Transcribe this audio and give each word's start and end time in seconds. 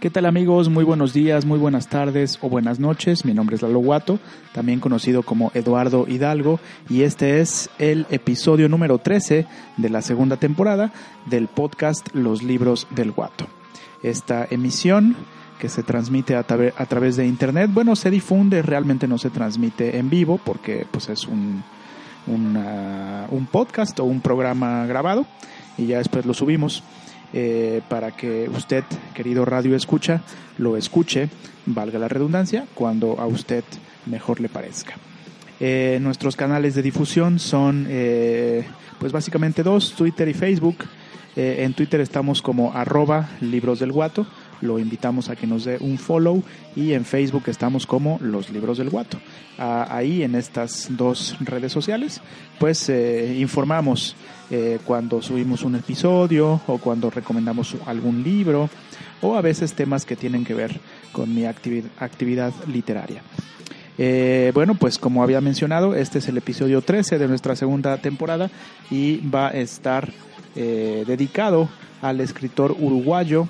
¿Qué 0.00 0.10
tal 0.10 0.26
amigos? 0.26 0.68
Muy 0.68 0.84
buenos 0.84 1.12
días, 1.12 1.46
muy 1.46 1.58
buenas 1.58 1.88
tardes 1.88 2.38
o 2.42 2.48
buenas 2.48 2.78
noches. 2.78 3.24
Mi 3.24 3.32
nombre 3.32 3.56
es 3.56 3.62
Lalo 3.62 3.78
Guato, 3.78 4.18
también 4.52 4.80
conocido 4.80 5.22
como 5.22 5.50
Eduardo 5.54 6.06
Hidalgo, 6.06 6.60
y 6.90 7.02
este 7.02 7.40
es 7.40 7.70
el 7.78 8.06
episodio 8.10 8.68
número 8.68 8.98
13 8.98 9.46
de 9.78 9.88
la 9.88 10.02
segunda 10.02 10.36
temporada 10.36 10.92
del 11.26 11.48
podcast 11.48 12.06
Los 12.14 12.42
Libros 12.42 12.86
del 12.90 13.12
Guato. 13.12 13.46
Esta 14.02 14.46
emisión 14.50 15.16
que 15.58 15.70
se 15.70 15.82
transmite 15.82 16.36
a, 16.36 16.40
a 16.40 16.86
través 16.86 17.16
de 17.16 17.26
internet, 17.26 17.70
bueno, 17.72 17.96
se 17.96 18.10
difunde, 18.10 18.60
realmente 18.60 19.08
no 19.08 19.16
se 19.16 19.30
transmite 19.30 19.96
en 19.96 20.10
vivo 20.10 20.38
porque 20.44 20.86
pues 20.90 21.08
es 21.08 21.26
un, 21.26 21.62
un 22.26 23.48
podcast 23.50 23.98
o 24.00 24.04
un 24.04 24.20
programa 24.20 24.86
grabado 24.86 25.24
y 25.78 25.86
ya 25.86 25.98
después 25.98 26.26
lo 26.26 26.34
subimos. 26.34 26.82
Eh, 27.36 27.82
para 27.88 28.12
que 28.12 28.48
usted, 28.48 28.84
querido 29.12 29.44
radio 29.44 29.74
escucha, 29.74 30.22
lo 30.56 30.76
escuche, 30.76 31.28
valga 31.66 31.98
la 31.98 32.06
redundancia, 32.06 32.64
cuando 32.74 33.18
a 33.18 33.26
usted 33.26 33.64
mejor 34.06 34.40
le 34.40 34.48
parezca. 34.48 34.94
Eh, 35.58 35.98
nuestros 36.00 36.36
canales 36.36 36.76
de 36.76 36.82
difusión 36.82 37.40
son, 37.40 37.86
eh, 37.88 38.64
pues 39.00 39.10
básicamente 39.10 39.64
dos, 39.64 39.94
Twitter 39.94 40.28
y 40.28 40.34
Facebook. 40.34 40.76
en 41.36 41.74
Twitter 41.74 42.00
estamos 42.00 42.40
como 42.40 42.72
arroba 42.72 43.28
libros 43.40 43.80
del 43.80 43.90
guato 43.90 44.24
lo 44.64 44.78
invitamos 44.78 45.28
a 45.28 45.36
que 45.36 45.46
nos 45.46 45.64
dé 45.64 45.76
un 45.78 45.98
follow 45.98 46.42
y 46.74 46.92
en 46.92 47.04
Facebook 47.04 47.44
estamos 47.46 47.86
como 47.86 48.18
Los 48.20 48.50
Libros 48.50 48.78
del 48.78 48.90
Guato. 48.90 49.18
ahí 49.58 50.22
en 50.22 50.34
estas 50.34 50.88
dos 50.90 51.36
redes 51.40 51.70
sociales 51.70 52.20
pues 52.58 52.88
eh, 52.88 53.36
informamos 53.38 54.16
eh, 54.50 54.78
cuando 54.84 55.22
subimos 55.22 55.62
un 55.62 55.76
episodio 55.76 56.60
o 56.66 56.78
cuando 56.78 57.10
recomendamos 57.10 57.76
algún 57.86 58.22
libro 58.22 58.70
o 59.20 59.36
a 59.36 59.40
veces 59.40 59.74
temas 59.74 60.04
que 60.04 60.16
tienen 60.16 60.44
que 60.44 60.54
ver 60.54 60.80
con 61.12 61.34
mi 61.34 61.44
actividad 61.44 62.52
literaria. 62.66 63.22
Eh, 63.96 64.50
bueno, 64.54 64.74
pues 64.74 64.98
como 64.98 65.22
había 65.22 65.40
mencionado, 65.40 65.94
este 65.94 66.18
es 66.18 66.28
el 66.28 66.36
episodio 66.36 66.82
13 66.82 67.18
de 67.18 67.28
nuestra 67.28 67.54
segunda 67.54 67.96
temporada 67.98 68.50
y 68.90 69.18
va 69.28 69.48
a 69.48 69.52
estar 69.52 70.12
dedicado 70.54 71.68
al 72.00 72.20
escritor 72.20 72.76
uruguayo 72.78 73.48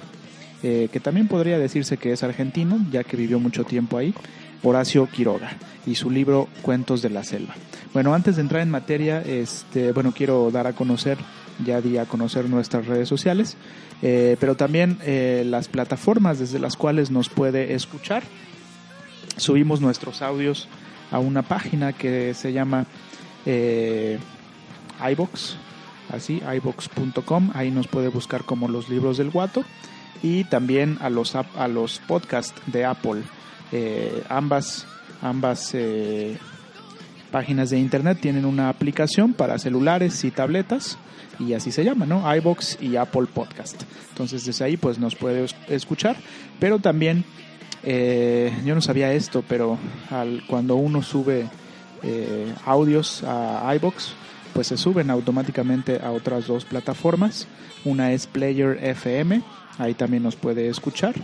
eh, 0.67 0.89
que 0.91 0.99
también 0.99 1.29
podría 1.29 1.59
decirse 1.59 1.99
que 1.99 2.13
es 2.13 2.23
argentino, 2.23 2.79
ya 2.91 3.05
que 3.05 3.19
vivió 3.19 3.39
mucho 3.39 3.65
tiempo 3.65 3.99
ahí, 3.99 4.15
Horacio 4.63 5.07
Quiroga, 5.07 5.59
y 5.85 5.95
su 5.95 6.11
libro 6.11 6.49
Cuentos 6.63 7.03
de 7.03 7.11
la 7.11 7.23
Selva. 7.23 7.55
Bueno, 7.93 8.15
antes 8.15 8.37
de 8.37 8.41
entrar 8.41 8.63
en 8.63 8.71
materia, 8.71 9.21
este, 9.21 9.93
bueno, 9.93 10.15
quiero 10.17 10.51
dar 10.51 10.67
a 10.67 10.73
conocer, 10.73 11.19
ya 11.63 11.83
di 11.83 11.99
a 11.99 12.07
conocer 12.07 12.49
nuestras 12.49 12.87
redes 12.87 13.11
sociales, 13.11 13.59
eh, 14.01 14.39
pero 14.41 14.55
también 14.55 14.97
eh, 15.03 15.45
las 15.47 15.69
plataformas 15.69 16.39
desde 16.39 16.59
las 16.59 16.77
cuales 16.77 17.11
nos 17.11 17.29
puede 17.29 17.75
escuchar. 17.75 18.23
Subimos 19.37 19.83
nuestros 19.83 20.23
audios 20.23 20.67
a 21.11 21.19
una 21.19 21.43
página 21.43 21.93
que 21.93 22.33
se 22.33 22.55
llama 22.55 22.87
iBox, 25.11 25.57
así, 26.11 26.41
iBox.com, 26.57 27.51
ahí 27.53 27.71
nos 27.71 27.87
puede 27.87 28.09
buscar 28.09 28.45
como 28.45 28.67
los 28.67 28.89
libros 28.89 29.19
del 29.19 29.29
guato 29.29 29.63
y 30.23 30.45
también 30.45 30.99
a 31.01 31.11
los, 31.11 31.35
a 31.35 31.69
los 31.69 32.01
podcasts 32.01 32.55
de 32.67 32.85
Apple. 32.85 33.23
Eh, 33.73 34.23
ambas 34.29 34.87
ambas 35.21 35.71
eh, 35.75 36.37
páginas 37.31 37.71
de 37.71 37.79
internet 37.79 38.19
tienen 38.21 38.45
una 38.45 38.69
aplicación 38.69 39.33
para 39.33 39.59
celulares 39.59 40.23
y 40.25 40.31
tabletas 40.31 40.99
y 41.39 41.55
así 41.55 41.73
se 41.73 41.83
llama, 41.83 42.05
¿no? 42.07 42.23
iBox 42.37 42.79
y 42.81 42.97
Apple 42.97 43.27
Podcast. 43.33 43.83
Entonces 44.11 44.45
desde 44.45 44.65
ahí 44.65 44.77
pues 44.77 44.99
nos 44.99 45.17
puede 45.17 45.47
escuchar, 45.69 46.17
pero 46.61 46.79
también 46.79 47.25
eh, 47.83 48.53
yo 48.65 48.75
no 48.75 48.81
sabía 48.81 49.13
esto, 49.13 49.43
pero 49.49 49.79
al, 50.11 50.43
cuando 50.47 50.77
uno 50.77 51.03
sube 51.03 51.49
audios 52.67 53.25
a 53.25 53.75
iBox, 53.77 54.13
pues 54.53 54.67
se 54.67 54.77
suben 54.77 55.11
automáticamente 55.11 56.01
a 56.03 56.11
otras 56.11 56.47
dos 56.47 56.67
plataformas. 56.67 57.49
Una 57.85 58.13
es 58.13 58.27
Player 58.27 58.79
FM 58.83 59.43
ahí 59.79 59.95
también 59.95 60.23
nos 60.23 60.37
puede 60.37 60.69
escuchar. 60.69 61.15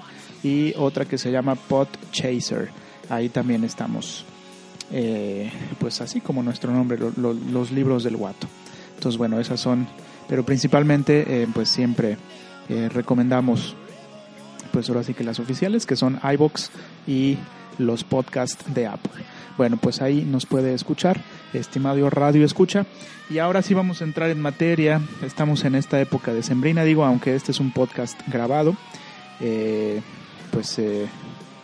Y 0.43 0.75
otra 0.77 1.05
que 1.05 1.19
se 1.19 1.31
llama 1.31 1.55
Podchaser, 1.55 2.71
ahí 3.09 3.29
también 3.29 3.65
estamos, 3.65 4.25
eh, 4.91 5.51
pues 5.79 6.01
así 6.01 6.21
como 6.21 6.43
nuestro 6.43 6.73
nombre, 6.73 6.99
los 6.99 7.71
libros 7.71 8.05
del 8.05 8.17
guato. 8.17 8.47
Entonces, 8.95 9.19
bueno, 9.19 9.41
esas 9.41 9.61
son, 9.61 9.87
pero 10.29 10.45
principalmente, 10.45 11.43
eh, 11.43 11.49
pues 11.53 11.69
siempre 11.69 12.17
eh, 12.69 12.89
recomendamos, 12.89 13.75
pues 14.73 14.89
ahora 14.89 15.03
sí 15.03 15.15
que 15.15 15.25
las 15.25 15.41
oficiales, 15.41 15.87
que 15.87 15.97
son 15.97 16.21
iBox 16.23 16.71
y 17.07 17.39
los 17.79 18.05
podcasts 18.05 18.63
de 18.75 18.87
Apple. 18.87 19.23
Bueno, 19.61 19.77
pues 19.77 20.01
ahí 20.01 20.23
nos 20.23 20.47
puede 20.47 20.73
escuchar, 20.73 21.21
estimado 21.53 22.09
Radio 22.09 22.47
Escucha. 22.47 22.87
Y 23.29 23.41
ahora 23.41 23.61
sí 23.61 23.75
vamos 23.75 24.01
a 24.01 24.05
entrar 24.05 24.31
en 24.31 24.41
materia. 24.41 25.03
Estamos 25.23 25.67
en 25.67 25.75
esta 25.75 26.01
época 26.01 26.33
de 26.33 26.43
sembrina, 26.43 26.83
digo, 26.83 27.05
aunque 27.05 27.35
este 27.35 27.53
es 27.53 27.61
un 27.61 27.71
podcast 27.71 28.19
grabado, 28.27 28.75
eh, 29.39 30.01
pues 30.51 30.79
eh, 30.79 31.07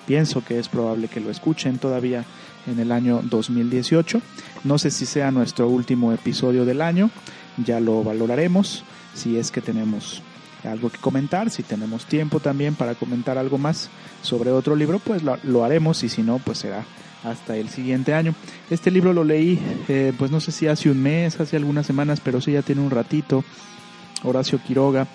pienso 0.06 0.44
que 0.44 0.58
es 0.58 0.68
probable 0.68 1.08
que 1.08 1.20
lo 1.20 1.30
escuchen 1.30 1.78
todavía 1.78 2.26
en 2.66 2.80
el 2.80 2.92
año 2.92 3.22
2018. 3.24 4.20
No 4.64 4.76
sé 4.76 4.90
si 4.90 5.06
sea 5.06 5.30
nuestro 5.30 5.66
último 5.66 6.12
episodio 6.12 6.66
del 6.66 6.82
año, 6.82 7.08
ya 7.56 7.80
lo 7.80 8.04
valoraremos, 8.04 8.84
si 9.14 9.38
es 9.38 9.50
que 9.50 9.62
tenemos 9.62 10.22
algo 10.64 10.90
que 10.90 10.98
comentar, 10.98 11.48
si 11.48 11.62
tenemos 11.62 12.04
tiempo 12.04 12.40
también 12.40 12.74
para 12.74 12.94
comentar 12.94 13.38
algo 13.38 13.56
más 13.56 13.88
sobre 14.20 14.50
otro 14.50 14.76
libro, 14.76 14.98
pues 14.98 15.22
lo 15.22 15.64
haremos 15.64 16.04
y 16.04 16.10
si 16.10 16.22
no, 16.22 16.40
pues 16.40 16.58
será 16.58 16.84
hasta 17.26 17.56
el 17.56 17.68
siguiente 17.68 18.14
año. 18.14 18.34
Este 18.70 18.90
libro 18.90 19.12
lo 19.12 19.24
leí, 19.24 19.58
eh, 19.88 20.12
pues 20.16 20.30
no 20.30 20.40
sé 20.40 20.52
si 20.52 20.68
hace 20.68 20.90
un 20.90 21.02
mes, 21.02 21.38
hace 21.40 21.56
algunas 21.56 21.86
semanas, 21.86 22.20
pero 22.22 22.40
sí 22.40 22.52
ya 22.52 22.62
tiene 22.62 22.80
un 22.80 22.90
ratito. 22.90 23.44
Horacio 24.22 24.60
Quiroga, 24.64 25.06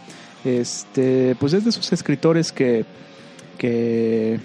este, 0.46 1.36
pues 1.40 1.54
es 1.54 1.64
de 1.64 1.72
esos 1.72 1.92
escritores 1.92 2.52
que, 2.52 2.86
que 3.58 4.40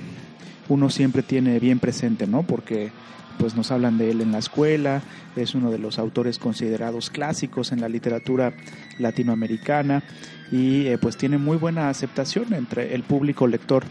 uno 0.68 0.88
siempre 0.90 1.22
tiene 1.22 1.58
bien 1.60 1.78
presente, 1.78 2.26
¿no? 2.26 2.42
Porque 2.42 2.90
pues 3.38 3.54
nos 3.54 3.70
hablan 3.70 3.98
de 3.98 4.10
él 4.10 4.20
en 4.20 4.32
la 4.32 4.38
escuela, 4.38 5.02
es 5.36 5.54
uno 5.54 5.70
de 5.70 5.78
los 5.78 5.98
autores 5.98 6.38
considerados 6.38 7.10
clásicos 7.10 7.72
en 7.72 7.80
la 7.80 7.88
literatura 7.88 8.52
latinoamericana 8.98 10.02
y 10.50 10.86
eh, 10.86 10.98
pues 10.98 11.16
tiene 11.16 11.38
muy 11.38 11.56
buena 11.56 11.88
aceptación 11.88 12.54
entre 12.54 12.94
el 12.94 13.02
público 13.02 13.46
lector 13.46 13.84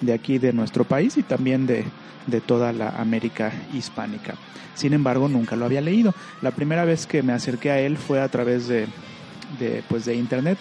de 0.00 0.12
aquí 0.12 0.38
de 0.38 0.52
nuestro 0.52 0.84
país 0.84 1.16
y 1.16 1.22
también 1.22 1.66
de, 1.66 1.84
de 2.26 2.40
toda 2.40 2.72
la 2.72 2.90
América 2.90 3.52
hispánica. 3.72 4.34
Sin 4.74 4.92
embargo, 4.92 5.28
nunca 5.28 5.56
lo 5.56 5.64
había 5.64 5.80
leído. 5.80 6.14
La 6.40 6.50
primera 6.50 6.84
vez 6.84 7.06
que 7.06 7.22
me 7.22 7.32
acerqué 7.32 7.70
a 7.70 7.80
él 7.80 7.96
fue 7.96 8.20
a 8.20 8.28
través 8.28 8.68
de, 8.68 8.86
de, 9.58 9.82
pues 9.88 10.04
de 10.04 10.14
internet, 10.14 10.58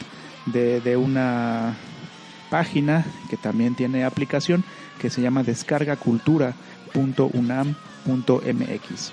de, 0.48 0.82
de 0.82 0.98
una 0.98 1.76
página 2.50 3.06
que 3.30 3.38
también 3.38 3.76
tiene 3.76 4.04
aplicación 4.04 4.64
que 5.00 5.10
se 5.10 5.22
llama 5.22 5.44
descargacultura.unam.mx 6.94 9.12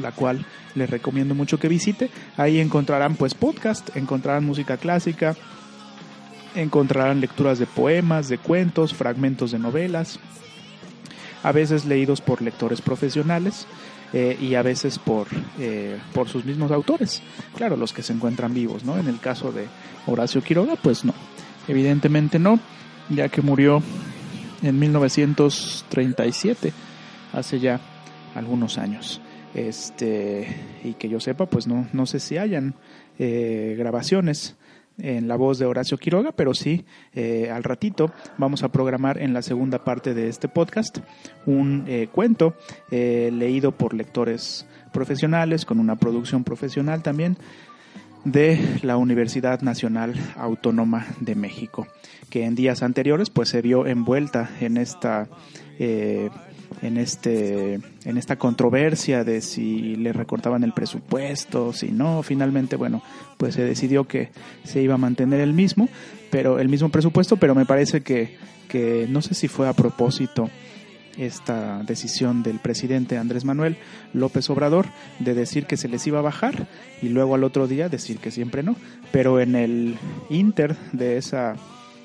la 0.00 0.12
cual 0.12 0.46
les 0.74 0.88
recomiendo 0.88 1.34
mucho 1.34 1.58
que 1.58 1.68
visite. 1.68 2.10
Ahí 2.36 2.60
encontrarán 2.60 3.14
pues 3.14 3.34
podcast, 3.34 3.94
encontrarán 3.96 4.44
música 4.44 4.78
clásica, 4.78 5.36
encontrarán 6.54 7.20
lecturas 7.20 7.58
de 7.58 7.66
poemas, 7.66 8.28
de 8.28 8.38
cuentos, 8.38 8.94
fragmentos 8.94 9.52
de 9.52 9.58
novelas, 9.58 10.18
a 11.42 11.52
veces 11.52 11.84
leídos 11.84 12.20
por 12.20 12.40
lectores 12.40 12.80
profesionales 12.80 13.66
eh, 14.12 14.36
y 14.40 14.54
a 14.54 14.62
veces 14.62 14.98
por, 14.98 15.26
eh, 15.58 15.98
por 16.14 16.28
sus 16.28 16.44
mismos 16.44 16.70
autores, 16.70 17.22
claro, 17.56 17.76
los 17.76 17.92
que 17.92 18.02
se 18.02 18.12
encuentran 18.12 18.54
vivos, 18.54 18.84
¿no? 18.84 18.98
En 18.98 19.08
el 19.08 19.18
caso 19.18 19.52
de 19.52 19.66
Horacio 20.06 20.42
Quiroga, 20.42 20.76
pues 20.76 21.04
no, 21.04 21.14
evidentemente 21.68 22.38
no, 22.38 22.60
ya 23.10 23.28
que 23.28 23.42
murió 23.42 23.82
en 24.62 24.78
1937, 24.78 26.72
hace 27.32 27.60
ya 27.60 27.80
algunos 28.34 28.78
años. 28.78 29.20
Este, 29.54 30.46
y 30.82 30.94
que 30.94 31.08
yo 31.08 31.20
sepa, 31.20 31.46
pues 31.46 31.66
no, 31.66 31.86
no 31.92 32.06
sé 32.06 32.20
si 32.20 32.38
hayan 32.38 32.74
eh, 33.18 33.74
grabaciones 33.78 34.56
en 34.98 35.28
la 35.28 35.36
voz 35.36 35.58
de 35.58 35.66
Horacio 35.66 35.98
Quiroga, 35.98 36.32
pero 36.32 36.54
sí, 36.54 36.84
eh, 37.14 37.50
al 37.50 37.64
ratito 37.64 38.12
vamos 38.38 38.62
a 38.62 38.70
programar 38.70 39.18
en 39.18 39.32
la 39.32 39.42
segunda 39.42 39.84
parte 39.84 40.14
de 40.14 40.28
este 40.28 40.48
podcast 40.48 40.98
un 41.46 41.84
eh, 41.86 42.08
cuento 42.12 42.54
eh, 42.90 43.30
leído 43.32 43.72
por 43.72 43.94
lectores 43.94 44.66
profesionales, 44.92 45.64
con 45.64 45.80
una 45.80 45.96
producción 45.96 46.44
profesional 46.44 47.02
también 47.02 47.36
de 48.24 48.78
la 48.82 48.96
Universidad 48.96 49.62
Nacional 49.62 50.14
Autónoma 50.36 51.06
de 51.20 51.34
México, 51.34 51.88
que 52.32 52.46
en 52.46 52.54
días 52.54 52.82
anteriores 52.82 53.28
pues 53.28 53.50
se 53.50 53.60
vio 53.60 53.86
envuelta 53.86 54.48
en 54.62 54.78
esta 54.78 55.28
en 55.78 56.96
este 56.96 57.74
en 58.06 58.16
esta 58.16 58.36
controversia 58.36 59.22
de 59.22 59.42
si 59.42 59.96
le 59.96 60.14
recortaban 60.14 60.64
el 60.64 60.72
presupuesto, 60.72 61.74
si 61.74 61.92
no, 61.92 62.22
finalmente 62.22 62.76
bueno, 62.76 63.02
pues 63.36 63.54
se 63.56 63.64
decidió 63.64 64.04
que 64.04 64.30
se 64.64 64.80
iba 64.80 64.94
a 64.94 64.96
mantener 64.98 65.40
el 65.40 65.52
mismo, 65.52 65.90
pero 66.30 66.58
el 66.58 66.70
mismo 66.70 66.88
presupuesto, 66.88 67.36
pero 67.36 67.54
me 67.54 67.66
parece 67.66 68.00
que 68.00 68.34
que 68.66 69.06
no 69.10 69.20
sé 69.20 69.34
si 69.34 69.48
fue 69.48 69.68
a 69.68 69.74
propósito 69.74 70.48
esta 71.18 71.82
decisión 71.82 72.42
del 72.42 72.60
presidente 72.60 73.18
Andrés 73.18 73.44
Manuel 73.44 73.76
López 74.14 74.48
Obrador 74.48 74.86
de 75.18 75.34
decir 75.34 75.66
que 75.66 75.76
se 75.76 75.88
les 75.88 76.06
iba 76.06 76.20
a 76.20 76.22
bajar 76.22 76.66
y 77.02 77.10
luego 77.10 77.34
al 77.34 77.44
otro 77.44 77.68
día 77.68 77.90
decir 77.90 78.16
que 78.16 78.30
siempre 78.30 78.62
no. 78.62 78.74
Pero 79.10 79.38
en 79.38 79.54
el 79.54 79.98
inter 80.30 80.74
de 80.92 81.18
esa 81.18 81.56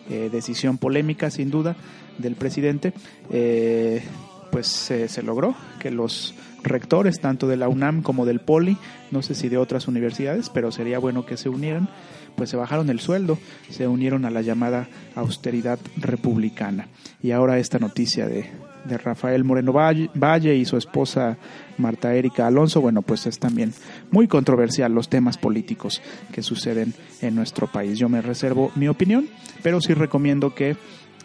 eh, 0.10 0.30
decisión 0.32 0.78
polémica, 0.78 1.30
sin 1.32 1.52
duda, 1.52 1.76
del 2.18 2.36
presidente, 2.36 2.94
eh, 3.32 4.04
pues 4.52 4.68
se 4.68 5.24
logró 5.24 5.56
que 5.80 5.92
los 5.92 6.34
rectores, 6.64 7.20
tanto 7.20 7.48
de 7.48 7.58
la 7.58 7.70
UNAM 7.70 8.02
como 8.02 8.26
del 8.26 8.40
POLI, 8.40 8.78
no 9.12 9.22
sé 9.22 9.36
si 9.36 9.50
de 9.50 9.58
otras 9.58 9.88
universidades, 9.88 10.50
pero 10.50 10.72
sería 10.72 11.00
bueno 11.00 11.26
que 11.26 11.38
se 11.38 11.50
unieran, 11.50 11.90
pues 12.36 12.50
se 12.50 12.58
bajaron 12.58 12.90
el 12.90 13.00
sueldo, 13.00 13.38
se 13.70 13.88
unieron 13.88 14.26
a 14.26 14.30
la 14.30 14.42
llamada 14.42 14.88
austeridad 15.16 15.80
republicana. 15.98 16.88
Y 17.22 17.32
ahora 17.32 17.58
esta 17.60 17.80
noticia 17.80 18.28
de, 18.28 18.50
de 18.88 18.98
Rafael 18.98 19.44
Moreno 19.44 19.74
Valle 19.74 20.56
y 20.56 20.66
su 20.66 20.78
esposa 20.78 21.38
Marta 21.78 22.14
Erika 22.16 22.48
Alonso, 22.48 22.82
bueno, 22.82 23.02
pues 23.02 23.26
es 23.28 23.40
también 23.40 23.74
muy 24.12 24.28
controversial 24.28 24.94
los 24.94 25.10
temas 25.10 25.38
políticos 25.38 26.02
que 26.32 26.42
suceden 26.42 26.94
en 27.22 27.36
nuestro 27.36 27.68
país. 27.68 28.00
Yo 28.00 28.10
me 28.10 28.22
reservo 28.22 28.72
mi 28.76 28.88
opinión, 28.88 29.28
pero 29.64 29.82
sí 29.82 29.94
recomiendo 29.94 30.56
que 30.56 30.76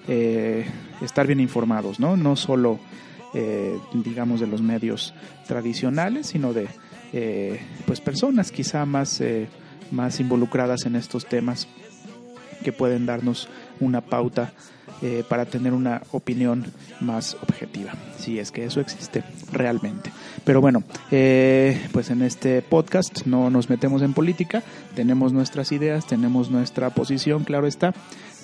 eh, 0.08 0.66
estar 1.00 1.26
bien 1.26 1.40
informados, 1.40 2.00
¿no? 2.00 2.16
No 2.16 2.36
solo 2.36 2.80
eh, 3.34 3.78
digamos, 3.94 4.40
de 4.40 4.46
los 4.46 4.60
medios 4.60 5.14
tradicionales, 5.46 6.26
sino 6.26 6.52
de 6.52 6.68
eh, 7.14 7.62
pues 7.86 7.98
personas 8.02 8.52
quizá 8.52 8.84
más, 8.84 9.22
eh, 9.22 9.48
más 9.90 10.20
involucradas 10.20 10.84
en 10.84 10.96
estos 10.96 11.24
temas 11.24 11.66
que 12.62 12.72
pueden 12.72 13.06
darnos 13.06 13.48
una 13.80 14.02
pauta 14.02 14.52
para 15.28 15.46
tener 15.46 15.72
una 15.72 16.02
opinión 16.12 16.64
más 17.00 17.36
objetiva, 17.42 17.92
si 18.18 18.38
es 18.38 18.52
que 18.52 18.64
eso 18.64 18.80
existe 18.80 19.24
realmente. 19.50 20.12
Pero 20.44 20.60
bueno, 20.60 20.82
pues 21.10 22.10
en 22.10 22.22
este 22.22 22.62
podcast 22.62 23.26
no 23.26 23.50
nos 23.50 23.68
metemos 23.68 24.02
en 24.02 24.14
política, 24.14 24.62
tenemos 24.94 25.32
nuestras 25.32 25.72
ideas, 25.72 26.06
tenemos 26.06 26.50
nuestra 26.50 26.90
posición, 26.90 27.44
claro 27.44 27.66
está. 27.66 27.94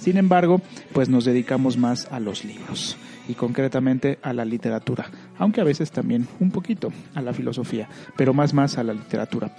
Sin 0.01 0.17
embargo, 0.17 0.61
pues 0.93 1.09
nos 1.09 1.25
dedicamos 1.25 1.77
más 1.77 2.09
a 2.11 2.21
los 2.21 2.45
libros 2.45 2.97
y 3.29 3.35
concretamente 3.35 4.19
a 4.23 4.33
la 4.33 4.45
literatura, 4.45 5.11
aunque 5.39 5.61
a 5.61 5.65
veces 5.65 5.91
también 5.91 6.27
un 6.41 6.51
poquito 6.51 6.93
a 7.15 7.23
la 7.23 7.35
filosofía, 7.35 7.89
pero 8.17 8.33
más 8.33 8.55
más 8.55 8.79
a 8.79 8.85
la 8.85 8.95
literatura. 8.95 9.55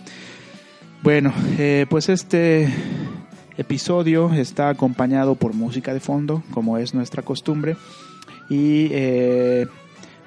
Bueno, 1.04 1.34
eh, 1.58 1.86
pues 1.90 2.10
este 2.10 2.68
episodio 3.60 4.32
está 4.34 4.70
acompañado 4.70 5.36
por 5.36 5.54
música 5.54 5.94
de 5.94 6.00
fondo, 6.00 6.42
como 6.52 6.78
es 6.78 6.94
nuestra 6.94 7.24
costumbre, 7.24 7.76
y 8.50 8.88
eh, 8.92 9.68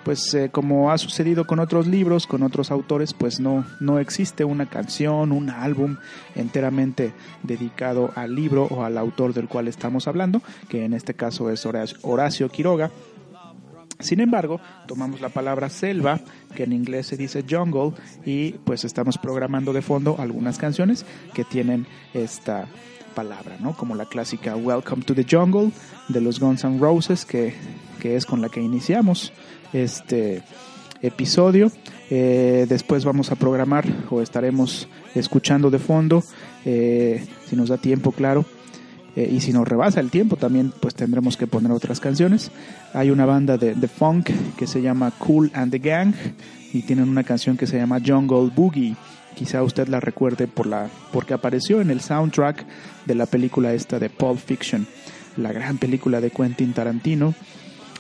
pues 0.05 0.35
eh, 0.35 0.51
como 0.53 0.93
ha 0.93 0.99
sucedido 0.99 1.47
con 1.47 1.59
otros 1.59 1.87
libros, 1.87 2.27
con 2.27 2.43
otros 2.43 2.71
autores, 2.71 3.15
pues 3.15 3.41
no, 3.41 3.65
no 3.81 3.99
existe 3.99 4.45
una 4.45 4.69
canción, 4.69 5.33
un 5.33 5.49
álbum 5.49 5.97
enteramente 6.35 7.15
dedicado 7.43 8.13
al 8.17 8.35
libro 8.35 8.65
o 8.65 8.85
al 8.85 8.99
autor 8.99 9.33
del 9.33 9.49
cual 9.49 9.67
estamos 9.67 10.09
hablando, 10.09 10.43
que 10.69 10.85
en 10.85 10.93
este 10.93 11.15
caso 11.15 11.51
es 11.51 11.67
Horacio 12.03 12.51
Quiroga. 12.51 12.91
Sin 13.99 14.21
embargo, 14.21 14.61
tomamos 14.87 15.21
la 15.21 15.29
palabra 15.31 15.71
selva, 15.71 16.21
que 16.55 16.65
en 16.65 16.73
inglés 16.73 17.07
se 17.07 17.17
dice 17.17 17.45
jungle, 17.49 17.93
y 18.27 18.53
pues 18.65 18.85
estamos 18.85 19.17
programando 19.17 19.73
de 19.73 19.81
fondo 19.81 20.17
algunas 20.19 20.59
canciones 20.59 21.07
que 21.33 21.45
tienen 21.45 21.87
esta 22.13 22.67
palabra, 23.13 23.57
¿no? 23.61 23.77
Como 23.77 23.95
la 23.95 24.07
clásica 24.07 24.57
Welcome 24.57 25.05
to 25.05 25.15
the 25.15 25.27
Jungle 25.29 25.71
de 26.09 26.21
los 26.21 26.41
Guns 26.41 26.65
N' 26.65 26.79
Roses, 26.79 27.25
que, 27.25 27.55
es 28.03 28.27
con 28.27 28.41
la 28.41 28.49
que 28.49 28.61
iniciamos 28.61 29.33
este 29.73 30.43
episodio. 31.03 31.71
Eh, 32.11 32.67
después 32.69 33.05
vamos 33.05 33.31
a 33.31 33.37
programar 33.37 33.85
o 34.11 34.21
estaremos 34.21 34.89
escuchando 35.15 35.71
de 35.71 35.79
fondo, 35.79 36.23
eh, 36.65 37.25
si 37.49 37.57
nos 37.57 37.69
da 37.69 37.79
tiempo, 37.79 38.13
claro, 38.13 38.45
eh, 39.17 39.31
y 39.31 39.41
si 39.41 39.53
nos 39.53 39.69
rebasa 39.69 40.01
el 40.01 40.11
tiempo 40.11 40.37
también 40.37 40.73
pues 40.81 40.95
tendremos 40.95 41.37
que 41.37 41.47
poner 41.47 41.71
otras 41.73 42.01
canciones. 42.01 42.51
Hay 42.95 43.11
una 43.11 43.27
banda 43.27 43.59
de, 43.59 43.75
de, 43.75 43.89
funk 43.89 44.31
que 44.57 44.67
se 44.67 44.81
llama 44.81 45.11
Cool 45.19 45.51
and 45.55 45.71
the 45.71 45.79
Gang 45.79 46.15
y 46.73 46.83
tienen 46.83 47.09
una 47.09 47.23
canción 47.23 47.57
que 47.57 47.67
se 47.67 47.77
llama 47.77 48.01
Jungle 48.05 48.51
Boogie. 48.55 48.97
Quizá 49.35 49.63
usted 49.63 49.89
la 49.89 50.01
recuerde 50.01 50.47
por 50.47 50.67
la, 50.67 50.89
porque 51.13 51.35
apareció 51.35 51.81
en 51.81 51.91
el 51.91 52.01
soundtrack 52.01 52.65
de 53.07 53.15
la 53.15 53.27
película 53.27 53.73
esta 53.73 53.99
de 53.99 54.11
Pulp 54.11 54.39
Fiction, 54.39 54.87
la 55.37 55.53
gran 55.53 55.79
película 55.79 56.21
de 56.21 56.31
Quentin 56.31 56.73
Tarantino. 56.73 57.35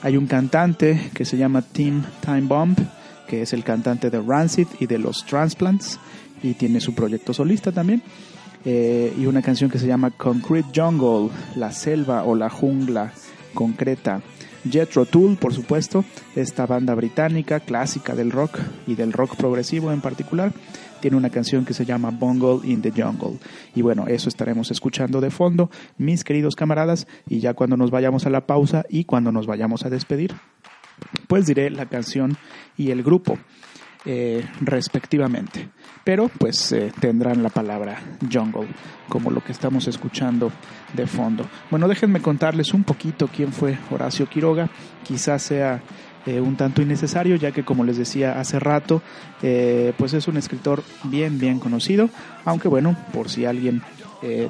Hay 0.03 0.17
un 0.17 0.27
cantante 0.27 1.11
que 1.15 1.25
se 1.25 1.37
llama 1.37 1.63
Tim 1.63 2.03
Time 2.21 2.43
Bomb, 2.43 2.79
que 3.27 3.43
es 3.43 3.53
el 3.53 3.65
cantante 3.65 4.11
de 4.11 4.21
Rancid 4.21 4.67
y 4.81 4.87
de 4.87 4.99
los 4.99 5.25
Transplants 5.25 5.99
y 6.43 6.55
tiene 6.55 6.81
su 6.81 6.95
proyecto 6.95 7.33
solista 7.33 7.73
también. 7.73 8.03
Eh, 8.65 9.13
y 9.19 9.27
una 9.27 9.43
canción 9.43 9.71
que 9.71 9.79
se 9.79 9.87
llama 9.87 10.11
Concrete 10.11 10.69
Jungle, 10.75 11.31
la 11.57 11.73
selva 11.73 12.25
o 12.25 12.35
la 12.35 12.49
jungla 12.49 13.13
concreta. 13.55 14.23
Jethro 14.71 15.05
Tull, 15.05 15.37
por 15.37 15.53
supuesto, 15.53 16.05
esta 16.37 16.67
banda 16.67 16.95
británica 16.95 17.59
clásica 17.59 18.15
del 18.15 18.31
rock 18.31 18.59
y 18.87 18.95
del 18.95 19.13
rock 19.13 19.35
progresivo 19.37 19.91
en 19.91 20.01
particular, 20.01 20.53
tiene 21.01 21.17
una 21.17 21.31
canción 21.31 21.65
que 21.65 21.75
se 21.75 21.85
llama 21.85 22.11
Bungle 22.11 22.61
in 22.63 22.81
the 22.81 22.93
Jungle. 22.93 23.41
Y 23.75 23.83
bueno, 23.83 24.07
eso 24.07 24.29
estaremos 24.29 24.71
escuchando 24.71 25.21
de 25.21 25.31
fondo, 25.31 25.69
mis 25.99 26.23
queridos 26.23 26.55
camaradas, 26.55 27.09
y 27.29 27.41
ya 27.41 27.55
cuando 27.55 27.77
nos 27.77 27.91
vayamos 27.91 28.25
a 28.25 28.31
la 28.31 28.47
pausa 28.47 28.85
y 28.89 29.05
cuando 29.05 29.33
nos 29.33 29.49
vayamos 29.49 29.85
a 29.85 29.91
despedir, 29.91 30.33
pues 31.27 31.47
diré 31.47 31.71
la 31.71 31.87
canción 31.87 32.37
y 32.77 32.93
el 32.93 33.03
grupo. 33.03 33.37
Eh, 34.05 34.45
respectivamente. 34.61 35.69
Pero 36.03 36.29
pues 36.29 36.73
eh, 36.73 36.93
tendrán 36.99 37.41
la 37.43 37.51
palabra 37.51 38.01
jungle, 38.33 38.67
como 39.09 39.31
lo 39.31 39.45
que 39.45 39.53
estamos 39.53 39.87
escuchando 39.87 40.51
de 40.93 41.07
fondo. 41.07 41.49
Bueno, 41.71 41.87
déjenme 41.87 42.21
contarles 42.21 42.75
un 42.75 42.83
poquito 42.83 43.29
quién 43.29 43.53
fue 43.53 43.79
Horacio 43.93 44.27
Quiroga. 44.27 44.69
Quizás 45.05 45.43
sea 45.43 45.81
eh, 46.27 46.41
un 46.41 46.57
tanto 46.57 46.83
innecesario, 46.83 47.37
ya 47.37 47.53
que 47.53 47.65
como 47.65 47.85
les 47.85 47.97
decía 47.97 48.41
hace 48.41 48.59
rato, 48.59 49.03
pues 49.41 50.15
es 50.15 50.27
un 50.27 50.37
escritor 50.37 50.83
bien, 51.05 51.39
bien 51.39 51.61
conocido, 51.61 52.09
aunque 52.45 52.69
bueno, 52.69 52.97
por 53.13 53.29
si 53.29 53.45
alguien 53.45 53.83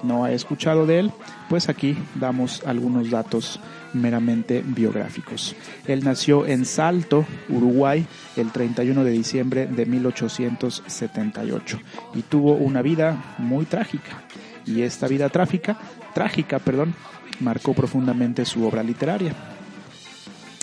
no 0.03 0.25
ha 0.25 0.33
escuchado 0.33 0.87
de 0.87 1.01
él, 1.01 1.13
pues 1.49 1.69
aquí 1.69 1.97
damos 2.15 2.63
algunos 2.67 3.11
datos 3.11 3.61
meramente 3.93 4.63
biográficos. 4.65 5.55
Él 5.87 6.03
nació 6.05 6.47
en 6.47 6.65
Salto, 6.65 7.27
Uruguay, 7.49 8.07
el 8.37 8.51
31 8.51 9.05
de 9.05 9.11
diciembre 9.11 9.67
de 9.67 9.87
1878 9.87 11.81
y 12.15 12.23
tuvo 12.23 12.55
una 12.55 12.83
vida 12.83 13.35
muy 13.39 13.65
trágica. 13.65 14.23
Y 14.67 14.83
esta 14.83 15.09
vida 15.09 15.29
trágica, 15.29 15.77
trágica, 16.15 16.59
perdón, 16.59 16.95
marcó 17.41 17.75
profundamente 17.75 18.45
su 18.45 18.65
obra 18.67 18.83
literaria. 18.83 19.35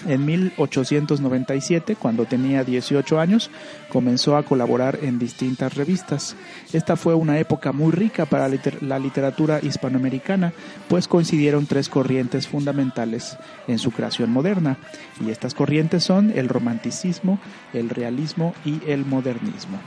En 0.08 0.25
1897, 0.25 1.98
cuando 1.98 2.25
tenía 2.25 2.63
18 2.63 3.20
años, 3.20 3.51
comenzó 3.89 4.38
a 4.38 4.44
colaborar 4.44 5.00
en 5.01 5.20
distintas 5.20 5.75
revistas. 5.75 6.38
Esta 6.72 6.96
fue 6.96 7.15
una 7.15 7.38
época 7.38 7.74
muy 7.74 7.91
rica 7.91 8.25
para 8.25 8.50
la 8.82 9.00
literatura 9.00 9.60
hispanoamericana, 9.62 10.53
pues 10.88 11.10
coincidieron 11.10 11.65
tres 11.65 11.89
corrientes 11.89 12.48
fundamentales 12.48 13.38
en 13.68 13.77
su 13.77 13.91
creación 13.91 14.32
moderna, 14.32 14.77
y 15.20 15.32
estas 15.32 15.53
corrientes 15.53 16.06
son 16.06 16.32
el 16.34 16.48
romanticismo, 16.48 17.39
el 17.74 17.89
realismo 17.89 18.53
y 18.63 18.79
el 18.88 19.06
modernismo. 19.06 19.79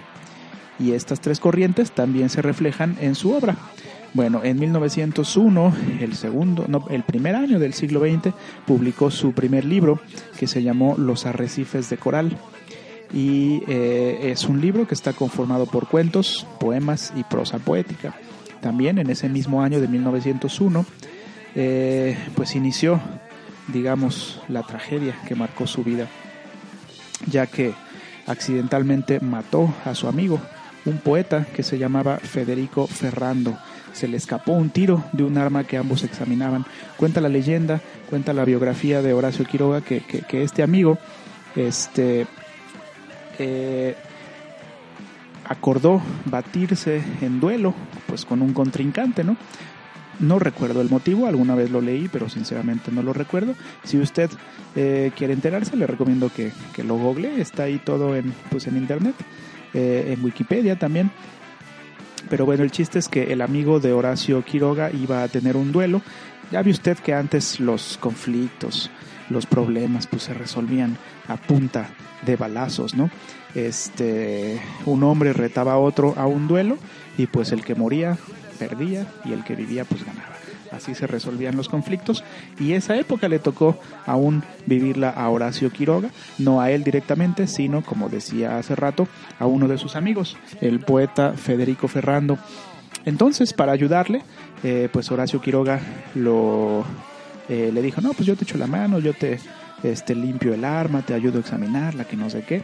Y 0.79 0.93
estas 0.93 1.21
tres 1.21 1.41
corrientes 1.41 1.91
también 1.93 2.29
se 2.29 2.43
reflejan 2.43 2.97
en 3.01 3.15
su 3.15 3.33
obra. 3.33 3.57
Bueno, 4.15 4.43
en 4.45 4.59
1901, 4.59 5.75
el 6.01 6.15
segundo, 6.15 6.67
no, 6.69 6.85
el 6.91 7.03
primer 7.03 7.35
año 7.35 7.59
del 7.59 7.73
siglo 7.73 8.01
XX, 8.01 8.35
publicó 8.67 9.11
su 9.11 9.33
primer 9.33 9.65
libro 9.65 10.01
que 10.39 10.47
se 10.47 10.63
llamó 10.63 10.97
Los 10.99 11.25
arrecifes 11.25 11.89
de 11.89 11.97
coral. 11.97 12.37
Y 13.15 13.63
eh, 13.69 14.31
es 14.33 14.45
un 14.45 14.61
libro 14.61 14.87
que 14.87 14.95
está 14.95 15.15
conformado 15.15 15.65
por 15.65 15.89
cuentos, 15.89 16.47
poemas 16.61 17.13
y 17.17 17.25
prosa 17.25 17.59
poética. 17.59 18.15
también 18.61 18.99
en 18.99 19.11
ese 19.11 19.29
mismo 19.29 19.61
año 19.61 19.81
de 19.81 19.89
1901, 19.89 20.87
eh, 21.57 22.17
pues 22.37 22.55
inició, 22.55 23.01
digamos, 23.69 24.41
la 24.49 24.63
tragedia 24.63 25.17
que 25.27 25.35
marcó 25.35 25.67
su 25.67 25.83
vida, 25.83 26.07
ya 27.27 27.47
que 27.49 27.75
accidentalmente 28.27 29.19
mató 29.21 29.75
a 29.85 29.97
su 29.97 30.07
amigo, 30.07 30.39
un 30.85 30.99
poeta 30.99 31.45
que 31.57 31.63
se 31.63 31.79
llamaba 31.79 32.19
Federico 32.19 32.87
Ferrando. 32.87 33.59
Se 33.93 34.09
le 34.09 34.17
escapó 34.17 34.53
un 34.53 34.71
tiro 34.71 35.05
de 35.13 35.25
un 35.25 35.37
arma 35.39 35.65
que 35.65 35.77
ambos 35.77 36.03
examinaban. 36.05 36.65
Cuenta 36.97 37.21
la 37.21 37.29
leyenda, 37.29 37.81
cuenta 38.09 38.33
la 38.33 38.45
biografía 38.45 39.03
de 39.03 39.13
Horacio 39.13 39.45
Quiroga 39.45 39.81
que, 39.81 40.01
que, 40.01 40.43
este 40.43 40.63
amigo 40.63 40.99
este, 41.57 42.27
eh, 43.39 43.97
acordó 45.45 46.01
batirse 46.25 47.03
en 47.21 47.41
duelo 47.41 47.75
pues 48.07 48.25
con 48.25 48.43
un 48.43 48.53
contrincante, 48.53 49.25
¿no? 49.25 49.37
No 50.21 50.39
recuerdo 50.39 50.81
el 50.81 50.91
motivo, 50.91 51.27
alguna 51.27 51.55
vez 51.55 51.71
lo 51.71 51.81
leí, 51.81 52.09
pero 52.09 52.29
sinceramente 52.29 52.93
no 52.93 53.03
lo 53.03 53.13
recuerdo. 53.13 53.55
Si 53.83 53.99
usted 53.99 54.31
eh, 54.77 55.11
quiere 55.17 55.33
enterarse, 55.33 55.77
le 55.77 55.87
recomiendo 55.87 56.31
que, 56.31 56.53
lo 56.85 56.97
google, 56.97 57.41
está 57.41 57.65
ahí 57.65 57.79
todo 57.79 58.15
en, 58.15 58.33
pues 58.51 58.67
en 58.67 58.77
internet, 58.77 59.15
eh, 59.75 60.15
en 60.17 60.25
Wikipedia 60.25 60.79
también. 60.79 61.11
Pero 62.33 62.47
bueno, 62.47 62.65
el 62.65 62.71
chiste 62.71 62.99
es 62.99 63.11
que 63.11 63.25
el 63.25 63.43
amigo 63.43 63.79
de 63.79 63.93
Horacio 63.93 64.43
Quiroga 64.43 64.91
iba 64.91 65.23
a 65.23 65.29
tener 65.29 65.55
un 65.55 65.71
duelo. 65.71 66.01
Ya 66.51 66.63
vio 66.63 66.73
usted 66.73 66.97
que 66.97 67.13
antes 67.13 67.61
los 67.61 67.99
conflictos, 67.99 68.91
los 69.29 69.45
problemas, 69.45 70.07
pues 70.07 70.23
se 70.23 70.33
resolvían 70.33 70.97
a 71.29 71.37
punta 71.37 71.91
de 72.25 72.37
balazos, 72.37 72.95
¿no? 72.95 73.11
Este, 73.55 74.63
un 74.87 75.03
hombre 75.03 75.35
retaba 75.35 75.75
a 75.75 75.79
otro 75.79 76.15
a 76.17 76.27
un 76.27 76.49
duelo 76.49 76.79
y 77.19 77.27
pues 77.27 77.53
el 77.53 77.63
que 77.67 77.75
moría 77.75 78.17
perdía 78.59 79.07
y 79.27 79.35
el 79.35 79.45
que 79.45 79.55
vivía 79.55 79.85
pues 79.85 80.03
ganaba. 80.03 80.32
Así 80.73 80.95
se 80.95 81.07
resolvían 81.07 81.57
los 81.57 81.69
conflictos 81.69 82.25
y 82.59 82.73
esa 82.73 82.97
época 82.97 83.29
le 83.29 83.39
tocó 83.39 83.79
aún 84.07 84.43
vivirla 84.67 85.11
a 85.11 85.29
Horacio 85.29 85.71
Quiroga, 85.71 86.11
no 86.39 86.61
a 86.61 86.71
él 86.71 86.85
directamente, 86.85 87.47
sino 87.47 87.83
como 87.83 88.09
decía 88.09 88.59
hace 88.59 88.75
rato, 88.75 89.07
a 89.39 89.47
uno 89.47 89.69
de 89.69 89.79
sus 89.79 89.97
amigos, 89.97 90.37
el 90.61 90.81
poeta 90.81 91.33
Federico 91.33 91.89
Ferrando. 91.89 92.39
Entonces, 93.05 93.53
para 93.53 93.73
ayudarle, 93.73 94.23
eh, 94.63 94.89
pues 94.93 95.11
Horacio 95.11 95.41
Quiroga 95.41 95.81
lo, 96.15 96.85
eh, 97.49 97.71
le 97.73 97.83
dijo, 97.83 98.01
no, 98.01 98.13
pues 98.13 98.27
yo 98.27 98.37
te 98.37 98.45
echo 98.45 98.59
la 98.59 98.67
mano, 98.67 98.99
yo 98.99 99.13
te, 99.13 99.39
este, 99.83 100.15
limpio 100.15 100.55
el 100.55 100.65
arma, 100.65 101.03
te 101.03 101.15
ayudo 101.15 101.39
a 101.39 101.41
examinarla, 101.41 102.05
que 102.05 102.17
no 102.17 102.31
sé 102.31 102.43
qué. 102.43 102.63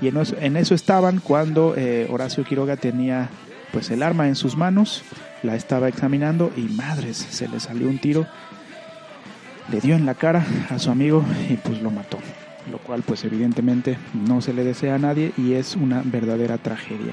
Y 0.00 0.08
en 0.08 0.56
eso, 0.56 0.74
estaban 0.74 1.18
cuando 1.20 1.74
eh, 1.76 2.06
Horacio 2.10 2.44
Quiroga 2.44 2.76
tenía 2.76 3.28
pues 3.72 3.90
el 3.90 4.02
arma 4.02 4.28
en 4.28 4.36
sus 4.36 4.56
manos, 4.56 5.02
la 5.42 5.56
estaba 5.56 5.88
examinando 5.88 6.52
y 6.56 6.62
madres, 6.62 7.16
se 7.16 7.48
le 7.48 7.60
salió 7.60 7.88
un 7.88 7.98
tiro, 7.98 8.26
le 9.70 9.80
dio 9.80 9.94
en 9.94 10.06
la 10.06 10.14
cara 10.14 10.44
a 10.68 10.78
su 10.78 10.90
amigo 10.90 11.24
y 11.48 11.54
pues 11.54 11.80
lo 11.80 11.90
mató, 11.90 12.18
lo 12.70 12.78
cual 12.78 13.02
pues 13.02 13.24
evidentemente 13.24 13.98
no 14.14 14.40
se 14.40 14.52
le 14.52 14.64
desea 14.64 14.96
a 14.96 14.98
nadie 14.98 15.32
y 15.36 15.54
es 15.54 15.76
una 15.76 16.02
verdadera 16.04 16.58
tragedia. 16.58 17.12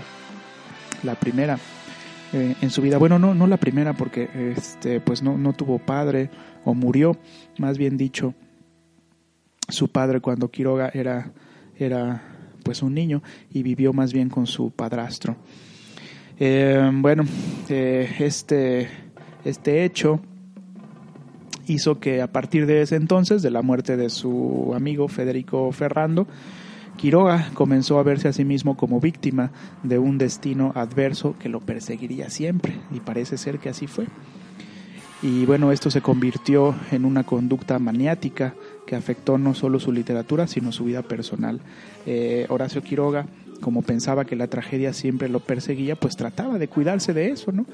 La 1.03 1.15
primera 1.15 1.59
eh, 2.33 2.55
en 2.61 2.69
su 2.71 2.81
vida, 2.81 2.97
bueno, 2.97 3.19
no, 3.19 3.33
no 3.33 3.47
la 3.47 3.57
primera 3.57 3.93
porque 3.93 4.29
este, 4.57 4.99
pues 4.99 5.21
no, 5.21 5.37
no 5.37 5.53
tuvo 5.53 5.79
padre 5.79 6.29
o 6.65 6.73
murió, 6.73 7.17
más 7.57 7.77
bien 7.77 7.95
dicho, 7.95 8.33
su 9.69 9.89
padre 9.89 10.19
cuando 10.19 10.49
Quiroga 10.49 10.89
era, 10.93 11.31
era 11.77 12.21
pues 12.63 12.81
un 12.81 12.93
niño 12.93 13.23
y 13.49 13.63
vivió 13.63 13.93
más 13.93 14.11
bien 14.11 14.29
con 14.29 14.47
su 14.47 14.71
padrastro. 14.71 15.37
Eh, 16.39 16.91
bueno, 16.93 17.25
eh, 17.67 18.15
este, 18.19 18.89
este 19.43 19.83
hecho 19.83 20.19
hizo 21.67 21.99
que 21.99 22.21
a 22.21 22.27
partir 22.27 22.65
de 22.65 22.81
ese 22.81 22.95
entonces, 22.95 23.41
de 23.41 23.51
la 23.51 23.61
muerte 23.61 23.97
de 23.97 24.09
su 24.09 24.71
amigo 24.75 25.07
Federico 25.07 25.71
Ferrando, 25.71 26.27
Quiroga 26.97 27.49
comenzó 27.53 27.99
a 27.99 28.03
verse 28.03 28.27
a 28.27 28.33
sí 28.33 28.45
mismo 28.45 28.75
como 28.75 28.99
víctima 28.99 29.51
de 29.83 29.99
un 29.99 30.17
destino 30.17 30.71
adverso 30.75 31.35
que 31.39 31.49
lo 31.49 31.59
perseguiría 31.59 32.29
siempre, 32.29 32.75
y 32.91 32.99
parece 32.99 33.37
ser 33.37 33.59
que 33.59 33.69
así 33.69 33.87
fue. 33.87 34.07
Y 35.23 35.45
bueno, 35.45 35.71
esto 35.71 35.89
se 35.89 36.01
convirtió 36.01 36.75
en 36.91 37.03
una 37.03 37.23
conducta 37.23 37.79
maniática 37.79 38.53
que 38.85 38.95
afectó 38.95 39.39
no 39.39 39.55
solo 39.55 39.79
su 39.79 39.91
literatura, 39.91 40.45
sino 40.45 40.71
su 40.71 40.85
vida 40.85 41.01
personal. 41.01 41.59
Eh, 42.05 42.45
Horacio 42.49 42.83
Quiroga, 42.83 43.25
como 43.61 43.81
pensaba 43.81 44.25
que 44.25 44.35
la 44.35 44.47
tragedia 44.47 44.93
siempre 44.93 45.29
lo 45.29 45.39
perseguía, 45.39 45.95
pues 45.95 46.15
trataba 46.15 46.57
de 46.57 46.67
cuidarse 46.67 47.13
de 47.13 47.31
eso, 47.31 47.51
¿no? 47.51 47.65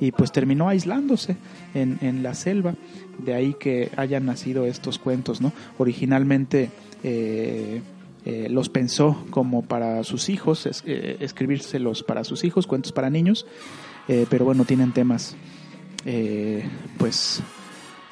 Y 0.00 0.12
pues 0.12 0.32
terminó 0.32 0.68
aislándose 0.68 1.36
en, 1.74 1.98
en 2.02 2.22
la 2.22 2.34
selva, 2.34 2.74
de 3.18 3.34
ahí 3.34 3.54
que 3.58 3.90
hayan 3.96 4.26
nacido 4.26 4.66
estos 4.66 4.98
cuentos, 4.98 5.40
¿no? 5.40 5.52
Originalmente 5.78 6.70
eh, 7.02 7.80
eh, 8.24 8.48
los 8.50 8.68
pensó 8.68 9.24
como 9.30 9.62
para 9.62 10.02
sus 10.04 10.28
hijos, 10.28 10.66
escribírselos 10.66 12.02
para 12.02 12.24
sus 12.24 12.44
hijos, 12.44 12.66
cuentos 12.66 12.92
para 12.92 13.10
niños, 13.10 13.46
pero 14.28 14.44
bueno, 14.44 14.64
tienen 14.64 14.92
temas, 14.92 15.36
pues 16.98 17.42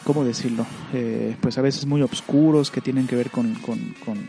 ¿cómo 0.04 0.24
decirlo? 0.24 0.66
Eh, 0.92 1.34
pues 1.40 1.58
a 1.58 1.62
veces 1.62 1.86
muy 1.86 2.02
oscuros 2.02 2.70
que 2.70 2.80
tienen 2.80 3.06
que 3.06 3.16
ver 3.16 3.30
con, 3.30 3.54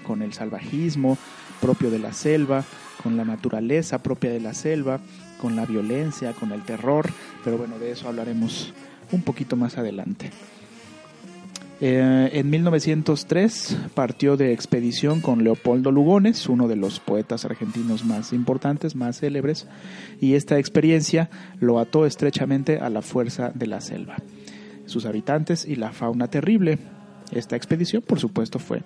con, 0.04 0.22
el 0.22 0.34
salvajismo 0.34 1.18
propio 1.62 1.90
de 1.90 2.00
la 2.00 2.14
selva, 2.14 2.64
con 3.04 3.18
la 3.18 3.26
naturaleza 3.26 4.00
propia 4.00 4.32
de 4.32 4.40
la 4.40 4.54
selva, 4.54 5.00
con 5.40 5.56
la 5.56 5.66
violencia, 5.66 6.34
con 6.34 6.52
el 6.52 6.64
terror, 6.64 7.10
pero 7.44 7.58
bueno, 7.58 7.78
de 7.80 7.92
eso 7.92 8.08
hablaremos 8.08 8.74
un 9.12 9.22
poquito 9.22 9.56
más 9.56 9.78
adelante. 9.78 10.32
Eh, 11.82 12.30
en 12.32 12.50
1903 12.50 13.78
partió 13.94 14.38
de 14.38 14.54
expedición 14.54 15.20
con 15.20 15.44
Leopoldo 15.44 15.92
Lugones, 15.92 16.48
uno 16.48 16.70
de 16.70 16.78
los 16.78 17.02
poetas 17.02 17.44
argentinos 17.44 18.06
más 18.06 18.32
importantes, 18.32 18.96
más 18.96 19.20
célebres, 19.20 19.68
y 20.22 20.36
esta 20.36 20.58
experiencia 20.58 21.30
lo 21.60 21.80
ató 21.80 22.06
estrechamente 22.06 22.80
a 22.80 22.90
la 22.90 23.02
fuerza 23.02 23.52
de 23.54 23.68
la 23.68 23.82
selva 23.82 24.16
sus 24.86 25.06
habitantes 25.06 25.66
y 25.66 25.76
la 25.76 25.92
fauna 25.92 26.28
terrible. 26.28 26.80
Esta 27.32 27.56
expedición, 27.56 28.02
por 28.02 28.20
supuesto, 28.20 28.60
fue 28.60 28.84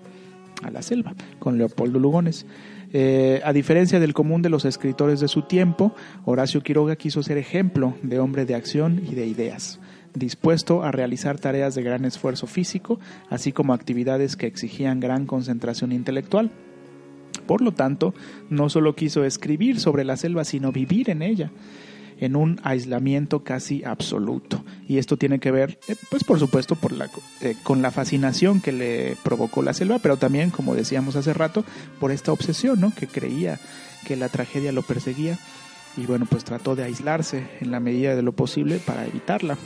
a 0.63 0.71
la 0.71 0.81
selva 0.81 1.13
con 1.39 1.57
Leopoldo 1.57 1.99
Lugones. 1.99 2.45
Eh, 2.91 3.41
a 3.43 3.53
diferencia 3.53 3.99
del 3.99 4.13
común 4.13 4.41
de 4.41 4.49
los 4.49 4.65
escritores 4.65 5.19
de 5.19 5.27
su 5.27 5.43
tiempo, 5.43 5.93
Horacio 6.25 6.61
Quiroga 6.61 6.95
quiso 6.95 7.21
ser 7.21 7.37
ejemplo 7.37 7.93
de 8.01 8.19
hombre 8.19 8.45
de 8.45 8.55
acción 8.55 9.01
y 9.09 9.13
de 9.13 9.27
ideas, 9.27 9.79
dispuesto 10.15 10.83
a 10.83 10.91
realizar 10.91 11.39
tareas 11.39 11.75
de 11.75 11.83
gran 11.83 12.05
esfuerzo 12.05 12.47
físico, 12.47 12.99
así 13.29 13.51
como 13.51 13.73
actividades 13.73 14.35
que 14.35 14.47
exigían 14.47 14.99
gran 14.99 15.25
concentración 15.27 15.91
intelectual. 15.91 16.49
Por 17.45 17.61
lo 17.61 17.73
tanto, 17.73 18.13
no 18.49 18.69
solo 18.69 18.95
quiso 18.95 19.23
escribir 19.23 19.79
sobre 19.79 20.03
la 20.03 20.17
selva, 20.17 20.43
sino 20.43 20.71
vivir 20.71 21.09
en 21.09 21.21
ella 21.21 21.51
en 22.19 22.35
un 22.35 22.59
aislamiento 22.63 23.43
casi 23.43 23.83
absoluto. 23.83 24.63
Y 24.87 24.97
esto 24.97 25.17
tiene 25.17 25.39
que 25.39 25.51
ver, 25.51 25.79
eh, 25.87 25.95
pues 26.09 26.23
por 26.23 26.39
supuesto, 26.39 26.75
por 26.75 26.91
la, 26.91 27.09
eh, 27.41 27.55
con 27.63 27.81
la 27.81 27.91
fascinación 27.91 28.61
que 28.61 28.71
le 28.71 29.17
provocó 29.23 29.61
la 29.61 29.73
selva, 29.73 29.99
pero 29.99 30.17
también, 30.17 30.49
como 30.49 30.75
decíamos 30.75 31.15
hace 31.15 31.33
rato, 31.33 31.63
por 31.99 32.11
esta 32.11 32.31
obsesión, 32.31 32.79
¿no? 32.79 32.93
Que 32.93 33.07
creía 33.07 33.59
que 34.05 34.15
la 34.15 34.29
tragedia 34.29 34.71
lo 34.71 34.81
perseguía 34.81 35.37
y 35.97 36.05
bueno, 36.05 36.25
pues 36.29 36.43
trató 36.43 36.75
de 36.75 36.83
aislarse 36.83 37.47
en 37.61 37.71
la 37.71 37.79
medida 37.79 38.15
de 38.15 38.21
lo 38.21 38.31
posible 38.31 38.79
para 38.79 39.05
evitarla. 39.05 39.57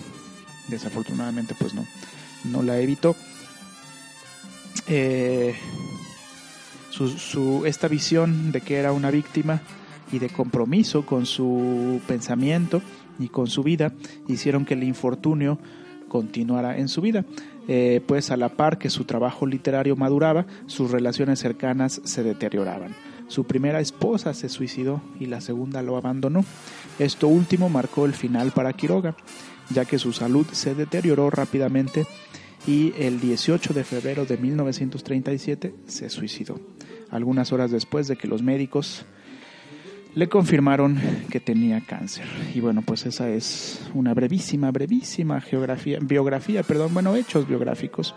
Desafortunadamente, 0.68 1.56
pues 1.58 1.74
no, 1.74 1.86
no 2.46 2.64
la 2.64 2.80
evitó. 2.80 3.16
Eh, 4.88 5.56
su, 6.90 7.64
esta 7.66 7.88
visión 7.88 8.52
de 8.52 8.62
que 8.62 8.78
era 8.78 8.92
una 8.92 9.10
víctima 9.10 9.62
y 10.14 10.20
de 10.20 10.30
compromiso 10.30 11.06
con 11.06 11.26
su 11.26 12.00
pensamiento 12.08 12.82
y 13.20 13.28
con 13.28 13.48
su 13.48 13.64
vida 13.64 13.94
hicieron 14.28 14.64
que 14.64 14.76
el 14.76 14.84
infortunio 14.84 15.58
continuara 16.08 16.78
en 16.78 16.88
su 16.88 17.02
vida. 17.02 17.26
Eh, 17.68 18.02
pues 18.06 18.30
a 18.30 18.38
la 18.38 18.50
par 18.50 18.78
que 18.78 18.90
su 18.90 19.06
trabajo 19.06 19.48
literario 19.48 19.96
maduraba, 19.96 20.46
sus 20.68 20.92
relaciones 20.92 21.40
cercanas 21.40 22.00
se 22.04 22.22
deterioraban. 22.22 22.94
Su 23.28 23.46
primera 23.46 23.80
esposa 23.80 24.34
se 24.34 24.50
suicidó 24.50 25.02
y 25.20 25.26
la 25.26 25.42
segunda 25.42 25.82
lo 25.82 25.98
abandonó. 25.98 26.46
Esto 27.00 27.28
último 27.28 27.70
marcó 27.70 28.06
el 28.06 28.14
final 28.14 28.52
para 28.52 28.74
Quiroga, 28.74 29.16
ya 29.72 29.86
que 29.86 29.98
su 29.98 30.14
salud 30.14 30.46
se 30.52 30.76
deterioró 30.76 31.32
rápidamente 31.32 32.06
y 32.68 32.94
el 32.98 33.20
18 33.20 33.74
de 33.74 33.84
febrero 33.84 34.26
de 34.26 34.38
1937 34.38 35.74
se 35.88 36.10
suicidó, 36.10 36.60
algunas 37.10 37.52
horas 37.52 37.72
después 37.72 38.08
de 38.08 38.16
que 38.16 38.28
los 38.28 38.44
médicos 38.44 39.06
le 40.16 40.30
confirmaron 40.30 41.00
que 41.30 41.40
tenía 41.40 41.82
cáncer. 41.82 42.26
Y 42.54 42.60
bueno, 42.60 42.82
pues 42.82 43.06
esa 43.06 43.30
es 43.30 43.90
una 43.94 44.14
brevísima, 44.14 44.72
brevísima 44.72 45.42
geografía, 45.42 46.00
biografía, 46.02 46.64
perdón, 46.64 46.94
bueno, 46.94 47.16
hechos 47.16 47.48
biográficos, 47.48 48.14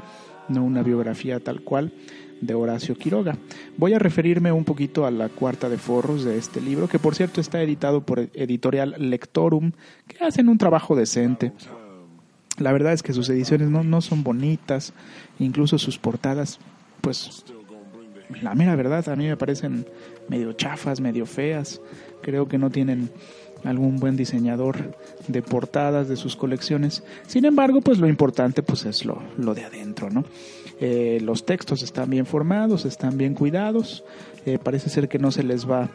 no 0.48 0.62
una 0.64 0.82
biografía 0.82 1.40
tal 1.40 1.62
cual 1.62 1.92
de 2.40 2.54
Horacio 2.54 2.96
Quiroga. 2.96 3.38
Voy 3.78 3.94
a 3.94 3.98
referirme 3.98 4.52
un 4.52 4.64
poquito 4.64 5.06
a 5.06 5.10
la 5.10 5.28
cuarta 5.28 5.68
de 5.68 5.78
forros 5.78 6.24
de 6.24 6.36
este 6.36 6.60
libro, 6.60 6.88
que 6.88 6.98
por 6.98 7.14
cierto 7.14 7.40
está 7.40 7.62
editado 7.62 8.02
por 8.02 8.28
editorial 8.34 8.94
Lectorum, 8.98 9.72
que 10.06 10.22
hacen 10.22 10.48
un 10.48 10.58
trabajo 10.58 10.94
decente. 10.94 11.52
La 12.58 12.72
verdad 12.72 12.92
es 12.92 13.02
que 13.02 13.12
sus 13.12 13.28
ediciones 13.28 13.68
no, 13.68 13.84
no 13.84 14.00
son 14.00 14.22
bonitas, 14.22 14.92
incluso 15.38 15.78
sus 15.78 15.98
portadas, 15.98 16.58
pues 17.00 17.44
la 18.42 18.54
mera 18.54 18.76
verdad, 18.76 19.08
a 19.08 19.16
mí 19.16 19.26
me 19.26 19.36
parecen 19.36 19.86
medio 20.28 20.52
chafas, 20.52 21.00
medio 21.00 21.26
feas. 21.26 21.80
Creo 22.22 22.48
que 22.48 22.58
no 22.58 22.70
tienen 22.70 23.10
algún 23.64 23.96
buen 23.96 24.16
diseñador 24.16 24.94
de 25.28 25.42
portadas 25.42 26.08
de 26.08 26.16
sus 26.16 26.36
colecciones. 26.36 27.02
Sin 27.26 27.44
embargo, 27.44 27.80
pues 27.80 27.98
lo 27.98 28.08
importante 28.08 28.62
pues 28.62 28.84
es 28.84 29.04
lo, 29.04 29.22
lo 29.38 29.54
de 29.54 29.64
adentro, 29.64 30.10
¿no? 30.10 30.24
Eh, 30.78 31.20
los 31.22 31.46
textos 31.46 31.82
están 31.82 32.10
bien 32.10 32.26
formados, 32.26 32.84
están 32.84 33.16
bien 33.16 33.34
cuidados. 33.34 34.04
Eh, 34.44 34.58
parece 34.62 34.90
ser 34.90 35.08
que 35.08 35.18
no 35.18 35.30
se 35.30 35.42
les 35.42 35.68
va 35.68 35.90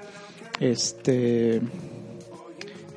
este 0.59 1.61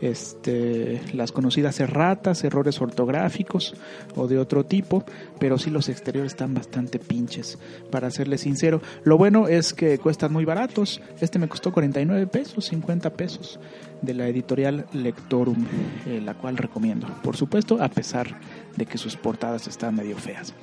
este, 0.01 1.01
las 1.13 1.33
conocidas 1.33 1.81
erratas, 1.81 2.45
errores 2.45 2.81
ortográficos 2.81 3.75
o 4.17 4.27
de 4.27 4.39
otro 4.39 4.65
tipo, 4.65 5.05
pero 5.39 5.59
sí 5.59 5.71
los 5.71 5.89
exteriores 5.89 6.33
están 6.33 6.55
bastante 6.55 6.99
pinches, 6.99 7.59
para 7.91 8.11
serles 8.11 8.43
sincero. 8.43 8.81
Lo 9.05 9.17
bueno 9.19 9.49
es 9.49 9.73
que 9.75 9.99
cuestan 9.99 10.33
muy 10.33 10.45
baratos. 10.45 11.01
Este 11.21 11.39
me 11.39 11.49
costó 11.49 11.73
49 11.73 12.27
pesos, 12.27 12.67
50 12.67 13.11
pesos, 13.11 13.59
de 14.03 14.15
la 14.15 14.29
editorial 14.29 14.87
Lectorum, 14.93 15.65
eh, 16.07 16.21
la 16.23 16.35
cual 16.35 16.57
recomiendo, 16.57 17.07
por 17.23 17.37
supuesto, 17.37 17.83
a 17.83 17.89
pesar 17.89 18.39
de 18.77 18.87
que 18.87 18.99
sus 18.99 19.17
portadas 19.17 19.67
están 19.67 19.95
medio 19.95 20.17
feas. 20.17 20.55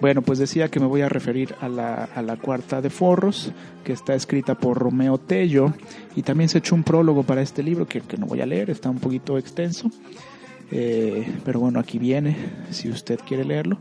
Bueno, 0.00 0.22
pues 0.22 0.38
decía 0.38 0.68
que 0.68 0.78
me 0.78 0.86
voy 0.86 1.00
a 1.00 1.08
referir 1.08 1.54
a 1.60 1.68
la, 1.68 2.04
a 2.04 2.22
la 2.22 2.36
cuarta 2.36 2.80
de 2.80 2.88
Forros, 2.88 3.52
que 3.82 3.92
está 3.92 4.14
escrita 4.14 4.54
por 4.54 4.78
Romeo 4.78 5.18
Tello, 5.18 5.72
y 6.14 6.22
también 6.22 6.48
se 6.48 6.58
echó 6.58 6.76
un 6.76 6.84
prólogo 6.84 7.24
para 7.24 7.42
este 7.42 7.62
libro 7.64 7.86
que, 7.86 8.00
que 8.00 8.16
no 8.16 8.26
voy 8.26 8.40
a 8.40 8.46
leer, 8.46 8.70
está 8.70 8.90
un 8.90 9.00
poquito 9.00 9.38
extenso, 9.38 9.90
eh, 10.70 11.26
pero 11.44 11.60
bueno, 11.60 11.80
aquí 11.80 11.98
viene, 11.98 12.36
si 12.70 12.88
usted 12.88 13.18
quiere 13.26 13.44
leerlo, 13.44 13.78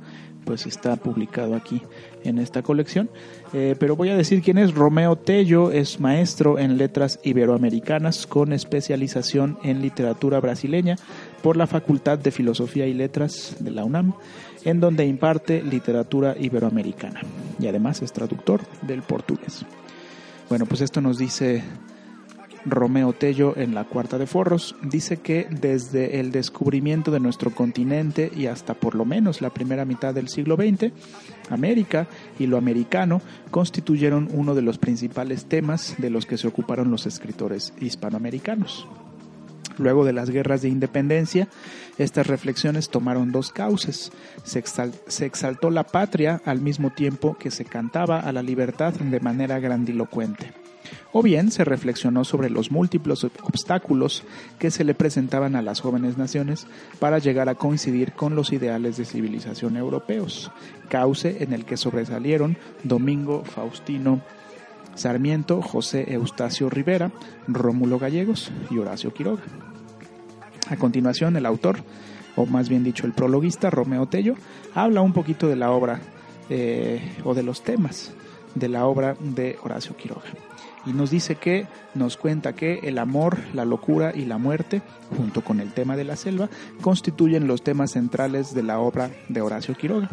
pues 0.47 0.65
está 0.65 0.95
publicado 0.95 1.55
aquí 1.55 1.81
en 2.23 2.39
esta 2.39 2.61
colección. 2.61 3.09
Eh, 3.53 3.75
pero 3.77 3.97
voy 3.97 4.09
a 4.09 4.15
decir 4.15 4.41
quién 4.41 4.57
es. 4.57 4.73
Romeo 4.73 5.17
Tello 5.17 5.71
es 5.71 5.99
maestro 5.99 6.57
en 6.57 6.77
letras 6.77 7.19
iberoamericanas 7.23 8.25
con 8.25 8.53
especialización 8.53 9.59
en 9.63 9.81
literatura 9.81 10.39
brasileña 10.39 10.95
por 11.43 11.57
la 11.57 11.67
Facultad 11.67 12.17
de 12.17 12.31
Filosofía 12.31 12.87
y 12.87 12.93
Letras 12.93 13.57
de 13.59 13.71
la 13.71 13.83
UNAM 13.83 14.13
en 14.67 14.81
donde 14.81 15.05
imparte 15.05 15.63
literatura 15.63 16.35
iberoamericana 16.37 17.21
y 17.57 17.67
además 17.67 18.01
es 18.01 18.11
traductor 18.11 18.59
del 18.81 19.01
portugués. 19.01 19.65
Bueno, 20.49 20.65
pues 20.65 20.81
esto 20.81 20.99
nos 20.99 21.17
dice 21.17 21.63
Romeo 22.65 23.13
Tello 23.13 23.55
en 23.55 23.73
la 23.73 23.85
Cuarta 23.85 24.17
de 24.17 24.27
Forros. 24.27 24.75
Dice 24.81 25.17
que 25.17 25.47
desde 25.49 26.19
el 26.19 26.33
descubrimiento 26.33 27.11
de 27.11 27.21
nuestro 27.21 27.51
continente 27.51 28.29
y 28.35 28.47
hasta 28.47 28.73
por 28.73 28.93
lo 28.93 29.05
menos 29.05 29.39
la 29.39 29.51
primera 29.51 29.85
mitad 29.85 30.13
del 30.13 30.27
siglo 30.27 30.57
XX, 30.57 30.91
América 31.49 32.09
y 32.37 32.47
lo 32.47 32.57
americano 32.57 33.21
constituyeron 33.51 34.27
uno 34.33 34.53
de 34.53 34.63
los 34.63 34.77
principales 34.77 35.45
temas 35.45 35.95
de 35.97 36.09
los 36.09 36.25
que 36.25 36.37
se 36.37 36.47
ocuparon 36.49 36.91
los 36.91 37.05
escritores 37.05 37.73
hispanoamericanos. 37.79 38.85
Luego 39.77 40.05
de 40.05 40.13
las 40.13 40.29
guerras 40.29 40.61
de 40.61 40.69
independencia, 40.69 41.47
estas 41.97 42.27
reflexiones 42.27 42.89
tomaron 42.89 43.31
dos 43.31 43.51
cauces. 43.51 44.11
Se, 44.43 44.59
exaltó 45.25 45.69
la 45.69 45.83
patria 45.83 46.41
al 46.45 46.61
mismo 46.61 46.91
tiempo 46.91 47.37
que 47.37 47.51
se 47.51 47.65
cantaba 47.65 48.19
a 48.19 48.31
la 48.31 48.41
libertad 48.41 48.93
de 48.93 49.19
manera 49.19 49.59
grandilocuente. 49.59 50.53
O 51.11 51.21
bien 51.21 51.51
se 51.51 51.65
reflexionó 51.65 52.23
sobre 52.23 52.49
los 52.49 52.71
múltiples 52.71 53.23
obstáculos 53.23 54.23
que 54.59 54.71
se 54.71 54.83
le 54.83 54.93
presentaban 54.93 55.55
a 55.55 55.61
las 55.61 55.81
jóvenes 55.81 56.17
naciones 56.17 56.67
para 56.99 57.19
llegar 57.19 57.49
a 57.49 57.55
coincidir 57.55 58.13
con 58.13 58.35
los 58.35 58.53
ideales 58.53 58.97
de 58.97 59.05
civilización 59.05 59.75
europeos, 59.75 60.51
cauce 60.89 61.43
en 61.43 61.53
el 61.53 61.65
que 61.65 61.77
sobresalieron 61.77 62.57
Domingo 62.83 63.43
Faustino 63.43 64.21
Sarmiento, 64.97 65.61
José 65.61 66.13
Eustacio 66.13 66.69
Rivera, 66.69 67.11
Rómulo 67.47 67.99
Gallegos 67.99 68.51
y 68.69 68.77
Horacio 68.77 69.13
Quiroga. 69.13 69.43
A 70.69 70.75
continuación, 70.75 71.37
el 71.37 71.45
autor, 71.45 71.77
o 72.35 72.45
más 72.45 72.67
bien 72.69 72.83
dicho 72.83 73.05
el 73.05 73.13
prologuista, 73.13 73.69
Romeo 73.69 74.07
Tello, 74.07 74.35
habla 74.73 75.01
un 75.01 75.13
poquito 75.13 75.47
de 75.47 75.55
la 75.55 75.71
obra 75.71 75.99
eh, 76.49 77.01
o 77.23 77.33
de 77.33 77.43
los 77.43 77.63
temas 77.63 78.11
de 78.55 78.69
la 78.69 78.85
obra 78.85 79.15
de 79.19 79.57
Horacio 79.63 79.95
Quiroga. 79.95 80.25
Y 80.85 80.93
nos 80.93 81.11
dice 81.11 81.35
que, 81.35 81.67
nos 81.95 82.17
cuenta 82.17 82.53
que 82.53 82.79
el 82.83 82.97
amor, 82.97 83.37
la 83.53 83.65
locura 83.65 84.13
y 84.15 84.25
la 84.25 84.37
muerte, 84.37 84.81
junto 85.15 85.43
con 85.43 85.59
el 85.59 85.73
tema 85.73 85.97
de 85.97 86.05
la 86.05 86.15
selva, 86.15 86.49
constituyen 86.81 87.47
los 87.47 87.61
temas 87.61 87.91
centrales 87.91 88.53
de 88.53 88.63
la 88.63 88.79
obra 88.79 89.11
de 89.27 89.41
Horacio 89.41 89.75
Quiroga 89.75 90.09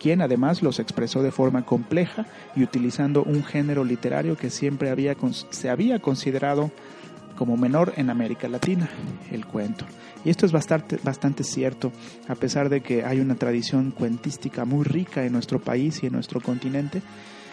quien 0.00 0.22
además 0.22 0.62
los 0.62 0.80
expresó 0.80 1.22
de 1.22 1.30
forma 1.30 1.64
compleja 1.64 2.26
y 2.56 2.62
utilizando 2.62 3.22
un 3.22 3.44
género 3.44 3.84
literario 3.84 4.36
que 4.36 4.50
siempre 4.50 4.90
había, 4.90 5.14
se 5.50 5.68
había 5.68 6.00
considerado 6.00 6.72
como 7.36 7.56
menor 7.56 7.92
en 7.96 8.10
América 8.10 8.48
Latina, 8.48 8.88
el 9.30 9.46
cuento. 9.46 9.84
Y 10.24 10.30
esto 10.30 10.46
es 10.46 10.52
bastante, 10.52 10.98
bastante 11.02 11.44
cierto, 11.44 11.92
a 12.28 12.34
pesar 12.34 12.68
de 12.68 12.80
que 12.82 13.04
hay 13.04 13.20
una 13.20 13.34
tradición 13.34 13.92
cuentística 13.92 14.64
muy 14.64 14.84
rica 14.84 15.24
en 15.24 15.32
nuestro 15.32 15.58
país 15.58 16.02
y 16.02 16.06
en 16.06 16.12
nuestro 16.12 16.40
continente, 16.40 17.02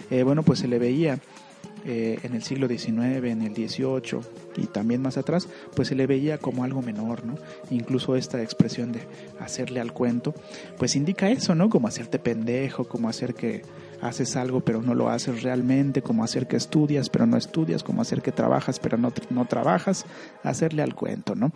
eh, 0.10 0.24
bueno, 0.24 0.44
pues 0.44 0.60
se 0.60 0.68
le 0.68 0.80
veía 0.80 1.20
eh, 1.90 2.20
en 2.24 2.36
el 2.36 2.44
siglo 2.44 2.68
XIX, 2.68 3.24
en 3.24 3.42
el 3.42 3.56
XVIII 3.56 4.20
y 4.58 4.66
también 4.66 5.02
más 5.02 5.16
atrás, 5.16 5.48
pues 5.74 5.88
se 5.88 5.96
le 5.96 6.06
veía 6.06 6.38
como 6.38 6.66
algo 6.66 6.82
menor, 6.82 7.26
¿no? 7.26 7.36
Incluso 7.70 8.18
esta 8.18 8.44
expresión 8.44 8.92
de 8.92 9.00
hacerle 9.40 9.80
al 9.80 9.94
cuento, 9.94 10.34
pues 10.78 10.98
indica 10.98 11.30
eso, 11.30 11.56
¿no? 11.56 11.70
Como 11.70 11.88
hacerte 11.88 12.20
pendejo, 12.20 12.90
como 12.90 13.08
hacer 13.08 13.36
que 13.36 13.62
haces 14.02 14.36
algo 14.36 14.60
pero 14.60 14.82
no 14.82 14.96
lo 14.96 15.10
haces 15.10 15.44
realmente, 15.44 16.02
como 16.02 16.26
hacer 16.26 16.48
que 16.48 16.58
estudias 16.58 17.10
pero 17.10 17.26
no 17.26 17.38
estudias, 17.38 17.84
como 17.84 18.02
hacer 18.02 18.22
que 18.22 18.34
trabajas 18.34 18.80
pero 18.80 18.98
no, 18.98 19.14
no 19.30 19.46
trabajas, 19.46 20.06
hacerle 20.44 20.82
al 20.82 20.94
cuento, 20.94 21.36
¿no? 21.36 21.54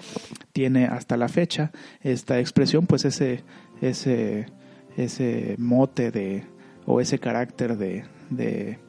Tiene 0.53 0.85
hasta 0.85 1.17
la 1.17 1.27
fecha 1.27 1.73
esta 2.03 2.39
expresión, 2.39 2.87
pues 2.87 3.03
ese, 3.03 3.43
ese, 3.81 4.45
ese 4.95 5.55
mote 5.57 6.09
de, 6.09 6.45
o 6.85 7.01
ese 7.01 7.19
carácter 7.19 7.77
de, 7.77 8.05
de 8.29 8.79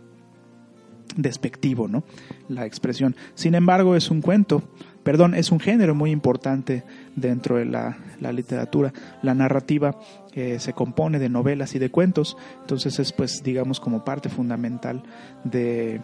despectivo, 1.17 1.89
¿no? 1.89 2.05
La 2.49 2.67
expresión. 2.67 3.17
Sin 3.35 3.55
embargo, 3.55 3.97
es 3.97 4.11
un 4.11 4.21
cuento, 4.21 4.63
perdón, 5.03 5.35
es 5.35 5.51
un 5.51 5.61
género 5.61 5.95
muy 5.95 6.11
importante 6.11 6.85
dentro 7.17 7.57
de 7.57 7.65
la, 7.65 7.97
literatura. 8.33 8.93
La 9.23 9.35
narrativa 9.35 9.99
eh, 10.35 10.59
se 10.59 10.73
compone 10.73 11.19
de 11.19 11.29
novelas 11.29 11.75
y 11.75 11.79
de 11.79 11.91
cuentos, 11.91 12.37
entonces 12.61 12.99
es 12.99 13.13
pues 13.13 13.43
digamos 13.43 13.81
como 13.81 14.05
parte 14.05 14.29
fundamental 14.29 15.03
de 15.45 16.01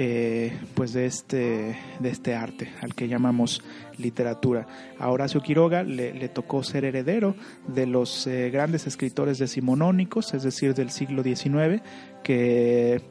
eh, 0.00 0.56
pues 0.74 0.92
de 0.92 1.06
este, 1.06 1.76
de 1.98 2.08
este 2.08 2.32
arte 2.34 2.70
al 2.82 2.94
que 2.94 3.08
llamamos 3.08 3.64
literatura. 3.96 4.64
A 4.98 5.10
Horacio 5.10 5.42
Quiroga 5.42 5.82
le, 5.82 6.28
tocó 6.28 6.62
ser 6.62 6.84
heredero 6.84 7.34
de 7.66 7.86
los 7.86 8.28
eh, 8.28 8.50
grandes 8.50 8.86
escritores 8.86 9.38
decimonónicos, 9.38 10.34
es 10.34 10.44
decir, 10.44 10.74
del 10.74 10.90
siglo 10.90 11.24
XIX, 11.24 11.82
que 12.22 13.02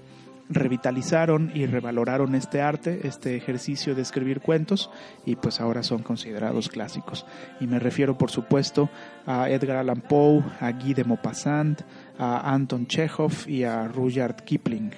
revitalizaron 0.49 1.51
y 1.53 1.65
revaloraron 1.65 2.35
este 2.35 2.61
arte, 2.61 3.07
este 3.07 3.35
ejercicio 3.35 3.95
de 3.95 4.01
escribir 4.01 4.41
cuentos 4.41 4.89
y 5.25 5.35
pues 5.35 5.59
ahora 5.59 5.83
son 5.83 6.03
considerados 6.03 6.69
clásicos. 6.69 7.25
Y 7.59 7.67
me 7.67 7.79
refiero 7.79 8.17
por 8.17 8.31
supuesto 8.31 8.89
a 9.25 9.49
Edgar 9.49 9.77
Allan 9.77 10.01
Poe, 10.01 10.43
a 10.59 10.71
Guy 10.71 10.93
de 10.93 11.03
Maupassant, 11.03 11.81
a 12.17 12.53
Anton 12.53 12.87
Chekhov 12.87 13.33
y 13.47 13.63
a 13.63 13.87
Rudyard 13.87 14.43
Kipling, 14.43 14.91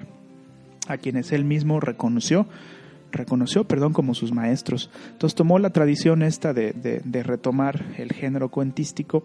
a 0.87 0.97
quienes 0.97 1.31
él 1.31 1.45
mismo 1.45 1.79
reconoció 1.79 2.47
reconoció, 3.11 3.63
perdón, 3.63 3.91
como 3.91 4.13
sus 4.13 4.31
maestros. 4.31 4.91
Entonces 5.13 5.33
tomó 5.33 5.57
la 5.57 5.71
tradición 5.71 6.21
esta 6.21 6.53
de, 6.53 6.73
de 6.73 7.23
retomar 7.23 7.83
el 7.97 8.13
género 8.13 8.49
cuentístico 8.49 9.23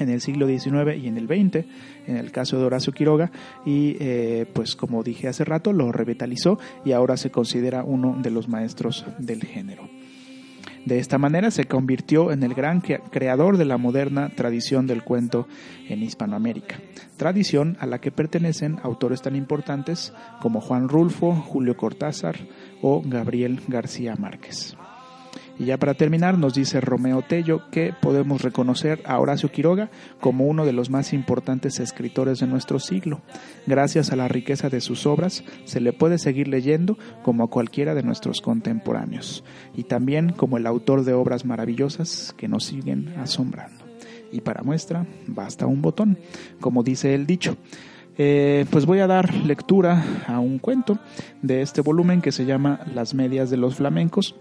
en 0.00 0.08
el 0.08 0.20
siglo 0.20 0.46
XIX 0.46 0.96
y 1.00 1.06
en 1.06 1.16
el 1.16 1.26
XX, 1.26 1.66
en 2.06 2.16
el 2.16 2.32
caso 2.32 2.58
de 2.58 2.64
Horacio 2.64 2.92
Quiroga, 2.92 3.30
y 3.64 3.96
eh, 4.00 4.46
pues 4.52 4.74
como 4.74 5.02
dije 5.02 5.28
hace 5.28 5.44
rato, 5.44 5.72
lo 5.72 5.92
revitalizó 5.92 6.58
y 6.84 6.92
ahora 6.92 7.16
se 7.16 7.30
considera 7.30 7.84
uno 7.84 8.16
de 8.20 8.30
los 8.30 8.48
maestros 8.48 9.04
del 9.18 9.44
género. 9.44 9.88
De 10.84 10.98
esta 10.98 11.18
manera 11.18 11.50
se 11.50 11.66
convirtió 11.66 12.32
en 12.32 12.42
el 12.42 12.54
gran 12.54 12.80
creador 12.80 13.58
de 13.58 13.66
la 13.66 13.76
moderna 13.76 14.30
tradición 14.30 14.86
del 14.86 15.04
cuento 15.04 15.46
en 15.88 16.02
Hispanoamérica, 16.02 16.80
tradición 17.18 17.76
a 17.80 17.86
la 17.86 18.00
que 18.00 18.10
pertenecen 18.10 18.78
autores 18.82 19.20
tan 19.20 19.36
importantes 19.36 20.14
como 20.40 20.62
Juan 20.62 20.88
Rulfo, 20.88 21.34
Julio 21.34 21.76
Cortázar 21.76 22.36
o 22.80 23.02
Gabriel 23.04 23.60
García 23.68 24.16
Márquez. 24.16 24.74
Y 25.60 25.66
ya 25.66 25.76
para 25.76 25.92
terminar, 25.92 26.38
nos 26.38 26.54
dice 26.54 26.80
Romeo 26.80 27.20
Tello 27.20 27.68
que 27.70 27.92
podemos 27.92 28.40
reconocer 28.40 29.02
a 29.04 29.20
Horacio 29.20 29.52
Quiroga 29.52 29.90
como 30.18 30.46
uno 30.46 30.64
de 30.64 30.72
los 30.72 30.88
más 30.88 31.12
importantes 31.12 31.80
escritores 31.80 32.40
de 32.40 32.46
nuestro 32.46 32.78
siglo. 32.78 33.20
Gracias 33.66 34.10
a 34.10 34.16
la 34.16 34.26
riqueza 34.26 34.70
de 34.70 34.80
sus 34.80 35.04
obras, 35.04 35.44
se 35.64 35.82
le 35.82 35.92
puede 35.92 36.16
seguir 36.16 36.48
leyendo 36.48 36.96
como 37.22 37.44
a 37.44 37.50
cualquiera 37.50 37.94
de 37.94 38.02
nuestros 38.02 38.40
contemporáneos, 38.40 39.44
y 39.76 39.82
también 39.82 40.32
como 40.32 40.56
el 40.56 40.66
autor 40.66 41.04
de 41.04 41.12
obras 41.12 41.44
maravillosas 41.44 42.34
que 42.38 42.48
nos 42.48 42.64
siguen 42.64 43.12
asombrando. 43.18 43.84
Y 44.32 44.40
para 44.40 44.62
muestra, 44.62 45.04
basta 45.26 45.66
un 45.66 45.82
botón, 45.82 46.18
como 46.62 46.82
dice 46.82 47.14
el 47.14 47.26
dicho. 47.26 47.58
Eh, 48.16 48.64
pues 48.70 48.86
voy 48.86 49.00
a 49.00 49.06
dar 49.06 49.34
lectura 49.34 50.02
a 50.26 50.40
un 50.40 50.58
cuento 50.58 50.98
de 51.42 51.60
este 51.60 51.82
volumen 51.82 52.22
que 52.22 52.32
se 52.32 52.46
llama 52.46 52.80
Las 52.94 53.12
medias 53.12 53.50
de 53.50 53.58
los 53.58 53.74
flamencos 53.74 54.36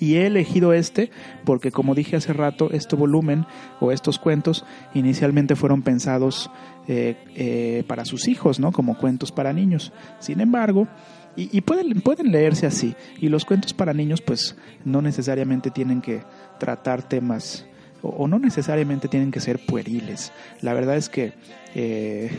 y 0.00 0.16
he 0.16 0.26
elegido 0.26 0.72
este 0.72 1.10
porque, 1.44 1.70
como 1.70 1.94
dije 1.94 2.16
hace 2.16 2.32
rato, 2.32 2.70
este 2.72 2.96
volumen 2.96 3.46
o 3.80 3.92
estos 3.92 4.18
cuentos 4.18 4.64
inicialmente 4.94 5.56
fueron 5.56 5.82
pensados 5.82 6.50
eh, 6.88 7.16
eh, 7.34 7.84
para 7.86 8.04
sus 8.04 8.28
hijos, 8.28 8.60
¿no? 8.60 8.72
Como 8.72 8.98
cuentos 8.98 9.32
para 9.32 9.52
niños. 9.52 9.92
Sin 10.18 10.40
embargo, 10.40 10.88
y, 11.36 11.60
pueden, 11.62 12.00
pueden 12.00 12.30
leerse 12.30 12.66
así. 12.66 12.94
Y 13.20 13.28
los 13.28 13.44
cuentos 13.44 13.74
para 13.74 13.92
niños, 13.92 14.20
pues, 14.20 14.56
no 14.84 15.02
necesariamente 15.02 15.70
tienen 15.70 16.00
que 16.00 16.22
tratar 16.60 17.02
temas 17.02 17.66
o, 18.02 18.28
no 18.28 18.38
necesariamente 18.38 19.08
tienen 19.08 19.32
que 19.32 19.40
ser 19.40 19.58
pueriles. 19.58 20.32
La 20.60 20.74
verdad 20.74 20.96
es 20.96 21.08
que, 21.08 21.32
eh, 21.74 22.30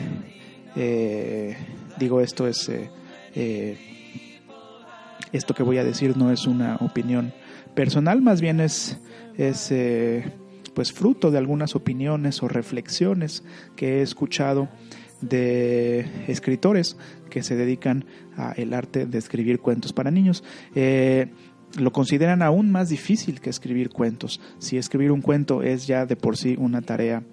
digo, 1.98 2.22
esto 2.22 2.48
es 2.48 2.72
esto 5.32 5.54
que 5.54 5.64
voy 5.64 5.78
a 5.78 5.84
decir 5.84 6.18
no 6.18 6.32
es 6.32 6.48
una 6.48 6.78
opinión 6.78 7.34
personal, 7.74 8.22
más 8.22 8.42
bien 8.42 8.60
es, 8.60 9.00
es 9.38 9.72
eh, 9.72 10.32
pues 10.74 10.92
fruto 10.92 11.32
de 11.32 11.38
algunas 11.38 11.76
opiniones 11.76 12.42
o 12.44 12.48
reflexiones 12.48 13.44
que 13.76 14.00
he 14.00 14.02
escuchado 14.02 14.70
de 15.22 16.06
escritores 16.28 16.98
que 17.30 17.44
se 17.44 17.56
dedican 17.56 18.06
al 18.36 18.74
arte 18.74 19.06
de 19.06 19.18
escribir 19.18 19.60
cuentos 19.60 19.94
para 19.94 20.12
niños. 20.12 20.44
Eh, 20.76 21.28
lo 21.78 21.92
consideran 21.92 22.42
aún 22.42 22.72
más 22.72 22.90
difícil 22.90 23.42
que 23.42 23.50
escribir 23.50 23.90
cuentos. 23.90 24.40
Si 24.60 24.78
escribir 24.78 25.12
un 25.12 25.22
cuento 25.22 25.62
es 25.62 25.88
ya 25.88 26.06
de 26.06 26.16
por 26.16 26.38
sí 26.38 26.56
una 26.58 26.82
tarea 26.82 27.24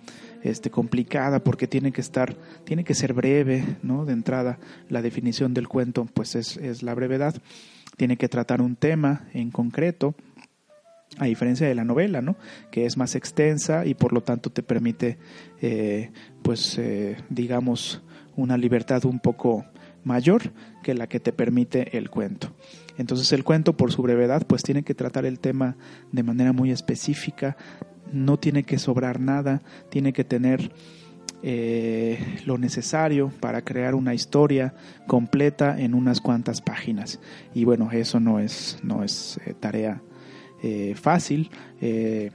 este, 0.43 0.71
complicada 0.71 1.43
porque 1.45 1.67
tiene 1.67 1.93
que 1.93 2.01
estar, 2.01 2.37
tiene 2.65 2.85
que 2.85 2.95
ser 2.95 3.13
breve, 3.13 3.65
¿no? 3.83 4.05
De 4.05 4.13
entrada, 4.13 4.59
la 4.89 5.03
definición 5.03 5.55
del 5.55 5.69
cuento, 5.69 6.07
pues 6.13 6.35
es, 6.35 6.57
es 6.57 6.83
la 6.83 6.95
brevedad 6.95 7.35
tiene 7.97 8.17
que 8.17 8.29
tratar 8.29 8.61
un 8.61 8.77
tema 8.77 9.29
en 9.33 9.51
concreto, 9.51 10.15
a 11.19 11.27
diferencia 11.27 11.69
de 11.69 11.75
la 11.75 11.85
novela, 11.85 12.23
¿no? 12.23 12.37
que 12.71 12.87
es 12.87 12.97
más 12.97 13.15
extensa 13.15 13.85
y 13.85 13.95
por 13.95 14.13
lo 14.13 14.23
tanto 14.23 14.51
te 14.51 14.63
permite, 14.63 15.19
eh, 15.61 16.11
pues, 16.43 16.79
eh, 16.79 17.17
digamos, 17.29 18.03
una 18.35 18.57
libertad 18.57 19.05
un 19.05 19.21
poco 19.21 19.67
mayor 20.05 20.53
que 20.83 20.95
la 20.95 21.07
que 21.07 21.21
te 21.21 21.33
permite 21.33 21.97
el 21.97 22.09
cuento. 22.09 22.55
Entonces 22.97 23.31
el 23.33 23.45
cuento, 23.45 23.77
por 23.77 23.93
su 23.93 24.03
brevedad, 24.03 24.47
pues 24.47 24.63
tiene 24.63 24.83
que 24.83 24.95
tratar 24.95 25.27
el 25.27 25.39
tema 25.39 25.77
de 26.13 26.23
manera 26.23 26.53
muy 26.53 26.71
específica, 26.71 27.57
no 28.13 28.39
tiene 28.39 28.65
que 28.65 28.79
sobrar 28.79 29.21
nada, 29.21 29.63
tiene 29.91 30.13
que 30.13 30.25
tener 30.25 30.71
eh, 31.45 32.41
lo 32.47 32.57
necesario 32.57 33.33
para 33.41 33.63
crear 33.63 33.97
una 33.97 34.15
historia 34.15 34.75
completa 35.09 35.81
en 35.81 35.95
unas 35.95 36.21
cuantas 36.21 36.61
páginas. 36.61 37.19
Y 37.53 37.65
bueno, 37.65 37.91
eso 37.91 38.21
no 38.21 38.39
es, 38.39 38.79
no 38.85 39.03
es 39.03 39.41
eh, 39.45 39.55
tarea 39.59 40.01
eh, 40.63 40.95
fácil. 40.95 41.51
en 41.81 42.31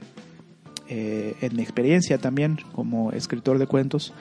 mi 1.56 1.62
experiencia 1.62 2.18
también 2.18 2.58
como 2.72 3.12
escritor 3.12 3.58
de 3.58 3.66
cuentos, 3.66 4.12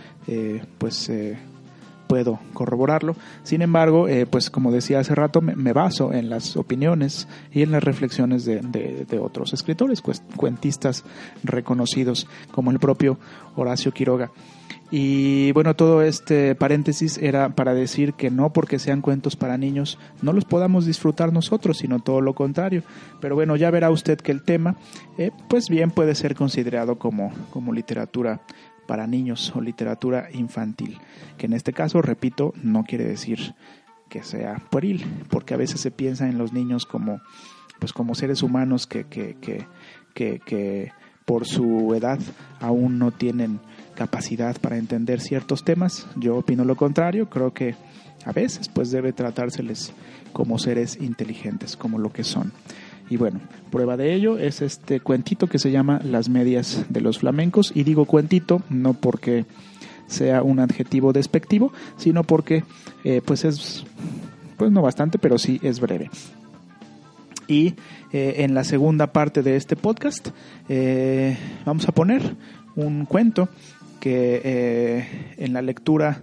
pues 0.78 1.10
puedo 2.08 2.40
corroborarlo. 2.54 3.16
Sin 3.44 3.62
embargo, 3.62 4.08
pues 4.30 4.50
como 4.50 4.72
decía 4.72 5.00
hace 5.00 5.16
rato, 5.16 5.42
me, 5.42 5.74
baso 5.74 6.14
en 6.14 6.30
las 6.30 6.58
opiniones 6.58 7.28
y 7.52 7.62
en 7.62 7.72
las 7.72 7.84
reflexiones 7.84 8.46
de, 8.46 8.62
de, 8.62 9.20
otros 9.20 9.54
escritores, 9.54 10.02
cuentistas 10.36 11.04
reconocidos, 11.44 12.28
como 12.52 12.72
el 12.72 12.80
propio 12.80 13.18
Horacio 13.56 13.92
Quiroga. 13.92 14.32
Y 14.90 15.52
bueno, 15.52 15.76
todo 15.76 16.02
este 16.02 16.56
paréntesis 16.56 17.18
era 17.18 17.50
para 17.50 17.74
decir 17.74 18.14
que 18.14 18.32
no 18.32 18.54
porque 18.54 18.80
sean 18.80 19.02
cuentos 19.02 19.36
para 19.36 19.58
niños 19.58 20.00
no 20.22 20.32
los 20.32 20.46
podamos 20.46 20.86
disfrutar 20.86 21.34
nosotros, 21.34 21.80
sino 21.80 22.00
todo 22.00 22.22
lo 22.22 22.34
contrario. 22.34 22.84
Pero 23.20 23.36
bueno, 23.36 23.58
ya 23.58 23.70
verá 23.70 23.92
usted 23.92 24.18
que 24.18 24.32
el 24.32 24.44
tema, 24.44 24.78
eh, 25.18 25.32
pues 25.50 25.68
bien 25.68 25.92
puede 25.92 26.16
ser 26.16 26.36
considerado 26.36 26.98
como, 26.98 27.34
como 27.52 27.74
literatura 27.74 28.40
para 28.88 29.08
niños 29.08 29.54
o 29.56 29.62
literatura 29.62 30.30
infantil, 30.34 30.98
que 31.38 31.46
en 31.46 31.54
este 31.54 31.74
caso, 31.74 32.02
repito, 32.02 32.54
no 32.64 32.84
quiere 32.84 33.06
decir 33.06 33.54
que 34.10 34.24
sea 34.24 34.62
pueril, 34.70 35.06
porque 35.30 35.54
a 35.54 35.58
veces 35.58 35.82
se 35.82 35.92
piensa 35.92 36.30
en 36.30 36.38
los 36.38 36.54
niños 36.54 36.86
como, 36.86 37.22
pues 37.80 37.94
como 37.94 38.16
seres 38.16 38.42
humanos 38.42 38.88
que, 38.88 39.04
que, 39.06 39.36
que, 39.36 39.68
que, 40.14 40.40
que 40.40 40.92
por 41.26 41.46
su 41.46 41.94
edad 41.94 42.20
aún 42.62 42.98
no 42.98 43.12
tienen 43.12 43.60
capacidad 43.96 44.56
para 44.62 44.78
entender 44.78 45.20
ciertos 45.20 45.64
temas. 45.64 46.08
Yo 46.16 46.38
opino 46.38 46.64
lo 46.64 46.76
contrario, 46.76 47.30
creo 47.30 47.54
que 47.54 47.76
a 48.26 48.32
veces 48.32 48.70
pues 48.70 48.92
debe 48.92 49.12
tratárseles 49.12 49.94
como 50.32 50.58
seres 50.60 50.98
inteligentes, 51.02 51.76
como 51.76 52.00
lo 52.00 52.14
que 52.14 52.24
son. 52.24 52.54
Y 53.10 53.18
bueno, 53.18 53.40
prueba 53.72 53.96
de 53.96 54.14
ello 54.14 54.38
es 54.38 54.62
este 54.62 55.00
cuentito 55.00 55.48
que 55.48 55.60
se 55.60 55.72
llama 55.72 56.02
Las 56.04 56.30
medias 56.30 56.86
de 56.90 57.02
los 57.02 57.20
flamencos. 57.20 57.72
Y 57.74 57.84
digo 57.84 58.06
cuentito 58.06 58.62
no 58.70 58.94
porque 58.94 59.46
sea 60.08 60.42
un 60.42 60.60
adjetivo 60.60 61.14
despectivo, 61.14 61.72
sino 61.98 62.24
porque 62.24 62.64
eh, 63.04 63.22
pues 63.24 63.46
es, 63.46 63.86
pues 64.58 64.72
no 64.72 64.82
bastante, 64.82 65.20
pero 65.20 65.38
sí 65.38 65.60
es 65.62 65.80
breve. 65.80 66.10
Y 67.48 67.76
eh, 68.12 68.36
en 68.40 68.54
la 68.54 68.64
segunda 68.64 69.14
parte 69.14 69.44
de 69.44 69.56
este 69.56 69.76
podcast 69.76 70.30
eh, 70.68 71.38
vamos 71.66 71.88
a 71.88 71.92
poner 71.94 72.36
un 72.76 73.06
cuento 73.06 73.50
que 74.00 75.06
en 75.38 75.54
la 75.54 75.62
lectura, 75.62 76.22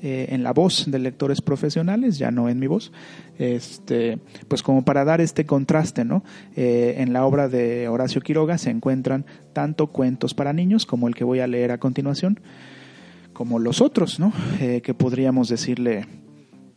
en 0.00 0.42
la 0.44 0.52
voz 0.52 0.84
de 0.86 0.98
lectores 0.98 1.42
profesionales, 1.42 2.18
ya 2.18 2.30
no 2.30 2.48
en 2.48 2.60
mi 2.60 2.68
voz, 2.68 2.92
este, 3.38 4.18
pues 4.48 4.62
como 4.62 4.84
para 4.84 5.04
dar 5.04 5.20
este 5.20 5.46
contraste, 5.46 6.04
¿no? 6.04 6.24
Eh, 6.56 6.96
en 6.98 7.12
la 7.12 7.24
obra 7.24 7.48
de 7.48 7.88
Horacio 7.88 8.20
Quiroga 8.20 8.58
se 8.58 8.70
encuentran 8.70 9.26
tanto 9.52 9.88
cuentos 9.88 10.34
para 10.34 10.52
niños 10.52 10.86
como 10.86 11.08
el 11.08 11.14
que 11.14 11.24
voy 11.24 11.40
a 11.40 11.46
leer 11.46 11.72
a 11.72 11.78
continuación, 11.78 12.40
como 13.32 13.58
los 13.58 13.80
otros, 13.80 14.18
¿no? 14.18 14.32
que 14.58 14.94
podríamos 14.94 15.48
decirle 15.48 16.06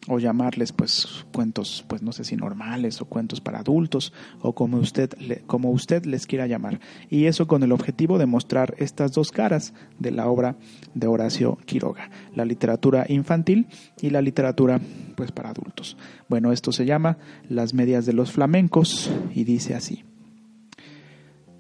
o 0.10 0.20
llamarles 0.20 0.74
pues 0.74 1.26
cuentos 1.32 1.86
pues 1.88 2.02
no 2.02 2.12
sé 2.12 2.24
si 2.24 2.36
normales 2.36 3.02
o 3.02 3.06
cuentos 3.06 3.40
para 3.40 3.60
adultos 3.60 4.12
o 4.42 4.54
como 4.54 4.78
usted 4.78 5.12
como 5.46 5.72
usted 5.72 6.06
les 6.06 6.26
quiera 6.26 6.48
llamar. 6.48 6.80
Y 7.10 7.26
eso 7.26 7.48
con 7.48 7.64
el 7.64 7.72
objetivo 7.72 8.18
de 8.18 8.26
mostrar 8.26 8.74
estas 8.80 9.14
dos 9.14 9.32
caras 9.32 9.74
de 10.00 10.12
la 10.12 10.28
obra 10.28 10.58
de 10.94 11.08
Horacio 11.08 11.58
Quiroga 11.66 12.10
la 12.36 12.46
literatura 12.46 13.06
infantil 13.08 13.68
y 14.02 14.10
la 14.10 14.22
literatura 14.22 14.80
pues 15.16 15.32
para 15.32 15.52
adultos. 15.52 15.96
Bueno 16.28 16.52
esto 16.52 16.72
se 16.72 16.86
llama 16.86 17.18
las 17.48 17.74
medias 17.74 18.06
de 18.06 18.14
los 18.14 18.32
flamencos 18.32 19.12
y 19.34 19.44
dice 19.44 19.76
así. 19.76 20.04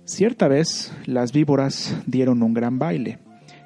Cierta 0.06 0.48
vez 0.48 0.92
las 1.06 1.32
víboras 1.34 1.96
dieron 2.08 2.42
un 2.42 2.56
gran 2.56 2.80
baile 2.80 3.20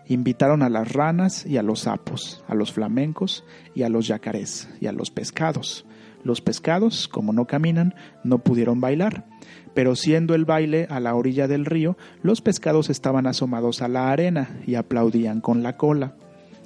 invitaron 0.08 0.63
a 0.63 0.70
las 0.70 0.92
ranas 0.92 1.46
y 1.46 1.58
a 1.58 1.63
los 1.63 1.82
sapos, 1.82 2.44
a 2.48 2.56
los 2.56 2.72
flamencos 2.72 3.44
y 3.76 3.84
a 3.84 3.89
los 3.89 4.08
yacarés 4.08 4.70
y 4.82 4.88
a 4.88 4.92
los 4.92 5.12
pescados. 5.12 5.86
Los 6.24 6.42
pescados, 6.42 7.08
como 7.08 7.34
no 7.34 7.46
caminan, 7.46 7.96
no 8.24 8.39
pudieron 8.39 8.80
bailar, 8.80 9.26
pero 9.74 9.96
siendo 9.96 10.36
el 10.36 10.46
baile 10.46 10.88
a 10.89 11.00
la 11.00 11.16
orilla 11.16 11.48
del 11.48 11.66
río, 11.66 11.98
los 12.22 12.42
pescados 12.42 12.89
estaban 12.89 13.28
asomados 13.28 13.82
a 13.82 13.89
la 13.89 14.12
arena 14.12 14.58
y 14.66 14.76
aplaudían 14.76 15.42
con 15.42 15.63
la 15.63 15.76
cola. 15.76 16.16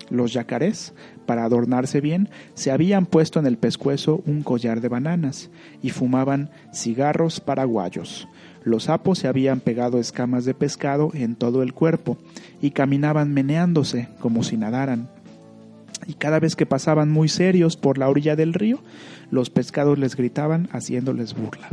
Los 0.09 0.31
yacarés, 0.33 0.93
para 1.25 1.43
adornarse 1.43 2.01
bien, 2.01 2.29
se 2.53 2.71
habían 2.71 3.05
puesto 3.05 3.39
en 3.39 3.45
el 3.45 3.57
pescuezo 3.57 4.21
un 4.25 4.43
collar 4.43 4.79
de 4.79 4.87
bananas 4.89 5.49
y 5.81 5.89
fumaban 5.89 6.49
cigarros 6.73 7.39
paraguayos. 7.39 8.27
Los 8.67 8.83
sapos 8.83 9.19
se 9.19 9.29
habían 9.29 9.61
pegado 9.61 9.97
escamas 9.97 10.43
de 10.43 10.53
pescado 10.53 11.11
en 11.13 11.35
todo 11.37 11.63
el 11.63 11.73
cuerpo 11.73 12.17
y 12.61 12.71
caminaban 12.71 13.33
meneándose 13.33 14.09
como 14.19 14.43
si 14.43 14.57
nadaran. 14.57 15.07
Y 16.05 16.15
cada 16.15 16.41
vez 16.41 16.57
que 16.57 16.65
pasaban 16.65 17.09
muy 17.09 17.29
serios 17.29 17.77
por 17.77 17.97
la 17.97 18.09
orilla 18.09 18.35
del 18.35 18.53
río, 18.53 18.79
los 19.31 19.49
pescados 19.49 19.97
les 19.97 20.17
gritaban 20.17 20.67
haciéndoles 20.73 21.33
burla. 21.33 21.69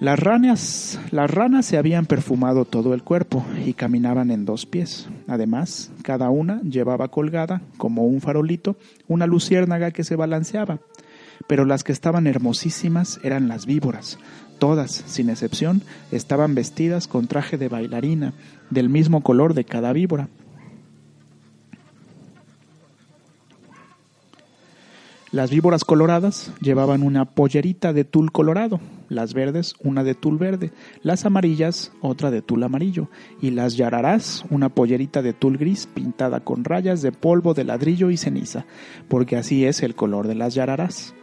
Las 0.00 0.18
ranas, 0.18 0.98
las 1.10 1.30
ranas 1.30 1.66
se 1.66 1.76
habían 1.76 2.06
perfumado 2.06 2.64
todo 2.64 2.94
el 2.94 3.02
cuerpo 3.02 3.44
y 3.66 3.74
caminaban 3.74 4.30
en 4.30 4.46
dos 4.46 4.64
pies. 4.64 5.10
Además, 5.28 5.92
cada 6.02 6.30
una 6.30 6.62
llevaba 6.62 7.08
colgada, 7.08 7.60
como 7.76 8.06
un 8.06 8.22
farolito, 8.22 8.78
una 9.08 9.26
luciérnaga 9.26 9.90
que 9.90 10.04
se 10.04 10.16
balanceaba. 10.16 10.78
Pero 11.46 11.66
las 11.66 11.84
que 11.84 11.92
estaban 11.92 12.26
hermosísimas 12.26 13.20
eran 13.22 13.48
las 13.48 13.66
víboras. 13.66 14.18
Todas, 14.60 14.90
sin 15.06 15.30
excepción, 15.30 15.80
estaban 16.12 16.54
vestidas 16.54 17.08
con 17.08 17.26
traje 17.26 17.56
de 17.56 17.70
bailarina, 17.70 18.34
del 18.68 18.90
mismo 18.90 19.22
color 19.22 19.54
de 19.54 19.64
cada 19.64 19.94
víbora. 19.94 20.28
Las 25.32 25.50
víboras 25.50 25.84
coloradas 25.84 26.52
llevaban 26.60 27.02
una 27.02 27.24
pollerita 27.24 27.94
de 27.94 28.04
tul 28.04 28.32
colorado, 28.32 28.80
las 29.08 29.32
verdes 29.32 29.76
una 29.82 30.04
de 30.04 30.14
tul 30.14 30.36
verde, 30.36 30.72
las 31.02 31.24
amarillas 31.24 31.90
otra 32.02 32.30
de 32.30 32.42
tul 32.42 32.62
amarillo, 32.62 33.08
y 33.40 33.52
las 33.52 33.78
yararás 33.78 34.44
una 34.50 34.68
pollerita 34.68 35.22
de 35.22 35.32
tul 35.32 35.56
gris 35.56 35.86
pintada 35.86 36.40
con 36.40 36.64
rayas 36.64 37.00
de 37.00 37.12
polvo 37.12 37.54
de 37.54 37.64
ladrillo 37.64 38.10
y 38.10 38.18
ceniza, 38.18 38.66
porque 39.08 39.38
así 39.38 39.64
es 39.64 39.82
el 39.82 39.94
color 39.94 40.28
de 40.28 40.34
las 40.34 40.54
yararás. 40.54 41.14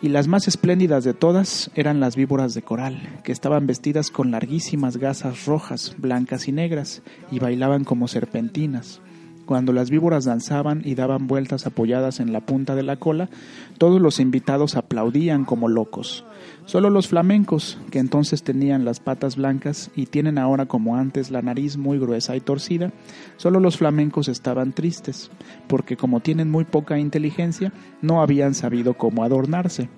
Y 0.00 0.10
las 0.10 0.28
más 0.28 0.46
espléndidas 0.46 1.02
de 1.04 1.14
todas 1.14 1.70
eran 1.74 1.98
las 1.98 2.14
víboras 2.14 2.54
de 2.54 2.62
coral, 2.62 3.20
que 3.24 3.32
estaban 3.32 3.66
vestidas 3.66 4.10
con 4.10 4.30
larguísimas 4.30 4.96
gasas 4.96 5.46
rojas, 5.46 5.96
blancas 5.98 6.46
y 6.46 6.52
negras, 6.52 7.02
y 7.32 7.40
bailaban 7.40 7.84
como 7.84 8.06
serpentinas 8.06 9.00
cuando 9.48 9.72
las 9.72 9.88
víboras 9.88 10.26
danzaban 10.26 10.82
y 10.84 10.94
daban 10.94 11.26
vueltas 11.26 11.66
apoyadas 11.66 12.20
en 12.20 12.34
la 12.34 12.40
punta 12.42 12.74
de 12.74 12.82
la 12.82 12.96
cola, 12.96 13.30
todos 13.78 13.98
los 13.98 14.20
invitados 14.20 14.76
aplaudían 14.76 15.46
como 15.46 15.68
locos. 15.68 16.26
Solo 16.68 16.90
los 16.90 17.08
flamencos, 17.08 17.78
que 17.90 17.98
entonces 17.98 18.42
tenían 18.42 18.84
las 18.84 19.00
patas 19.00 19.36
blancas 19.36 19.90
y 19.96 20.04
tienen 20.04 20.36
ahora 20.36 20.66
como 20.66 20.96
antes 20.96 21.30
la 21.30 21.40
nariz 21.40 21.78
muy 21.78 21.98
gruesa 21.98 22.36
y 22.36 22.40
torcida, 22.40 22.92
solo 23.38 23.58
los 23.58 23.78
flamencos 23.78 24.28
estaban 24.28 24.74
tristes, 24.74 25.30
porque 25.66 25.96
como 25.96 26.20
tienen 26.20 26.50
muy 26.50 26.64
poca 26.64 26.98
inteligencia, 26.98 27.72
no 28.02 28.20
habían 28.20 28.52
sabido 28.52 28.92
cómo 28.98 29.24
adornarse. 29.24 29.88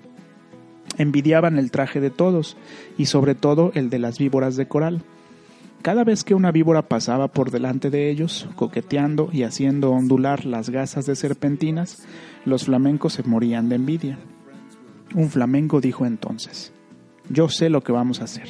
Envidiaban 0.97 1.57
el 1.57 1.71
traje 1.71 1.99
de 1.99 2.09
todos, 2.09 2.55
y 2.97 3.07
sobre 3.07 3.35
todo 3.35 3.73
el 3.75 3.89
de 3.89 3.99
las 3.99 4.17
víboras 4.17 4.55
de 4.55 4.69
coral 4.69 5.03
cada 5.81 6.03
vez 6.03 6.23
que 6.23 6.35
una 6.35 6.51
víbora 6.51 6.83
pasaba 6.83 7.27
por 7.27 7.49
delante 7.49 7.89
de 7.89 8.11
ellos, 8.11 8.47
coqueteando 8.55 9.29
y 9.33 9.43
haciendo 9.43 9.91
ondular 9.91 10.45
las 10.45 10.69
gasas 10.69 11.07
de 11.07 11.15
serpentinas, 11.15 12.05
los 12.45 12.65
flamencos 12.65 13.13
se 13.13 13.23
morían 13.23 13.67
de 13.67 13.75
envidia. 13.75 14.19
Un 15.13 15.29
flamenco 15.29 15.81
dijo 15.81 16.05
entonces, 16.05 16.71
yo 17.29 17.49
sé 17.49 17.69
lo 17.69 17.81
que 17.81 17.91
vamos 17.91 18.21
a 18.21 18.25
hacer. 18.25 18.47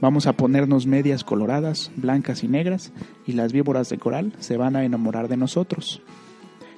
Vamos 0.00 0.26
a 0.26 0.34
ponernos 0.34 0.86
medias 0.86 1.24
coloradas, 1.24 1.90
blancas 1.96 2.44
y 2.44 2.48
negras, 2.48 2.92
y 3.26 3.32
las 3.32 3.52
víboras 3.52 3.88
de 3.88 3.98
coral 3.98 4.32
se 4.38 4.56
van 4.56 4.76
a 4.76 4.84
enamorar 4.84 5.28
de 5.28 5.36
nosotros. 5.36 6.02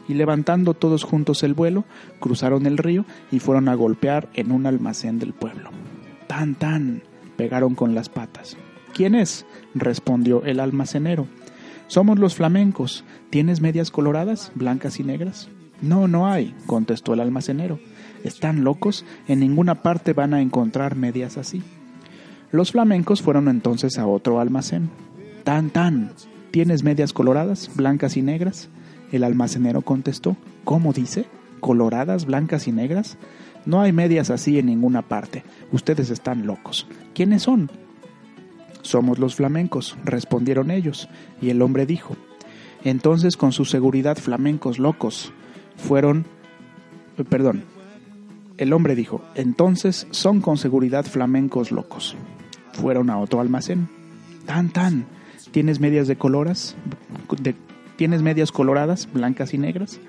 Y 0.09 0.14
levantando 0.14 0.73
todos 0.73 1.05
juntos 1.05 1.43
el 1.43 1.53
vuelo, 1.53 1.85
cruzaron 2.21 2.64
el 2.67 2.79
río 2.79 3.05
y 3.31 3.41
fueron 3.41 3.69
a 3.69 3.75
golpear 3.75 4.29
en 4.35 4.53
un 4.53 4.67
almacén 4.67 5.19
del 5.19 5.35
pueblo. 5.35 5.71
Tan, 6.27 6.55
tan, 6.55 7.03
pegaron 7.37 7.75
con 7.75 7.95
las 7.95 8.09
patas. 8.09 8.57
¿Quién 8.95 9.14
es? 9.14 9.45
respondió 9.75 10.45
el 10.45 10.61
almacenero. 10.61 11.27
Somos 11.88 12.19
los 12.19 12.35
flamencos. 12.35 13.05
¿Tienes 13.31 13.61
medias 13.61 13.91
coloradas, 13.91 14.53
blancas 14.55 14.99
y 15.01 15.05
negras? 15.05 15.49
No, 15.81 16.09
no 16.09 16.27
hay, 16.27 16.55
contestó 16.67 17.14
el 17.14 17.21
almacenero. 17.21 17.79
¿Están 18.25 18.65
locos? 18.65 19.05
En 19.27 19.41
ninguna 19.41 19.83
parte 19.83 20.13
van 20.13 20.35
a 20.35 20.41
encontrar 20.41 20.97
medias 20.97 21.37
así. 21.37 21.63
Los 22.51 22.73
flamencos 22.73 23.23
fueron 23.23 23.49
entonces 23.49 23.99
a 23.99 24.07
otro 24.07 24.41
almacén. 24.41 24.91
Tan, 25.45 25.71
tan. 25.71 26.13
¿Tienes 26.51 26.83
medias 26.83 27.13
coloradas, 27.13 27.71
blancas 27.75 28.17
y 28.17 28.23
negras? 28.23 28.69
El 29.13 29.25
almacenero 29.25 29.83
contestó. 29.83 30.37
¿Cómo 30.65 30.93
dice? 30.93 31.27
¿Coloradas, 31.61 32.25
blancas 32.27 32.67
y 32.69 32.73
negras? 32.73 33.19
No 33.67 33.81
hay 33.81 33.93
medias 33.93 34.31
así 34.31 34.59
en 34.59 34.67
ninguna 34.67 35.03
parte. 35.03 35.45
Ustedes 35.73 36.11
están 36.11 36.47
locos. 36.47 36.87
¿Quiénes 37.15 37.43
son? 37.43 37.71
Somos 38.83 39.19
los 39.19 39.35
flamencos, 39.35 39.97
respondieron 40.05 40.71
ellos, 40.71 41.09
y 41.43 41.51
el 41.51 41.61
hombre 41.61 41.85
dijo, 41.85 42.17
entonces 42.85 43.37
con 43.37 43.53
su 43.53 43.65
seguridad 43.65 44.17
flamencos 44.17 44.79
locos 44.79 45.33
fueron, 45.77 46.25
perdón, 47.29 47.65
el 48.59 48.73
hombre 48.73 48.94
dijo, 48.94 49.23
entonces 49.35 50.07
son 50.11 50.40
con 50.40 50.59
seguridad 50.59 51.07
flamencos 51.07 51.71
locos. 51.73 52.16
Fueron 52.73 53.09
a 53.09 53.18
otro 53.18 53.40
almacén. 53.40 53.88
Tan, 54.47 54.71
tan, 54.71 55.07
¿tienes 55.53 55.81
medias 55.81 56.09
de 56.09 56.16
coloras? 56.16 56.77
¿Tienes 57.97 58.23
medias 58.23 58.53
coloradas, 58.53 59.09
blancas 59.12 59.55
y 59.55 59.59
negras? 59.59 60.01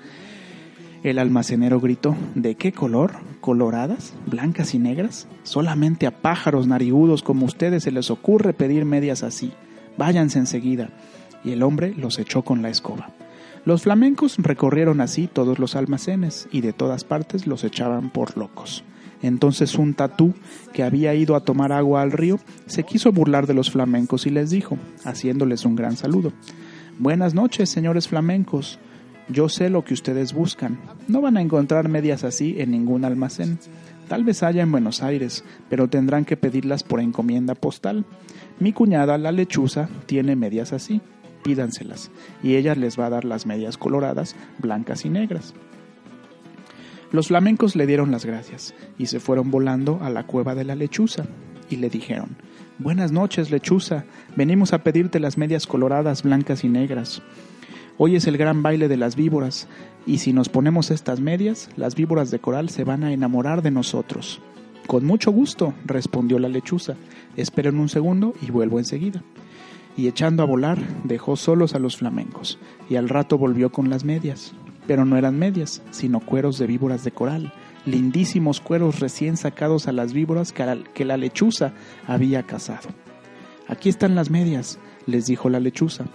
El 1.02 1.18
almacenero 1.18 1.80
gritó, 1.80 2.14
¿de 2.34 2.56
qué 2.56 2.72
color? 2.72 3.12
¿Coloradas? 3.40 4.12
¿Blancas 4.26 4.74
y 4.74 4.78
negras? 4.78 5.28
Solamente 5.44 6.06
a 6.06 6.20
pájaros 6.20 6.66
narigudos 6.66 7.22
como 7.22 7.46
ustedes 7.46 7.84
se 7.84 7.90
les 7.90 8.10
ocurre 8.10 8.52
pedir 8.52 8.84
medias 8.84 9.22
así. 9.22 9.52
Váyanse 9.96 10.38
enseguida. 10.38 10.90
Y 11.42 11.52
el 11.52 11.62
hombre 11.62 11.94
los 11.94 12.18
echó 12.18 12.42
con 12.42 12.60
la 12.60 12.68
escoba. 12.68 13.10
Los 13.64 13.82
flamencos 13.82 14.36
recorrieron 14.38 15.00
así 15.00 15.26
todos 15.26 15.58
los 15.58 15.76
almacenes 15.76 16.48
y 16.50 16.60
de 16.60 16.72
todas 16.72 17.04
partes 17.04 17.46
los 17.46 17.64
echaban 17.64 18.10
por 18.10 18.36
locos. 18.36 18.84
Entonces 19.22 19.74
un 19.74 19.94
tatú, 19.94 20.32
que 20.72 20.82
había 20.82 21.14
ido 21.14 21.36
a 21.36 21.40
tomar 21.40 21.72
agua 21.72 22.00
al 22.00 22.12
río, 22.12 22.38
se 22.66 22.84
quiso 22.84 23.12
burlar 23.12 23.46
de 23.46 23.54
los 23.54 23.70
flamencos 23.70 24.26
y 24.26 24.30
les 24.30 24.50
dijo, 24.50 24.78
haciéndoles 25.04 25.64
un 25.66 25.76
gran 25.76 25.96
saludo, 25.96 26.32
Buenas 27.00 27.32
noches, 27.32 27.70
señores 27.70 28.08
flamencos. 28.08 28.78
Yo 29.30 29.48
sé 29.48 29.70
lo 29.70 29.84
que 29.84 29.94
ustedes 29.94 30.34
buscan. 30.34 30.78
No 31.08 31.22
van 31.22 31.38
a 31.38 31.40
encontrar 31.40 31.88
medias 31.88 32.24
así 32.24 32.56
en 32.58 32.72
ningún 32.72 33.06
almacén. 33.06 33.58
Tal 34.06 34.22
vez 34.22 34.42
haya 34.42 34.62
en 34.62 34.70
Buenos 34.70 35.02
Aires, 35.02 35.42
pero 35.70 35.88
tendrán 35.88 36.26
que 36.26 36.36
pedirlas 36.36 36.82
por 36.82 37.00
encomienda 37.00 37.54
postal. 37.54 38.04
Mi 38.58 38.74
cuñada, 38.74 39.16
la 39.16 39.32
lechuza, 39.32 39.88
tiene 40.04 40.36
medias 40.36 40.74
así. 40.74 41.00
Pídanselas, 41.42 42.10
y 42.42 42.56
ella 42.56 42.74
les 42.74 42.98
va 42.98 43.06
a 43.06 43.10
dar 43.10 43.24
las 43.24 43.46
medias 43.46 43.78
coloradas, 43.78 44.36
blancas 44.58 45.04
y 45.04 45.10
negras. 45.10 45.54
Los 47.12 47.28
flamencos 47.28 47.74
le 47.74 47.86
dieron 47.86 48.10
las 48.10 48.24
gracias 48.24 48.74
y 48.96 49.06
se 49.06 49.18
fueron 49.18 49.50
volando 49.50 49.98
a 50.02 50.10
la 50.10 50.26
cueva 50.26 50.54
de 50.54 50.64
la 50.64 50.76
lechuza 50.76 51.26
y 51.68 51.76
le 51.76 51.90
dijeron, 51.90 52.36
Buenas 52.78 53.12
noches, 53.12 53.50
lechuza, 53.50 54.04
venimos 54.36 54.72
a 54.72 54.82
pedirte 54.82 55.20
las 55.20 55.36
medias 55.36 55.66
coloradas, 55.66 56.22
blancas 56.22 56.64
y 56.64 56.68
negras. 56.68 57.20
Hoy 57.98 58.16
es 58.16 58.26
el 58.26 58.38
gran 58.38 58.62
baile 58.62 58.88
de 58.88 58.96
las 58.96 59.16
víboras, 59.16 59.68
y 60.06 60.18
si 60.18 60.32
nos 60.32 60.48
ponemos 60.48 60.90
estas 60.90 61.20
medias, 61.20 61.68
las 61.76 61.94
víboras 61.94 62.30
de 62.30 62.38
coral 62.38 62.70
se 62.70 62.84
van 62.84 63.04
a 63.04 63.12
enamorar 63.12 63.60
de 63.60 63.70
nosotros. 63.70 64.40
Con 64.86 65.04
mucho 65.04 65.30
gusto, 65.30 65.74
respondió 65.84 66.38
la 66.38 66.48
lechuza. 66.48 66.96
Esperen 67.36 67.78
un 67.78 67.88
segundo 67.88 68.34
y 68.40 68.50
vuelvo 68.50 68.78
enseguida. 68.78 69.22
Y 70.00 70.08
echando 70.08 70.42
a 70.42 70.46
volar, 70.46 70.78
dejó 71.04 71.36
solos 71.36 71.74
a 71.74 71.78
los 71.78 71.98
flamencos, 71.98 72.58
y 72.88 72.96
al 72.96 73.10
rato 73.10 73.36
volvió 73.36 73.70
con 73.70 73.90
las 73.90 74.02
medias. 74.02 74.54
Pero 74.86 75.04
no 75.04 75.18
eran 75.18 75.38
medias, 75.38 75.82
sino 75.90 76.20
cueros 76.20 76.58
de 76.58 76.66
víboras 76.66 77.04
de 77.04 77.10
coral, 77.10 77.52
lindísimos 77.84 78.62
cueros 78.62 79.00
recién 79.00 79.36
sacados 79.36 79.88
a 79.88 79.92
las 79.92 80.14
víboras 80.14 80.54
que 80.54 81.04
la 81.04 81.18
lechuza 81.18 81.74
había 82.06 82.44
cazado. 82.44 82.88
Aquí 83.68 83.90
están 83.90 84.14
las 84.14 84.30
medias, 84.30 84.78
les 85.04 85.26
dijo 85.26 85.50
la 85.50 85.60
lechuza. 85.60 86.06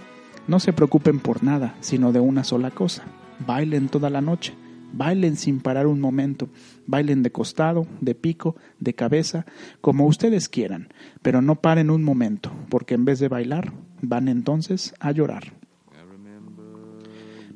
No 0.47 0.59
se 0.59 0.73
preocupen 0.73 1.19
por 1.19 1.43
nada, 1.43 1.75
sino 1.79 2.11
de 2.11 2.21
una 2.21 2.43
sola 2.43 2.71
cosa. 2.71 3.03
Bailen 3.45 3.87
toda 3.87 4.09
la 4.09 4.21
noche, 4.21 4.55
bailen 4.93 5.35
sin 5.35 5.59
parar 5.59 5.87
un 5.87 5.99
momento, 5.99 6.49
bailen 6.87 7.23
de 7.23 7.31
costado, 7.31 7.87
de 8.01 8.15
pico, 8.15 8.55
de 8.79 8.93
cabeza, 8.93 9.45
como 9.81 10.05
ustedes 10.05 10.49
quieran, 10.49 10.89
pero 11.21 11.41
no 11.41 11.55
paren 11.61 11.89
un 11.89 12.03
momento, 12.03 12.51
porque 12.69 12.93
en 12.93 13.05
vez 13.05 13.19
de 13.19 13.27
bailar, 13.27 13.73
van 14.01 14.27
entonces 14.27 14.93
a 14.99 15.11
llorar. 15.11 15.53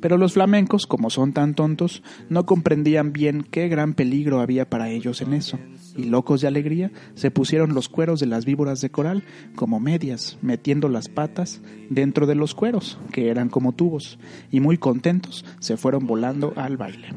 Pero 0.02 0.18
los 0.18 0.34
flamencos, 0.34 0.88
como 0.88 1.10
son 1.10 1.34
tan 1.34 1.56
tontos, 1.56 2.04
no 2.30 2.46
comprendían 2.46 3.12
bien 3.12 3.46
qué 3.50 3.68
gran 3.68 3.94
peligro 3.94 4.40
había 4.40 4.70
para 4.70 4.90
ellos 4.90 5.22
en 5.22 5.34
eso, 5.34 5.60
y 5.96 6.06
locos 6.06 6.42
de 6.42 6.48
alegría 6.48 6.92
se 7.16 7.32
pusieron 7.32 7.74
los 7.74 7.90
cueros 7.90 8.20
de 8.20 8.28
las 8.28 8.46
víboras 8.46 8.82
de 8.82 8.90
coral 8.90 9.24
como 9.56 9.80
medias, 9.80 10.38
metiendo 10.42 10.90
las 10.90 11.10
patas 11.10 11.62
dentro 11.90 12.28
de 12.28 12.36
los 12.36 12.56
cueros, 12.56 12.98
que 13.12 13.30
eran 13.30 13.50
como 13.50 13.74
tubos, 13.74 14.20
y 14.52 14.60
muy 14.60 14.78
contentos 14.78 15.46
se 15.60 15.78
fueron 15.78 16.08
volando 16.08 16.54
al 16.56 16.78
baile. 16.78 17.10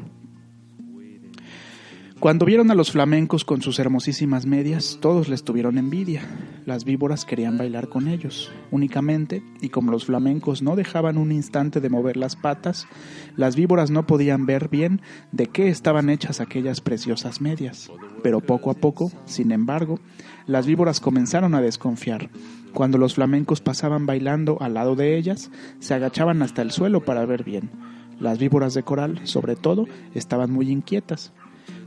Cuando 2.23 2.45
vieron 2.45 2.71
a 2.71 2.75
los 2.75 2.89
flamencos 2.89 3.43
con 3.43 3.61
sus 3.61 3.79
hermosísimas 3.79 4.45
medias, 4.45 4.97
todos 5.01 5.27
les 5.27 5.43
tuvieron 5.43 5.77
envidia. 5.77 6.21
Las 6.65 6.85
víboras 6.85 7.25
querían 7.25 7.57
bailar 7.57 7.89
con 7.89 8.07
ellos, 8.07 8.49
únicamente, 8.71 9.43
y 9.59 9.67
como 9.67 9.91
los 9.91 10.05
flamencos 10.05 10.61
no 10.61 10.77
dejaban 10.77 11.17
un 11.17 11.33
instante 11.33 11.81
de 11.81 11.89
mover 11.89 12.15
las 12.15 12.37
patas, 12.37 12.87
las 13.35 13.57
víboras 13.57 13.91
no 13.91 14.07
podían 14.07 14.45
ver 14.45 14.69
bien 14.69 15.01
de 15.33 15.47
qué 15.47 15.67
estaban 15.67 16.09
hechas 16.09 16.39
aquellas 16.39 16.79
preciosas 16.79 17.41
medias. 17.41 17.91
Pero 18.23 18.39
poco 18.39 18.71
a 18.71 18.75
poco, 18.75 19.11
sin 19.25 19.51
embargo, 19.51 19.99
las 20.47 20.65
víboras 20.65 21.01
comenzaron 21.01 21.53
a 21.55 21.61
desconfiar. 21.61 22.29
Cuando 22.73 22.97
los 22.97 23.15
flamencos 23.15 23.59
pasaban 23.59 24.05
bailando 24.05 24.61
al 24.61 24.75
lado 24.75 24.95
de 24.95 25.17
ellas, 25.17 25.51
se 25.79 25.93
agachaban 25.93 26.41
hasta 26.41 26.61
el 26.61 26.71
suelo 26.71 27.03
para 27.03 27.25
ver 27.25 27.43
bien. 27.43 27.69
Las 28.17 28.37
víboras 28.39 28.73
de 28.75 28.83
coral, 28.83 29.19
sobre 29.25 29.57
todo, 29.57 29.87
estaban 30.13 30.51
muy 30.51 30.71
inquietas 30.71 31.33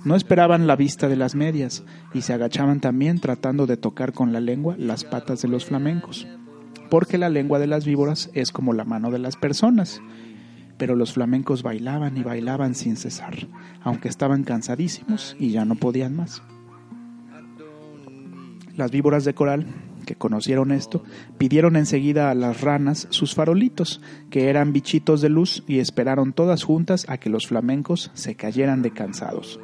No 0.07 0.15
esperaban 0.15 0.69
la 0.69 0.77
vista 0.77 1.09
de 1.09 1.17
las 1.17 1.35
medias 1.35 1.83
y 2.15 2.21
se 2.21 2.33
agachaban 2.33 2.79
también 2.79 3.19
tratando 3.19 3.67
de 3.67 3.77
tocar 3.77 4.13
con 4.13 4.33
la 4.33 4.39
lengua 4.39 4.77
las 4.79 5.03
patas 5.03 5.43
de 5.43 5.49
los 5.49 5.65
flamencos, 5.65 6.29
porque 6.89 7.19
la 7.19 7.29
lengua 7.29 7.59
de 7.59 7.67
las 7.67 7.85
víboras 7.85 8.31
es 8.33 8.53
como 8.53 8.73
la 8.73 8.85
mano 8.85 9.11
de 9.11 9.19
las 9.19 9.35
personas. 9.35 10.01
Pero 10.79 10.95
los 10.95 11.13
flamencos 11.13 11.65
bailaban 11.65 12.17
y 12.17 12.23
bailaban 12.23 12.77
sin 12.77 12.97
cesar, 12.97 13.49
aunque 13.83 14.07
estaban 14.07 14.45
cansadísimos 14.45 15.35
y 15.41 15.51
ya 15.51 15.65
no 15.65 15.75
podían 15.75 16.15
más. 16.15 16.41
Las 18.77 18.93
víboras 18.93 19.25
de 19.25 19.35
coral 19.35 19.67
que 20.07 20.15
conocieron 20.15 20.71
esto, 20.71 21.03
pidieron 21.37 21.75
enseguida 21.75 22.31
a 22.31 22.37
las 22.37 22.61
ranas 22.61 23.09
sus 23.11 23.35
farolitos, 23.35 24.01
que 24.31 24.51
eran 24.51 24.73
bichitos 24.73 25.21
de 25.21 25.31
luz, 25.31 25.65
y 25.67 25.81
esperaron 25.81 26.33
todas 26.33 26.63
juntas 26.63 27.07
a 27.09 27.19
que 27.19 27.29
los 27.29 27.49
flamencos 27.49 28.13
se 28.15 28.37
cayeran 28.37 28.83
de 28.83 28.93
cansados. 28.93 29.59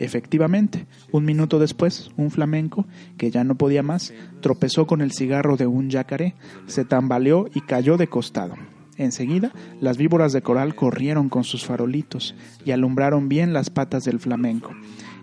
Efectivamente, 0.00 0.86
un 1.12 1.26
minuto 1.26 1.58
después, 1.58 2.10
un 2.16 2.30
flamenco, 2.30 2.86
que 3.18 3.30
ya 3.30 3.44
no 3.44 3.54
podía 3.54 3.82
más, 3.82 4.12
tropezó 4.40 4.86
con 4.86 5.02
el 5.02 5.12
cigarro 5.12 5.58
de 5.58 5.66
un 5.66 5.90
yacaré, 5.90 6.34
se 6.66 6.86
tambaleó 6.86 7.48
y 7.54 7.60
cayó 7.60 7.98
de 7.98 8.08
costado. 8.08 8.54
Enseguida, 8.96 9.52
las 9.80 9.98
víboras 9.98 10.32
de 10.32 10.42
coral 10.42 10.74
corrieron 10.74 11.28
con 11.28 11.44
sus 11.44 11.64
farolitos 11.64 12.34
y 12.64 12.70
alumbraron 12.70 13.28
bien 13.28 13.52
las 13.52 13.68
patas 13.68 14.04
del 14.04 14.20
flamenco, 14.20 14.72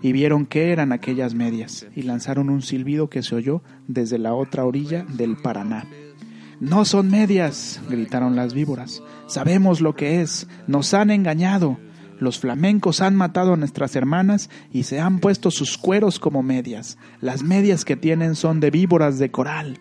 y 0.03 0.11
vieron 0.11 0.45
qué 0.45 0.71
eran 0.71 0.91
aquellas 0.91 1.33
medias, 1.33 1.87
y 1.95 2.03
lanzaron 2.03 2.51
un 2.51 2.61
silbido 2.61 3.09
que 3.09 3.23
se 3.23 3.33
oyó 3.33 3.63
desde 3.87 4.19
la 4.19 4.35
otra 4.35 4.63
orilla 4.63 5.05
del 5.09 5.37
Paraná. 5.37 5.87
No 6.59 6.85
son 6.85 7.09
medias, 7.09 7.81
gritaron 7.89 8.35
las 8.35 8.53
víboras. 8.53 9.03
Sabemos 9.27 9.79
lo 9.79 9.95
que 9.95 10.21
es. 10.21 10.47
Nos 10.65 10.95
han 10.95 11.11
engañado. 11.11 11.77
Los 12.19 12.39
flamencos 12.39 13.01
han 13.01 13.15
matado 13.15 13.53
a 13.53 13.57
nuestras 13.57 13.95
hermanas 13.95 14.49
y 14.71 14.83
se 14.83 14.99
han 14.99 15.19
puesto 15.19 15.51
sus 15.51 15.77
cueros 15.77 16.19
como 16.19 16.43
medias. 16.43 16.97
Las 17.21 17.43
medias 17.43 17.85
que 17.85 17.95
tienen 17.95 18.35
son 18.35 18.59
de 18.59 18.71
víboras 18.71 19.19
de 19.19 19.31
coral. 19.31 19.79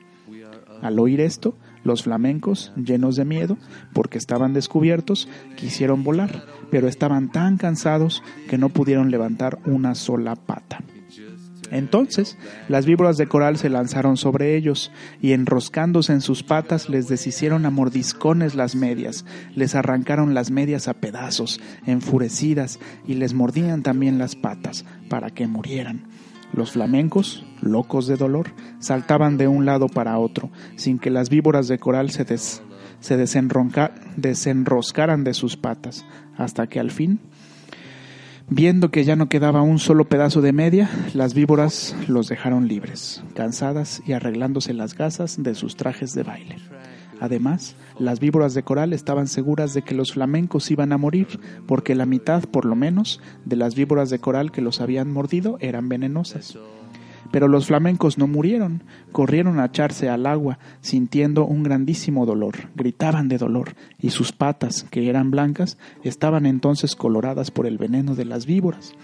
Al 0.82 0.98
oír 0.98 1.20
esto, 1.20 1.56
los 1.84 2.02
flamencos, 2.02 2.72
llenos 2.76 3.16
de 3.16 3.24
miedo, 3.24 3.56
porque 3.94 4.18
estaban 4.18 4.52
descubiertos, 4.52 5.28
quisieron 5.56 6.04
volar, 6.04 6.44
pero 6.70 6.88
estaban 6.88 7.30
tan 7.32 7.56
cansados 7.56 8.22
que 8.48 8.58
no 8.58 8.68
pudieron 8.68 9.10
levantar 9.10 9.58
una 9.64 9.94
sola 9.94 10.36
pata. 10.36 10.80
Entonces 11.70 12.36
las 12.68 12.86
víboras 12.86 13.16
de 13.16 13.26
coral 13.26 13.56
se 13.56 13.68
lanzaron 13.68 14.16
sobre 14.16 14.56
ellos 14.56 14.92
y 15.20 15.32
enroscándose 15.32 16.12
en 16.12 16.20
sus 16.20 16.42
patas 16.42 16.88
les 16.88 17.08
deshicieron 17.08 17.66
a 17.66 17.70
mordiscones 17.70 18.54
las 18.54 18.74
medias, 18.74 19.24
les 19.54 19.74
arrancaron 19.74 20.34
las 20.34 20.50
medias 20.50 20.88
a 20.88 20.94
pedazos, 20.94 21.60
enfurecidas, 21.86 22.78
y 23.06 23.14
les 23.14 23.34
mordían 23.34 23.82
también 23.82 24.18
las 24.18 24.36
patas 24.36 24.84
para 25.08 25.30
que 25.30 25.46
murieran. 25.46 26.04
Los 26.52 26.72
flamencos, 26.72 27.44
locos 27.60 28.06
de 28.06 28.16
dolor, 28.16 28.52
saltaban 28.78 29.36
de 29.36 29.48
un 29.48 29.66
lado 29.66 29.88
para 29.88 30.18
otro, 30.18 30.50
sin 30.76 30.98
que 30.98 31.10
las 31.10 31.28
víboras 31.28 31.68
de 31.68 31.78
coral 31.78 32.10
se, 32.10 32.24
se 33.00 33.16
desenroscaran 34.16 35.24
de 35.24 35.34
sus 35.34 35.56
patas, 35.56 36.04
hasta 36.36 36.66
que 36.68 36.80
al 36.80 36.90
fin, 36.90 37.20
viendo 38.48 38.90
que 38.90 39.04
ya 39.04 39.16
no 39.16 39.28
quedaba 39.28 39.62
un 39.62 39.78
solo 39.78 40.04
pedazo 40.04 40.40
de 40.40 40.52
media, 40.52 40.90
las 41.14 41.34
víboras 41.34 41.96
los 42.08 42.28
dejaron 42.28 42.68
libres, 42.68 43.22
cansadas 43.34 44.02
y 44.06 44.12
arreglándose 44.12 44.72
las 44.72 44.94
gasas 44.94 45.42
de 45.42 45.54
sus 45.54 45.76
trajes 45.76 46.14
de 46.14 46.22
baile. 46.22 46.56
Además, 47.20 47.76
las 47.98 48.20
víboras 48.20 48.54
de 48.54 48.62
coral 48.62 48.92
estaban 48.92 49.26
seguras 49.26 49.72
de 49.72 49.82
que 49.82 49.94
los 49.94 50.12
flamencos 50.12 50.70
iban 50.70 50.92
a 50.92 50.98
morir, 50.98 51.40
porque 51.66 51.94
la 51.94 52.06
mitad, 52.06 52.44
por 52.44 52.66
lo 52.66 52.76
menos, 52.76 53.20
de 53.44 53.56
las 53.56 53.74
víboras 53.74 54.10
de 54.10 54.18
coral 54.18 54.52
que 54.52 54.60
los 54.60 54.80
habían 54.80 55.10
mordido 55.10 55.56
eran 55.60 55.88
venenosas. 55.88 56.58
Pero 57.30 57.48
los 57.48 57.66
flamencos 57.66 58.18
no 58.18 58.26
murieron, 58.26 58.82
corrieron 59.12 59.58
a 59.58 59.66
echarse 59.66 60.08
al 60.08 60.26
agua, 60.26 60.58
sintiendo 60.80 61.46
un 61.46 61.62
grandísimo 61.62 62.26
dolor, 62.26 62.68
gritaban 62.74 63.28
de 63.28 63.38
dolor, 63.38 63.74
y 64.00 64.10
sus 64.10 64.32
patas, 64.32 64.84
que 64.90 65.08
eran 65.08 65.30
blancas, 65.30 65.78
estaban 66.02 66.46
entonces 66.46 66.94
coloradas 66.94 67.50
por 67.50 67.66
el 67.66 67.78
veneno 67.78 68.14
de 68.14 68.24
las 68.24 68.46
víboras. 68.46 68.94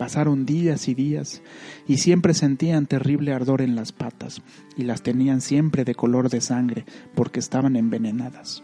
Pasaron 0.00 0.46
días 0.46 0.88
y 0.88 0.94
días 0.94 1.42
y 1.86 1.98
siempre 1.98 2.32
sentían 2.32 2.86
terrible 2.86 3.34
ardor 3.34 3.60
en 3.60 3.76
las 3.76 3.92
patas 3.92 4.40
y 4.74 4.84
las 4.84 5.02
tenían 5.02 5.42
siempre 5.42 5.84
de 5.84 5.94
color 5.94 6.30
de 6.30 6.40
sangre 6.40 6.86
porque 7.14 7.38
estaban 7.38 7.76
envenenadas. 7.76 8.62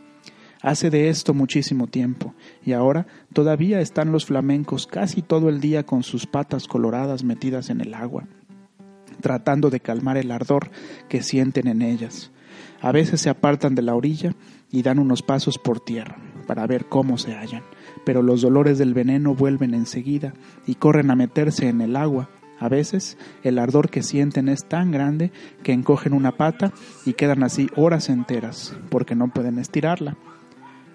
Hace 0.62 0.88
de 0.88 1.10
esto 1.10 1.34
muchísimo 1.34 1.88
tiempo 1.88 2.34
y 2.64 2.72
ahora 2.72 3.06
todavía 3.34 3.80
están 3.80 4.12
los 4.12 4.24
flamencos 4.24 4.86
casi 4.86 5.20
todo 5.20 5.50
el 5.50 5.60
día 5.60 5.84
con 5.84 6.02
sus 6.02 6.26
patas 6.26 6.66
coloradas 6.66 7.22
metidas 7.22 7.68
en 7.68 7.82
el 7.82 7.92
agua, 7.92 8.26
tratando 9.20 9.70
de 9.70 9.80
calmar 9.80 10.16
el 10.16 10.30
ardor 10.30 10.70
que 11.08 11.22
sienten 11.22 11.68
en 11.68 11.82
ellas. 11.82 12.30
A 12.80 12.92
veces 12.92 13.20
se 13.20 13.30
apartan 13.30 13.74
de 13.74 13.82
la 13.82 13.94
orilla 13.94 14.34
y 14.70 14.82
dan 14.82 14.98
unos 14.98 15.22
pasos 15.22 15.58
por 15.58 15.80
tierra 15.80 16.16
para 16.46 16.66
ver 16.66 16.86
cómo 16.86 17.18
se 17.18 17.34
hallan 17.34 17.62
pero 18.06 18.22
los 18.22 18.40
dolores 18.40 18.78
del 18.78 18.94
veneno 18.94 19.34
vuelven 19.34 19.74
enseguida 19.74 20.32
y 20.64 20.76
corren 20.76 21.10
a 21.10 21.16
meterse 21.16 21.68
en 21.68 21.80
el 21.80 21.96
agua. 21.96 22.30
A 22.60 22.68
veces 22.68 23.18
el 23.42 23.58
ardor 23.58 23.90
que 23.90 24.04
sienten 24.04 24.48
es 24.48 24.64
tan 24.64 24.92
grande 24.92 25.32
que 25.64 25.72
encogen 25.72 26.12
una 26.12 26.36
pata 26.36 26.72
y 27.04 27.14
quedan 27.14 27.42
así 27.42 27.68
horas 27.74 28.08
enteras, 28.08 28.76
porque 28.90 29.16
no 29.16 29.28
pueden 29.28 29.58
estirarla. 29.58 30.16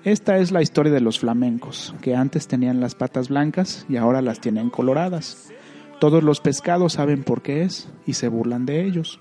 Esta 0.05 0.37
es 0.37 0.53
la 0.53 0.61
historia 0.61 0.93
de 0.93 1.01
los 1.01 1.19
flamencos, 1.19 1.93
que 2.01 2.15
antes 2.15 2.47
tenían 2.47 2.79
las 2.79 2.95
patas 2.95 3.27
blancas 3.27 3.85
y 3.89 3.97
ahora 3.97 4.21
las 4.21 4.39
tienen 4.39 4.69
coloradas. 4.69 5.51
Todos 6.01 6.23
los 6.23 6.41
pescados 6.41 6.93
saben 6.93 7.21
por 7.21 7.43
qué 7.43 7.61
es 7.61 7.87
y 8.07 8.13
se 8.13 8.27
burlan 8.27 8.65
de 8.65 8.83
ellos. 8.83 9.19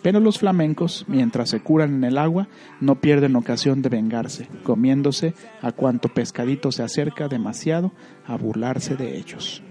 Pero 0.00 0.20
los 0.20 0.38
flamencos, 0.38 1.04
mientras 1.06 1.50
se 1.50 1.60
curan 1.60 1.96
en 1.96 2.04
el 2.04 2.16
agua, 2.16 2.48
no 2.80 2.94
pierden 2.94 3.36
ocasión 3.36 3.82
de 3.82 3.90
vengarse, 3.90 4.48
comiéndose 4.62 5.34
a 5.60 5.72
cuanto 5.72 6.08
pescadito 6.08 6.72
se 6.72 6.82
acerca 6.82 7.28
demasiado 7.28 7.92
a 8.26 8.38
burlarse 8.38 8.96
de 8.96 9.18
ellos. 9.18 9.62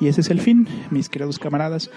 Y 0.00 0.08
ese 0.08 0.22
es 0.22 0.30
el 0.30 0.40
fin, 0.40 0.66
mis 0.90 1.08
queridos 1.08 1.38
camaradas. 1.38 1.88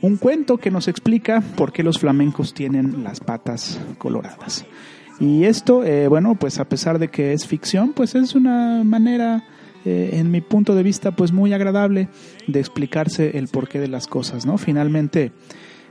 Un 0.00 0.18
cuento 0.18 0.58
que 0.58 0.70
nos 0.70 0.86
explica 0.86 1.42
por 1.56 1.72
qué 1.72 1.82
los 1.82 1.98
flamencos 1.98 2.54
tienen 2.54 3.02
las 3.02 3.18
patas 3.18 3.80
coloradas. 3.98 4.64
Y 5.18 5.46
esto, 5.46 5.82
eh, 5.82 6.06
bueno, 6.06 6.36
pues 6.36 6.60
a 6.60 6.68
pesar 6.68 7.00
de 7.00 7.08
que 7.08 7.32
es 7.32 7.48
ficción, 7.48 7.92
pues 7.92 8.14
es 8.14 8.36
una 8.36 8.84
manera 8.84 9.42
eh, 9.88 10.18
en 10.18 10.30
mi 10.30 10.42
punto 10.42 10.74
de 10.74 10.82
vista, 10.82 11.12
pues 11.12 11.32
muy 11.32 11.54
agradable 11.54 12.10
de 12.46 12.60
explicarse 12.60 13.38
el 13.38 13.48
porqué 13.48 13.80
de 13.80 13.88
las 13.88 14.06
cosas, 14.06 14.44
¿no? 14.44 14.58
Finalmente, 14.58 15.32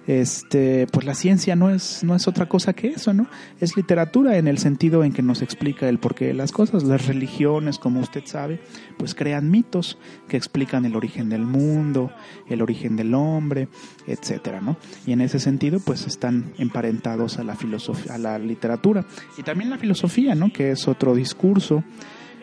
este, 0.06 0.86
pues 0.92 1.04
la 1.04 1.16
ciencia 1.16 1.56
no 1.56 1.72
es, 1.72 2.04
no 2.04 2.16
es 2.16 2.28
otra 2.28 2.48
cosa 2.48 2.74
que 2.74 2.90
eso, 2.90 3.12
¿no? 3.12 3.28
Es 3.60 3.76
literatura 3.76 4.38
en 4.38 4.48
el 4.48 4.60
sentido 4.60 5.04
en 5.04 5.14
que 5.14 5.24
nos 5.24 5.42
explica 5.42 5.90
el 5.90 5.98
porqué 5.98 6.28
de 6.28 6.36
las 6.36 6.52
cosas. 6.52 6.84
Las 6.84 7.08
religiones, 7.08 7.80
como 7.80 8.00
usted 8.00 8.22
sabe, 8.26 8.60
pues 9.00 9.16
crean 9.16 9.50
mitos 9.50 9.98
que 10.28 10.38
explican 10.38 10.86
el 10.86 10.96
origen 10.96 11.28
del 11.30 11.42
mundo, 11.42 12.12
el 12.48 12.62
origen 12.62 12.98
del 12.98 13.16
hombre, 13.16 13.68
etcétera, 14.06 14.62
¿no? 14.62 14.78
Y 15.08 15.12
en 15.12 15.22
ese 15.22 15.40
sentido, 15.40 15.80
pues 15.80 16.06
están 16.06 16.54
emparentados 16.60 17.40
a 17.40 17.44
la 17.44 17.56
filosofía, 17.56 18.14
a 18.14 18.20
la 18.20 18.38
literatura. 18.38 19.08
Y 19.40 19.42
también 19.42 19.72
la 19.72 19.80
filosofía, 19.80 20.36
¿no? 20.36 20.54
Que 20.54 20.70
es 20.70 20.88
otro 20.88 21.16
discurso 21.16 21.84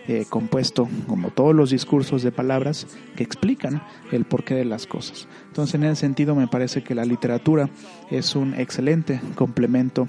eh, 0.07 0.27
compuesto, 0.29 0.88
como 1.07 1.31
todos 1.31 1.55
los 1.55 1.71
discursos 1.71 2.23
de 2.23 2.33
palabras, 2.33 2.87
que 3.17 3.25
explican 3.25 3.83
el 4.12 4.25
porqué 4.25 4.55
de 4.55 4.64
las 4.64 4.87
cosas. 4.87 5.27
Entonces, 5.47 5.77
en 5.77 5.85
ese 5.85 5.97
sentido, 5.97 6.35
me 6.35 6.47
parece 6.47 6.83
que 6.83 6.95
la 6.95 7.05
literatura 7.05 7.71
es 8.11 8.37
un 8.37 8.55
excelente 8.55 9.21
complemento 9.35 10.07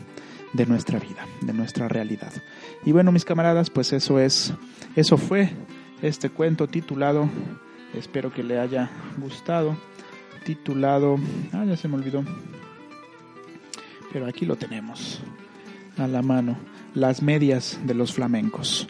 de 0.54 0.66
nuestra 0.66 1.00
vida, 1.00 1.26
de 1.42 1.54
nuestra 1.54 1.88
realidad. 1.88 2.32
Y 2.86 2.92
bueno, 2.92 3.12
mis 3.12 3.26
camaradas, 3.26 3.70
pues 3.70 3.94
eso 3.94 4.20
es, 4.20 4.54
eso 4.96 5.18
fue 5.18 5.52
este 6.02 6.30
cuento 6.30 6.68
titulado, 6.68 7.30
espero 7.94 8.34
que 8.34 8.44
le 8.44 8.60
haya 8.60 8.90
gustado, 9.18 9.78
titulado, 10.44 11.18
ah, 11.54 11.66
ya 11.66 11.76
se 11.78 11.88
me 11.88 11.96
olvidó, 11.96 12.24
pero 14.14 14.28
aquí 14.28 14.46
lo 14.46 14.56
tenemos 14.56 15.22
a 15.98 16.08
la 16.08 16.22
mano, 16.22 16.58
las 16.94 17.22
medias 17.22 17.80
de 17.86 17.94
los 17.94 18.14
flamencos. 18.14 18.88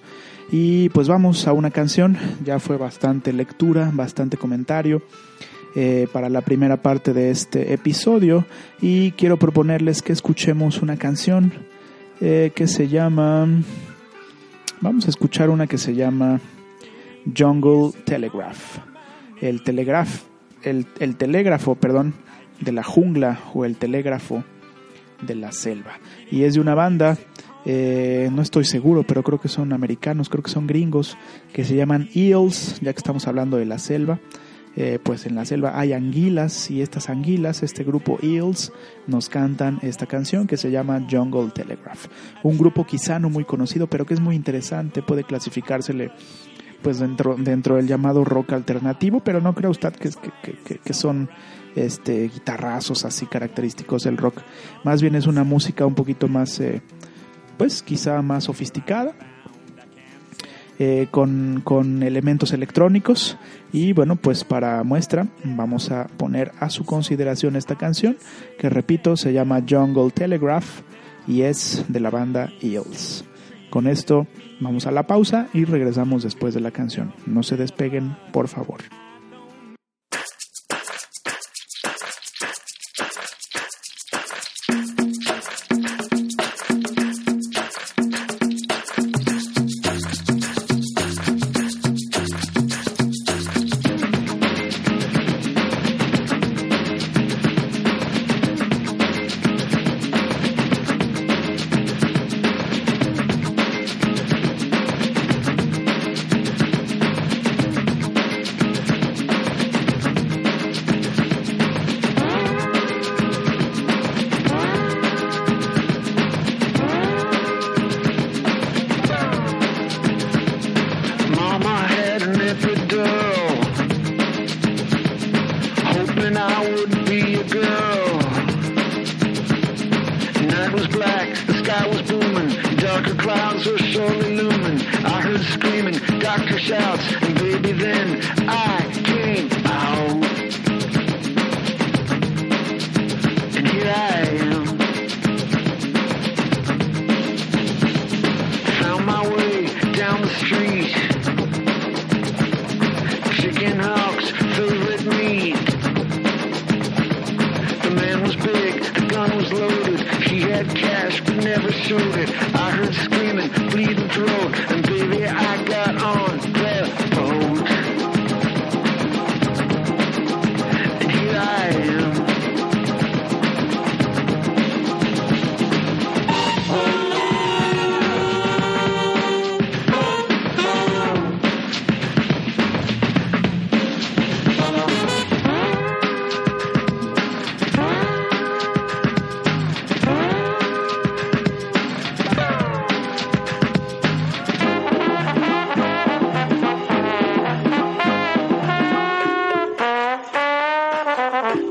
Y 0.52 0.90
pues 0.90 1.08
vamos 1.08 1.48
a 1.48 1.54
una 1.54 1.72
canción, 1.72 2.18
ya 2.44 2.60
fue 2.60 2.78
bastante 2.78 3.34
lectura, 3.34 3.90
bastante 3.94 4.38
comentario 4.38 5.02
eh, 5.76 6.08
para 6.14 6.30
la 6.30 6.42
primera 6.42 6.82
parte 6.82 7.14
de 7.14 7.32
este 7.32 7.74
episodio. 7.74 8.46
Y 8.80 9.12
quiero 9.12 9.38
proponerles 9.38 10.02
que 10.02 10.14
escuchemos 10.14 10.82
una 10.82 10.98
canción 10.98 11.52
eh, 12.22 12.52
que 12.56 12.68
se 12.68 12.88
llama, 12.88 13.48
vamos 14.82 15.08
a 15.08 15.10
escuchar 15.10 15.50
una 15.50 15.68
que 15.68 15.78
se 15.78 15.96
llama 15.96 16.40
Jungle 17.36 17.92
Telegraph, 18.06 18.78
el, 19.42 19.64
telegraf, 19.64 20.24
el, 20.62 20.86
el 21.00 21.16
telégrafo, 21.16 21.76
perdón, 21.76 22.14
de 22.62 22.72
la 22.72 22.84
jungla 22.84 23.40
o 23.54 23.66
el 23.66 23.78
telégrafo 23.78 24.44
de 25.22 25.36
la 25.36 25.52
selva. 25.52 26.00
Y 26.32 26.44
es 26.44 26.54
de 26.54 26.62
una 26.62 26.76
banda 26.76 27.18
eh, 27.66 28.30
no 28.32 28.42
estoy 28.42 28.66
seguro, 28.66 29.04
pero 29.04 29.24
creo 29.24 29.40
que 29.40 29.48
son 29.48 29.74
americanos, 29.74 30.30
creo 30.30 30.44
que 30.44 30.52
son 30.52 30.68
gringos, 30.68 31.18
que 31.54 31.66
se 31.66 31.76
llaman 31.76 32.10
Eels, 32.14 32.80
ya 32.82 32.94
que 32.94 33.00
estamos 33.00 33.28
hablando 33.28 33.58
de 33.58 33.66
la 33.66 33.80
selva. 33.80 34.20
Eh, 34.78 35.00
pues 35.02 35.26
en 35.26 35.36
la 35.36 35.46
selva 35.46 35.80
hay 35.80 35.94
anguilas 35.94 36.70
y 36.70 36.82
estas 36.82 37.10
anguilas, 37.10 37.64
este 37.64 37.86
grupo 37.86 38.20
Eels, 38.22 38.74
nos 39.08 39.30
cantan 39.30 39.80
esta 39.82 40.06
canción 40.06 40.48
que 40.48 40.58
se 40.58 40.70
llama 40.70 41.08
Jungle 41.10 41.52
Telegraph. 41.52 42.08
Un 42.44 42.58
grupo 42.58 42.86
quizá 42.86 43.18
no 43.18 43.30
muy 43.30 43.46
conocido, 43.46 43.88
pero 43.88 44.06
que 44.06 44.14
es 44.14 44.20
muy 44.20 44.36
interesante, 44.36 45.02
puede 45.02 45.24
clasificársele 45.24 46.12
pues 46.86 47.00
dentro, 47.00 47.36
dentro 47.36 47.78
del 47.78 47.88
llamado 47.88 48.24
rock 48.24 48.54
alternativo, 48.54 49.22
pero 49.24 49.42
no 49.42 49.56
creo 49.56 49.72
usted 49.72 49.94
que, 49.94 50.12
que, 50.44 50.78
que, 50.78 50.94
son 50.94 51.30
este, 51.76 52.28
guitarrazos 52.28 53.06
así 53.06 53.26
característicos 53.26 54.04
del 54.04 54.18
rock. 54.18 54.42
Más 54.84 55.02
bien 55.02 55.16
es 55.16 55.26
una 55.26 55.44
música 55.44 55.88
un 55.88 55.96
poquito 55.96 56.28
más, 56.28 56.60
eh, 56.60 56.84
pues 57.58 57.82
quizá 57.84 58.22
más 58.22 58.46
sofisticada, 58.46 59.14
eh, 60.78 61.08
con, 61.10 61.62
con, 61.64 62.04
elementos 62.04 62.52
electrónicos. 62.52 63.38
Y 63.72 63.94
bueno 63.94 64.16
pues 64.16 64.44
para 64.44 64.84
muestra 64.84 65.28
vamos 65.44 65.92
a 65.92 66.08
poner 66.08 66.52
a 66.60 66.70
su 66.70 66.86
consideración 66.86 67.56
esta 67.56 67.76
canción 67.76 68.18
que 68.58 68.70
repito 68.70 69.18
se 69.18 69.34
llama 69.34 69.64
Jungle 69.68 70.12
Telegraph 70.12 70.82
y 71.28 71.42
es 71.42 71.86
de 71.88 72.00
la 72.00 72.10
banda 72.10 72.52
Eels. 72.62 73.26
Con 73.70 73.88
esto 73.88 74.28
vamos 74.60 74.86
a 74.88 74.92
la 74.92 75.08
pausa 75.08 75.48
y 75.54 75.66
regresamos 75.66 76.24
después 76.24 76.54
de 76.54 76.62
la 76.62 76.72
canción. 76.72 77.14
No 77.26 77.44
se 77.44 77.58
despeguen 77.58 78.18
por 78.32 78.48
favor 78.48 78.80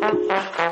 Thank. 0.05 0.63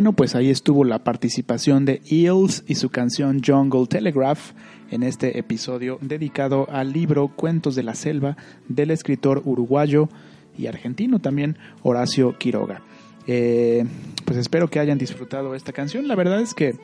Bueno, 0.00 0.14
pues 0.14 0.34
ahí 0.34 0.48
estuvo 0.48 0.82
la 0.84 1.04
participación 1.04 1.84
de 1.84 2.00
Eels 2.08 2.64
y 2.66 2.76
su 2.76 2.88
canción 2.88 3.42
Jungle 3.46 3.86
Telegraph 3.86 4.52
en 4.90 5.02
este 5.02 5.38
episodio 5.38 5.98
dedicado 6.00 6.66
al 6.70 6.94
libro 6.94 7.28
Cuentos 7.28 7.74
de 7.74 7.82
la 7.82 7.94
Selva 7.94 8.38
del 8.66 8.92
escritor 8.92 9.42
uruguayo 9.44 10.08
y 10.56 10.68
argentino 10.68 11.18
también 11.18 11.58
Horacio 11.82 12.38
Quiroga. 12.38 12.80
Eh, 13.26 13.84
pues 14.24 14.38
espero 14.38 14.70
que 14.70 14.80
hayan 14.80 14.96
disfrutado 14.96 15.54
esta 15.54 15.74
canción. 15.74 16.08
La 16.08 16.14
verdad 16.14 16.40
es 16.40 16.54
que 16.54 16.76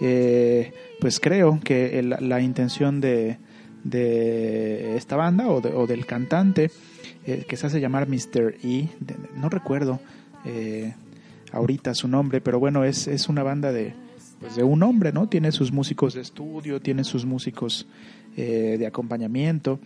eh, 0.00 0.72
pues 1.00 1.20
creo 1.20 1.60
que 1.62 2.02
la 2.02 2.40
intención 2.40 3.00
de, 3.00 3.38
esta 4.96 5.14
banda 5.14 5.46
o, 5.46 5.86
del 5.86 6.06
cantante 6.06 6.72
eh, 7.24 7.44
que 7.48 7.56
se 7.56 7.68
hace 7.68 7.80
llamar 7.80 8.08
Mr. 8.08 8.56
E, 8.64 8.88
no 9.36 9.48
recuerdo 9.48 10.00
ahorita 11.54 11.94
su 11.94 12.08
nombre, 12.08 12.40
pero 12.40 12.58
bueno, 12.58 12.84
es, 12.84 13.06
es 13.06 13.28
una 13.28 13.42
banda 13.42 13.72
de, 13.72 13.94
pues 14.40 14.56
de 14.56 14.64
un 14.64 14.82
hombre, 14.82 15.12
¿no? 15.12 15.28
Tiene 15.28 15.52
sus 15.52 15.72
músicos 15.72 16.14
de 16.14 16.20
estudio, 16.20 16.80
tiene 16.80 17.04
sus 17.04 17.24
músicos 17.24 17.86
eh, 18.36 18.76
de 18.78 18.86
acompañamiento, 18.86 19.78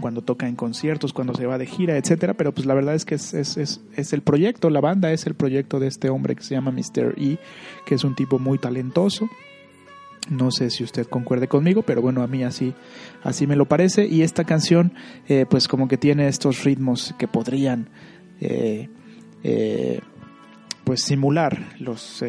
cuando 0.00 0.22
toca 0.22 0.48
en 0.48 0.56
conciertos, 0.56 1.12
cuando 1.12 1.34
se 1.34 1.46
va 1.46 1.58
de 1.58 1.66
gira, 1.66 1.96
etcétera, 1.96 2.34
pero 2.34 2.52
pues 2.52 2.66
la 2.66 2.74
verdad 2.74 2.94
es 2.94 3.04
que 3.04 3.14
es, 3.14 3.32
es, 3.32 3.56
es, 3.56 3.80
es, 3.96 4.12
el 4.12 4.22
proyecto, 4.22 4.70
la 4.70 4.80
banda 4.80 5.12
es 5.12 5.26
el 5.26 5.34
proyecto 5.34 5.80
de 5.80 5.86
este 5.86 6.10
hombre 6.10 6.34
que 6.34 6.42
se 6.42 6.54
llama 6.54 6.72
Mr. 6.72 7.14
E, 7.16 7.38
que 7.86 7.94
es 7.94 8.04
un 8.04 8.14
tipo 8.14 8.38
muy 8.38 8.58
talentoso. 8.58 9.28
No 10.30 10.50
sé 10.50 10.70
si 10.70 10.82
usted 10.82 11.06
concuerde 11.06 11.48
conmigo, 11.48 11.82
pero 11.82 12.00
bueno, 12.00 12.22
a 12.22 12.26
mí 12.26 12.44
así, 12.44 12.74
así 13.22 13.46
me 13.46 13.56
lo 13.56 13.66
parece. 13.66 14.06
Y 14.06 14.22
esta 14.22 14.44
canción, 14.44 14.94
eh, 15.28 15.44
pues 15.48 15.68
como 15.68 15.86
que 15.86 15.98
tiene 15.98 16.28
estos 16.28 16.64
ritmos 16.64 17.14
que 17.18 17.28
podrían, 17.28 17.90
eh, 18.40 18.88
eh, 19.42 20.00
pues 20.84 21.02
simular 21.02 21.74
los 21.78 22.22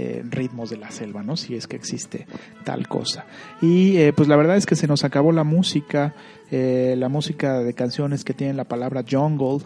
eh, 0.00 0.22
ritmos 0.30 0.70
de 0.70 0.76
la 0.76 0.92
selva, 0.92 1.24
¿no? 1.24 1.36
Si 1.36 1.56
es 1.56 1.66
que 1.66 1.74
existe 1.74 2.26
tal 2.62 2.86
cosa. 2.86 3.24
Y 3.60 3.96
eh, 3.96 4.12
pues 4.12 4.28
la 4.28 4.36
verdad 4.36 4.56
es 4.56 4.64
que 4.64 4.76
se 4.76 4.86
nos 4.86 5.02
acabó 5.02 5.32
la 5.32 5.42
música, 5.42 6.14
eh, 6.52 6.94
la 6.96 7.08
música 7.08 7.60
de 7.60 7.74
canciones 7.74 8.22
que 8.22 8.32
tienen 8.32 8.56
la 8.56 8.64
palabra 8.64 9.02
jungle. 9.10 9.58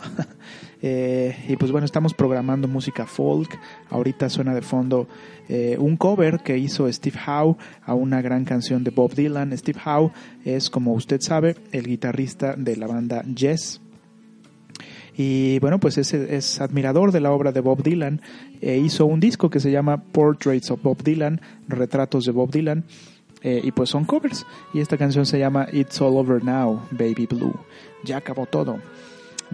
y 0.80 1.56
pues 1.56 1.70
bueno, 1.70 1.84
estamos 1.84 2.14
programando 2.14 2.66
música 2.66 3.04
folk. 3.04 3.58
Ahorita 3.90 4.30
suena 4.30 4.54
de 4.54 4.62
fondo 4.62 5.06
un 5.78 5.98
cover 5.98 6.38
que 6.38 6.56
hizo 6.56 6.90
Steve 6.90 7.18
Howe 7.26 7.58
a 7.84 7.92
una 7.92 8.22
gran 8.22 8.46
canción 8.46 8.84
de 8.84 8.90
Bob 8.90 9.14
Dylan. 9.14 9.54
Steve 9.58 9.80
Howe 9.84 10.12
es, 10.46 10.70
como 10.70 10.94
usted 10.94 11.20
sabe, 11.20 11.56
el 11.72 11.86
guitarrista 11.86 12.54
de 12.56 12.76
la 12.76 12.86
banda 12.86 13.22
Yes 13.24 13.81
y 15.16 15.58
bueno, 15.58 15.78
pues 15.78 15.98
es, 15.98 16.14
es 16.14 16.60
admirador 16.60 17.12
de 17.12 17.20
la 17.20 17.32
obra 17.32 17.52
de 17.52 17.60
Bob 17.60 17.82
Dylan. 17.82 18.20
E 18.60 18.78
hizo 18.78 19.06
un 19.06 19.20
disco 19.20 19.50
que 19.50 19.60
se 19.60 19.70
llama 19.70 20.02
Portraits 20.02 20.70
of 20.70 20.82
Bob 20.82 21.02
Dylan, 21.02 21.40
retratos 21.68 22.24
de 22.24 22.32
Bob 22.32 22.50
Dylan. 22.50 22.84
Eh, 23.42 23.60
y 23.62 23.72
pues 23.72 23.90
son 23.90 24.04
covers. 24.04 24.46
Y 24.72 24.80
esta 24.80 24.96
canción 24.96 25.26
se 25.26 25.38
llama 25.38 25.66
It's 25.72 26.00
All 26.00 26.16
Over 26.16 26.42
Now, 26.44 26.82
Baby 26.92 27.26
Blue. 27.26 27.54
Ya 28.04 28.18
acabó 28.18 28.46
todo 28.46 28.78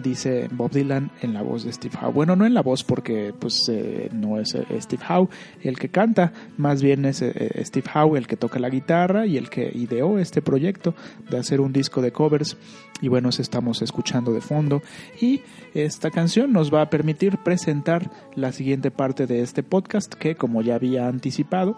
dice 0.01 0.47
Bob 0.51 0.71
Dylan 0.71 1.11
en 1.21 1.33
la 1.33 1.41
voz 1.41 1.63
de 1.63 1.73
Steve 1.73 1.95
Howe. 2.01 2.11
Bueno, 2.11 2.35
no 2.35 2.45
en 2.45 2.53
la 2.53 2.61
voz 2.61 2.83
porque 2.83 3.33
pues 3.37 3.67
eh, 3.69 4.09
no 4.13 4.39
es 4.39 4.55
eh, 4.55 4.65
Steve 4.79 5.03
Howe 5.07 5.29
el 5.61 5.77
que 5.77 5.89
canta, 5.89 6.33
más 6.57 6.81
bien 6.81 7.05
es 7.05 7.21
eh, 7.21 7.61
Steve 7.65 7.89
Howe 7.93 8.17
el 8.17 8.27
que 8.27 8.37
toca 8.37 8.59
la 8.59 8.69
guitarra 8.69 9.25
y 9.25 9.37
el 9.37 9.49
que 9.49 9.71
ideó 9.73 10.19
este 10.19 10.41
proyecto 10.41 10.93
de 11.29 11.37
hacer 11.37 11.61
un 11.61 11.73
disco 11.73 12.01
de 12.01 12.11
covers. 12.11 12.57
Y 13.01 13.07
bueno, 13.07 13.29
estamos 13.29 13.81
escuchando 13.81 14.33
de 14.33 14.41
fondo. 14.41 14.81
Y 15.21 15.41
esta 15.73 16.11
canción 16.11 16.51
nos 16.51 16.73
va 16.73 16.81
a 16.81 16.89
permitir 16.89 17.37
presentar 17.37 18.11
la 18.35 18.51
siguiente 18.51 18.91
parte 18.91 19.27
de 19.27 19.41
este 19.41 19.63
podcast 19.63 20.13
que 20.13 20.35
como 20.35 20.61
ya 20.61 20.75
había 20.75 21.07
anticipado 21.07 21.77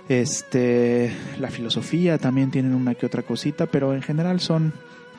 este, 0.10 1.12
la 1.40 1.50
filosofía, 1.50 2.18
también 2.18 2.52
tienen 2.52 2.76
una 2.76 2.96
que 2.96 3.06
otra 3.06 3.24
cosita, 3.24 3.66
pero 3.66 3.94
en 3.94 4.02
general 4.02 4.40
son 4.40 4.74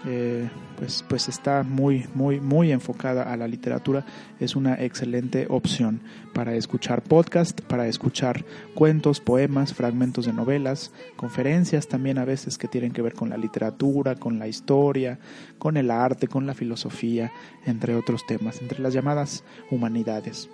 eh, 0.04 0.48
pues, 0.76 1.04
pues 1.08 1.28
está 1.28 1.62
muy, 1.62 2.06
muy, 2.14 2.40
muy 2.40 2.72
enfocada 2.72 3.22
a 3.22 3.36
la 3.36 3.46
literatura. 3.46 4.04
Es 4.40 4.56
una 4.56 4.74
excelente 4.74 5.46
opción 5.48 6.00
para 6.32 6.54
escuchar 6.54 7.02
podcast, 7.02 7.60
para 7.60 7.86
escuchar 7.86 8.44
cuentos, 8.74 9.20
poemas, 9.20 9.74
fragmentos 9.74 10.26
de 10.26 10.32
novelas, 10.32 10.92
conferencias 11.16 11.86
también 11.86 12.18
a 12.18 12.24
veces 12.24 12.58
que 12.58 12.68
tienen 12.68 12.92
que 12.92 13.02
ver 13.02 13.14
con 13.14 13.30
la 13.30 13.36
literatura, 13.36 14.16
con 14.16 14.38
la 14.38 14.48
historia, 14.48 15.18
con 15.58 15.76
el 15.76 15.90
arte, 15.90 16.26
con 16.26 16.46
la 16.46 16.54
filosofía, 16.54 17.30
entre 17.64 17.94
otros 17.94 18.26
temas, 18.26 18.60
entre 18.60 18.80
las 18.80 18.94
llamadas 18.94 19.44
humanidades, 19.70 20.50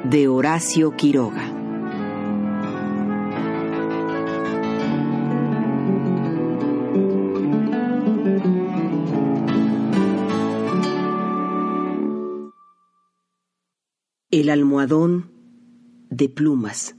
De 0.04 0.28
Horacio 0.28 0.96
Quiroga. 0.96 1.44
El 14.30 14.48
almohadón 14.48 15.30
de 16.08 16.30
plumas. 16.30 16.96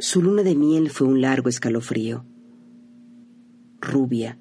Su 0.00 0.22
luna 0.22 0.42
de 0.42 0.56
miel 0.56 0.90
fue 0.90 1.06
un 1.06 1.20
largo 1.20 1.48
escalofrío. 1.48 2.24
Rubia, 3.80 4.40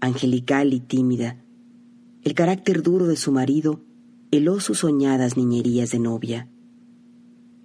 angelical 0.00 0.74
y 0.74 0.80
tímida, 0.80 1.44
el 2.28 2.34
carácter 2.34 2.82
duro 2.82 3.06
de 3.06 3.16
su 3.16 3.32
marido 3.32 3.80
heló 4.30 4.60
sus 4.60 4.80
soñadas 4.80 5.38
niñerías 5.38 5.92
de 5.92 5.98
novia. 5.98 6.46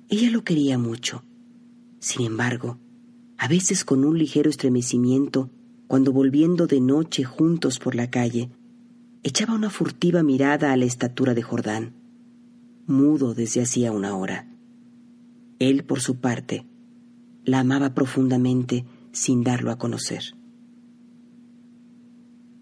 Ella 0.08 0.32
lo 0.32 0.46
quería 0.46 0.78
mucho. 0.78 1.26
Sin 2.00 2.26
embargo, 2.26 2.80
a 3.38 3.50
veces 3.50 3.84
con 3.84 4.06
un 4.06 4.18
ligero 4.18 4.50
estremecimiento, 4.50 5.50
cuando 5.88 6.14
volviendo 6.14 6.66
de 6.66 6.80
noche 6.80 7.26
juntos 7.26 7.78
por 7.78 7.94
la 7.94 8.10
calle, 8.10 8.52
echaba 9.22 9.54
una 9.54 9.70
furtiva 9.70 10.24
mirada 10.24 10.72
a 10.72 10.78
la 10.78 10.86
estatura 10.86 11.34
de 11.34 11.42
Jordán, 11.42 11.96
mudo 12.88 13.34
desde 13.34 13.64
hacía 13.64 13.92
una 13.92 14.16
hora. 14.16 14.48
Él, 15.60 15.84
por 15.84 16.00
su 16.00 16.22
parte, 16.22 16.66
la 17.44 17.60
amaba 17.60 17.94
profundamente 17.94 18.86
sin 19.12 19.44
darlo 19.44 19.72
a 19.72 19.78
conocer. 19.78 20.24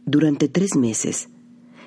Durante 0.08 0.48
tres 0.48 0.76
meses, 0.76 1.30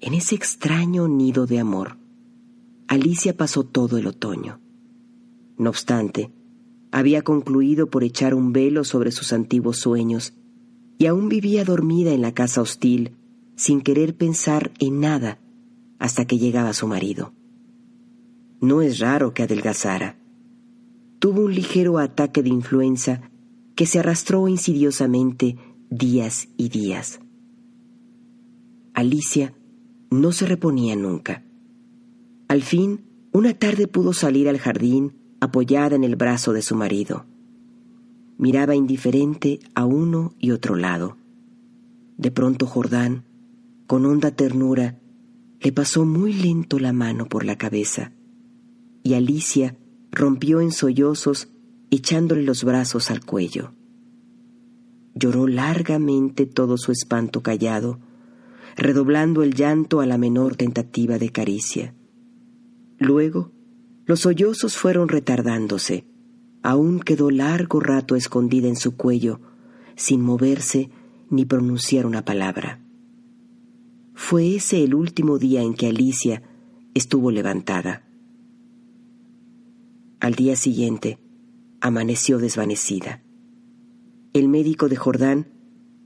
En 0.00 0.14
ese 0.14 0.34
extraño 0.34 1.08
nido 1.08 1.46
de 1.46 1.58
amor, 1.58 1.98
Alicia 2.88 3.36
pasó 3.36 3.64
todo 3.64 3.98
el 3.98 4.06
otoño. 4.06 4.60
No 5.58 5.70
obstante, 5.70 6.32
había 6.90 7.22
concluido 7.22 7.90
por 7.90 8.02
echar 8.02 8.34
un 8.34 8.52
velo 8.52 8.84
sobre 8.84 9.12
sus 9.12 9.32
antiguos 9.32 9.76
sueños 9.76 10.32
y 10.98 11.06
aún 11.06 11.28
vivía 11.28 11.64
dormida 11.64 12.12
en 12.12 12.22
la 12.22 12.32
casa 12.32 12.62
hostil, 12.62 13.16
sin 13.56 13.82
querer 13.82 14.16
pensar 14.16 14.72
en 14.78 15.00
nada 15.00 15.38
hasta 15.98 16.24
que 16.24 16.38
llegaba 16.38 16.72
su 16.72 16.86
marido. 16.86 17.32
No 18.60 18.82
es 18.82 18.98
raro 18.98 19.34
que 19.34 19.42
adelgazara 19.42 20.20
tuvo 21.20 21.42
un 21.42 21.54
ligero 21.54 21.98
ataque 21.98 22.42
de 22.42 22.48
influenza 22.48 23.20
que 23.76 23.86
se 23.86 23.98
arrastró 23.98 24.48
insidiosamente 24.48 25.56
días 25.90 26.48
y 26.56 26.70
días. 26.70 27.20
Alicia 28.94 29.54
no 30.10 30.32
se 30.32 30.46
reponía 30.46 30.96
nunca. 30.96 31.44
Al 32.48 32.62
fin, 32.62 33.04
una 33.32 33.54
tarde 33.54 33.86
pudo 33.86 34.12
salir 34.12 34.48
al 34.48 34.58
jardín 34.58 35.14
apoyada 35.40 35.96
en 35.96 36.04
el 36.04 36.16
brazo 36.16 36.52
de 36.52 36.62
su 36.62 36.74
marido. 36.74 37.26
Miraba 38.38 38.74
indiferente 38.74 39.60
a 39.74 39.84
uno 39.84 40.34
y 40.38 40.50
otro 40.50 40.74
lado. 40.74 41.16
De 42.16 42.30
pronto 42.30 42.66
Jordán, 42.66 43.24
con 43.86 44.04
honda 44.04 44.30
ternura, 44.32 44.98
le 45.60 45.72
pasó 45.72 46.04
muy 46.04 46.32
lento 46.32 46.78
la 46.78 46.92
mano 46.92 47.26
por 47.26 47.44
la 47.44 47.56
cabeza, 47.56 48.12
y 49.02 49.14
Alicia 49.14 49.76
rompió 50.10 50.60
en 50.60 50.72
sollozos 50.72 51.48
echándole 51.90 52.42
los 52.42 52.64
brazos 52.64 53.10
al 53.10 53.24
cuello. 53.24 53.72
Lloró 55.14 55.46
largamente 55.46 56.46
todo 56.46 56.78
su 56.78 56.92
espanto 56.92 57.42
callado, 57.42 58.00
redoblando 58.80 59.42
el 59.42 59.52
llanto 59.52 60.00
a 60.00 60.06
la 60.06 60.16
menor 60.16 60.56
tentativa 60.56 61.18
de 61.18 61.28
caricia. 61.30 61.94
Luego, 62.98 63.52
los 64.06 64.20
sollozos 64.20 64.78
fueron 64.78 65.08
retardándose. 65.08 66.06
Aún 66.62 66.98
quedó 66.98 67.30
largo 67.30 67.80
rato 67.80 68.16
escondida 68.16 68.68
en 68.68 68.76
su 68.76 68.96
cuello, 68.96 69.40
sin 69.96 70.22
moverse 70.22 70.90
ni 71.28 71.44
pronunciar 71.44 72.06
una 72.06 72.24
palabra. 72.24 72.82
Fue 74.14 74.56
ese 74.56 74.82
el 74.82 74.94
último 74.94 75.38
día 75.38 75.60
en 75.60 75.74
que 75.74 75.86
Alicia 75.86 76.42
estuvo 76.94 77.30
levantada. 77.30 78.08
Al 80.20 80.34
día 80.34 80.56
siguiente, 80.56 81.18
amaneció 81.82 82.38
desvanecida. 82.38 83.22
El 84.32 84.48
médico 84.48 84.88
de 84.88 84.96
Jordán 84.96 85.48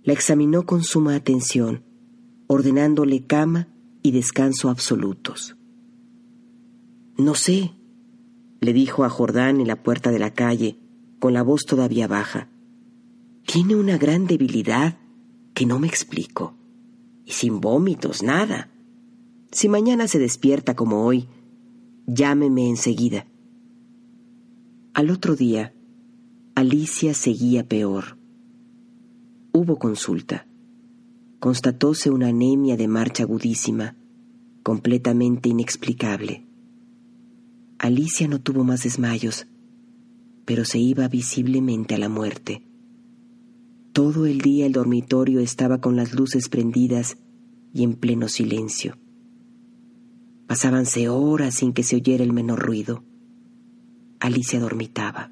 la 0.03 0.13
examinó 0.13 0.67
con 0.67 0.83
suma 0.83 1.15
atención, 1.15 1.94
ordenándole 2.47 3.27
cama 3.27 3.69
y 4.03 4.11
descanso 4.11 4.69
absolutos. 4.69 5.57
No 7.17 7.35
sé, 7.35 7.73
le 8.61 8.73
dijo 8.73 9.05
a 9.05 9.11
Jordán 9.11 9.61
en 9.61 9.69
la 9.69 9.83
puerta 9.83 10.11
de 10.11 10.19
la 10.19 10.33
calle, 10.33 10.79
con 11.19 11.33
la 11.33 11.43
voz 11.43 11.65
todavía 11.65 12.07
baja. 12.07 12.49
Tiene 13.47 13.77
una 13.77 13.99
gran 13.99 14.27
debilidad 14.27 14.99
que 15.55 15.67
no 15.67 15.79
me 15.79 15.87
explico. 15.87 16.57
Y 17.25 17.33
sin 17.33 17.61
vómitos, 17.61 18.23
nada. 18.23 18.71
Si 19.53 19.69
mañana 19.69 20.09
se 20.09 20.19
despierta 20.19 20.75
como 20.75 21.05
hoy, 21.05 21.29
llámeme 22.07 22.69
enseguida. 22.69 23.27
Al 24.93 25.11
otro 25.11 25.37
día, 25.37 25.75
Alicia 26.55 27.15
seguía 27.15 27.67
peor. 27.67 28.19
Hubo 29.53 29.79
consulta. 29.79 30.47
Constatóse 31.45 32.09
una 32.09 32.29
anemia 32.29 32.79
de 32.79 32.89
marcha 32.89 33.25
agudísima, 33.25 33.99
completamente 34.63 35.51
inexplicable. 35.51 36.47
Alicia 37.77 38.29
no 38.29 38.41
tuvo 38.41 38.65
más 38.65 38.85
desmayos, 38.85 39.47
pero 40.47 40.65
se 40.65 40.79
iba 40.79 41.07
visiblemente 41.07 41.95
a 41.95 41.99
la 41.99 42.09
muerte. 42.09 42.67
Todo 43.93 44.25
el 44.25 44.41
día 44.41 44.65
el 44.65 44.73
dormitorio 44.73 45.41
estaba 45.41 45.83
con 45.83 45.97
las 45.97 46.15
luces 46.15 46.49
prendidas 46.49 47.19
y 47.75 47.83
en 47.83 47.93
pleno 47.93 48.29
silencio. 48.29 48.97
Pasábanse 50.47 51.11
horas 51.11 51.57
sin 51.57 51.75
que 51.75 51.83
se 51.83 51.97
oyera 51.97 52.25
el 52.25 52.33
menor 52.33 52.61
ruido. 52.61 53.05
Alicia 54.19 54.61
dormitaba. 54.61 55.31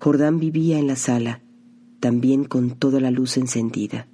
Jordán 0.00 0.40
vivía 0.40 0.80
en 0.80 0.88
la 0.88 0.96
sala, 0.96 1.44
también 2.00 2.42
con 2.42 2.70
toda 2.70 2.98
la 2.98 3.12
luz 3.12 3.36
encendida. 3.36 4.08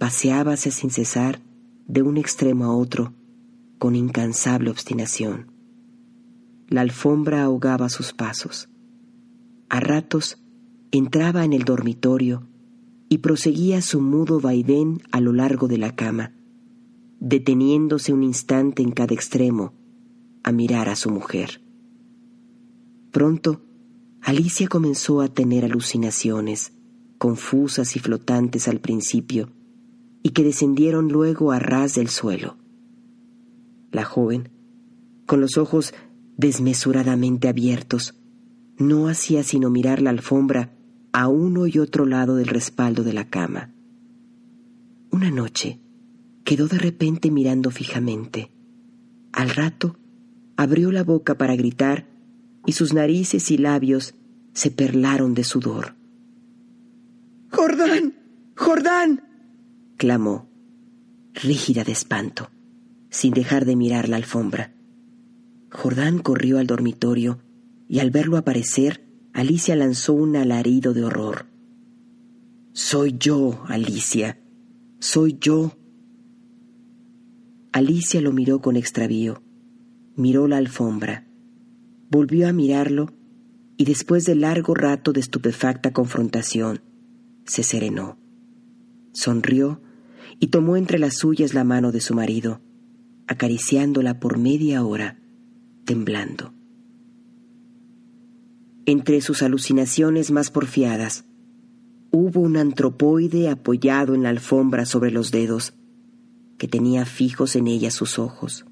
Paseábase 0.00 0.70
sin 0.70 0.88
cesar 0.88 1.42
de 1.86 2.00
un 2.00 2.16
extremo 2.16 2.64
a 2.64 2.74
otro, 2.74 3.12
con 3.78 3.94
incansable 3.94 4.70
obstinación. 4.70 5.52
La 6.68 6.80
alfombra 6.80 7.42
ahogaba 7.42 7.90
sus 7.90 8.14
pasos. 8.14 8.70
A 9.68 9.78
ratos 9.78 10.42
entraba 10.90 11.44
en 11.44 11.52
el 11.52 11.64
dormitorio 11.64 12.48
y 13.10 13.18
proseguía 13.18 13.82
su 13.82 14.00
mudo 14.00 14.40
vaivén 14.40 15.02
a 15.12 15.20
lo 15.20 15.34
largo 15.34 15.68
de 15.68 15.76
la 15.76 15.94
cama, 15.94 16.32
deteniéndose 17.18 18.14
un 18.14 18.22
instante 18.22 18.82
en 18.82 18.92
cada 18.92 19.12
extremo 19.12 19.74
a 20.42 20.50
mirar 20.50 20.88
a 20.88 20.96
su 20.96 21.10
mujer. 21.10 21.60
Pronto, 23.10 23.60
Alicia 24.22 24.66
comenzó 24.66 25.20
a 25.20 25.28
tener 25.28 25.62
alucinaciones, 25.66 26.72
confusas 27.18 27.96
y 27.96 27.98
flotantes 27.98 28.66
al 28.66 28.80
principio, 28.80 29.50
y 30.22 30.30
que 30.30 30.44
descendieron 30.44 31.08
luego 31.08 31.52
a 31.52 31.58
ras 31.58 31.94
del 31.94 32.08
suelo. 32.08 32.56
La 33.90 34.04
joven, 34.04 34.50
con 35.26 35.40
los 35.40 35.56
ojos 35.58 35.94
desmesuradamente 36.36 37.48
abiertos, 37.48 38.14
no 38.78 39.08
hacía 39.08 39.42
sino 39.42 39.70
mirar 39.70 40.00
la 40.00 40.10
alfombra 40.10 40.72
a 41.12 41.28
uno 41.28 41.66
y 41.66 41.78
otro 41.78 42.06
lado 42.06 42.36
del 42.36 42.46
respaldo 42.46 43.02
de 43.02 43.12
la 43.12 43.28
cama. 43.28 43.72
Una 45.10 45.30
noche 45.30 45.80
quedó 46.44 46.68
de 46.68 46.78
repente 46.78 47.30
mirando 47.30 47.70
fijamente. 47.70 48.50
Al 49.32 49.50
rato 49.50 49.96
abrió 50.56 50.92
la 50.92 51.04
boca 51.04 51.36
para 51.36 51.56
gritar 51.56 52.06
y 52.66 52.72
sus 52.72 52.92
narices 52.92 53.50
y 53.50 53.58
labios 53.58 54.14
se 54.52 54.70
perlaron 54.70 55.34
de 55.34 55.44
sudor. 55.44 55.94
Jordán, 57.50 58.14
Jordán, 58.56 59.29
clamó, 60.00 60.48
rígida 61.34 61.84
de 61.84 61.92
espanto, 61.92 62.50
sin 63.10 63.34
dejar 63.34 63.66
de 63.66 63.76
mirar 63.76 64.08
la 64.08 64.16
alfombra. 64.16 64.74
Jordán 65.70 66.20
corrió 66.20 66.58
al 66.58 66.66
dormitorio 66.66 67.42
y 67.86 67.98
al 67.98 68.10
verlo 68.10 68.38
aparecer, 68.38 69.06
Alicia 69.34 69.76
lanzó 69.76 70.14
un 70.14 70.36
alarido 70.36 70.94
de 70.94 71.04
horror. 71.04 71.44
Soy 72.72 73.14
yo, 73.18 73.62
Alicia, 73.68 74.40
soy 75.00 75.36
yo. 75.38 75.76
Alicia 77.72 78.22
lo 78.22 78.32
miró 78.32 78.62
con 78.62 78.76
extravío, 78.76 79.42
miró 80.16 80.48
la 80.48 80.56
alfombra, 80.56 81.26
volvió 82.10 82.48
a 82.48 82.54
mirarlo 82.54 83.12
y 83.76 83.84
después 83.84 84.24
de 84.24 84.34
largo 84.34 84.74
rato 84.74 85.12
de 85.12 85.20
estupefacta 85.20 85.92
confrontación, 85.92 86.80
se 87.44 87.62
serenó. 87.62 88.18
Sonrió 89.12 89.82
y 90.38 90.48
tomó 90.48 90.76
entre 90.76 90.98
las 90.98 91.16
suyas 91.16 91.54
la 91.54 91.64
mano 91.64 91.92
de 91.92 92.00
su 92.00 92.14
marido, 92.14 92.60
acariciándola 93.26 94.20
por 94.20 94.38
media 94.38 94.84
hora, 94.84 95.20
temblando. 95.84 96.52
Entre 98.86 99.20
sus 99.20 99.42
alucinaciones 99.42 100.30
más 100.30 100.50
porfiadas, 100.50 101.24
hubo 102.10 102.40
un 102.40 102.56
antropoide 102.56 103.48
apoyado 103.48 104.14
en 104.14 104.24
la 104.24 104.30
alfombra 104.30 104.84
sobre 104.84 105.10
los 105.10 105.30
dedos, 105.30 105.74
que 106.58 106.68
tenía 106.68 107.06
fijos 107.06 107.56
en 107.56 107.68
ella 107.68 107.90
sus 107.90 108.18
ojos. 108.18 108.66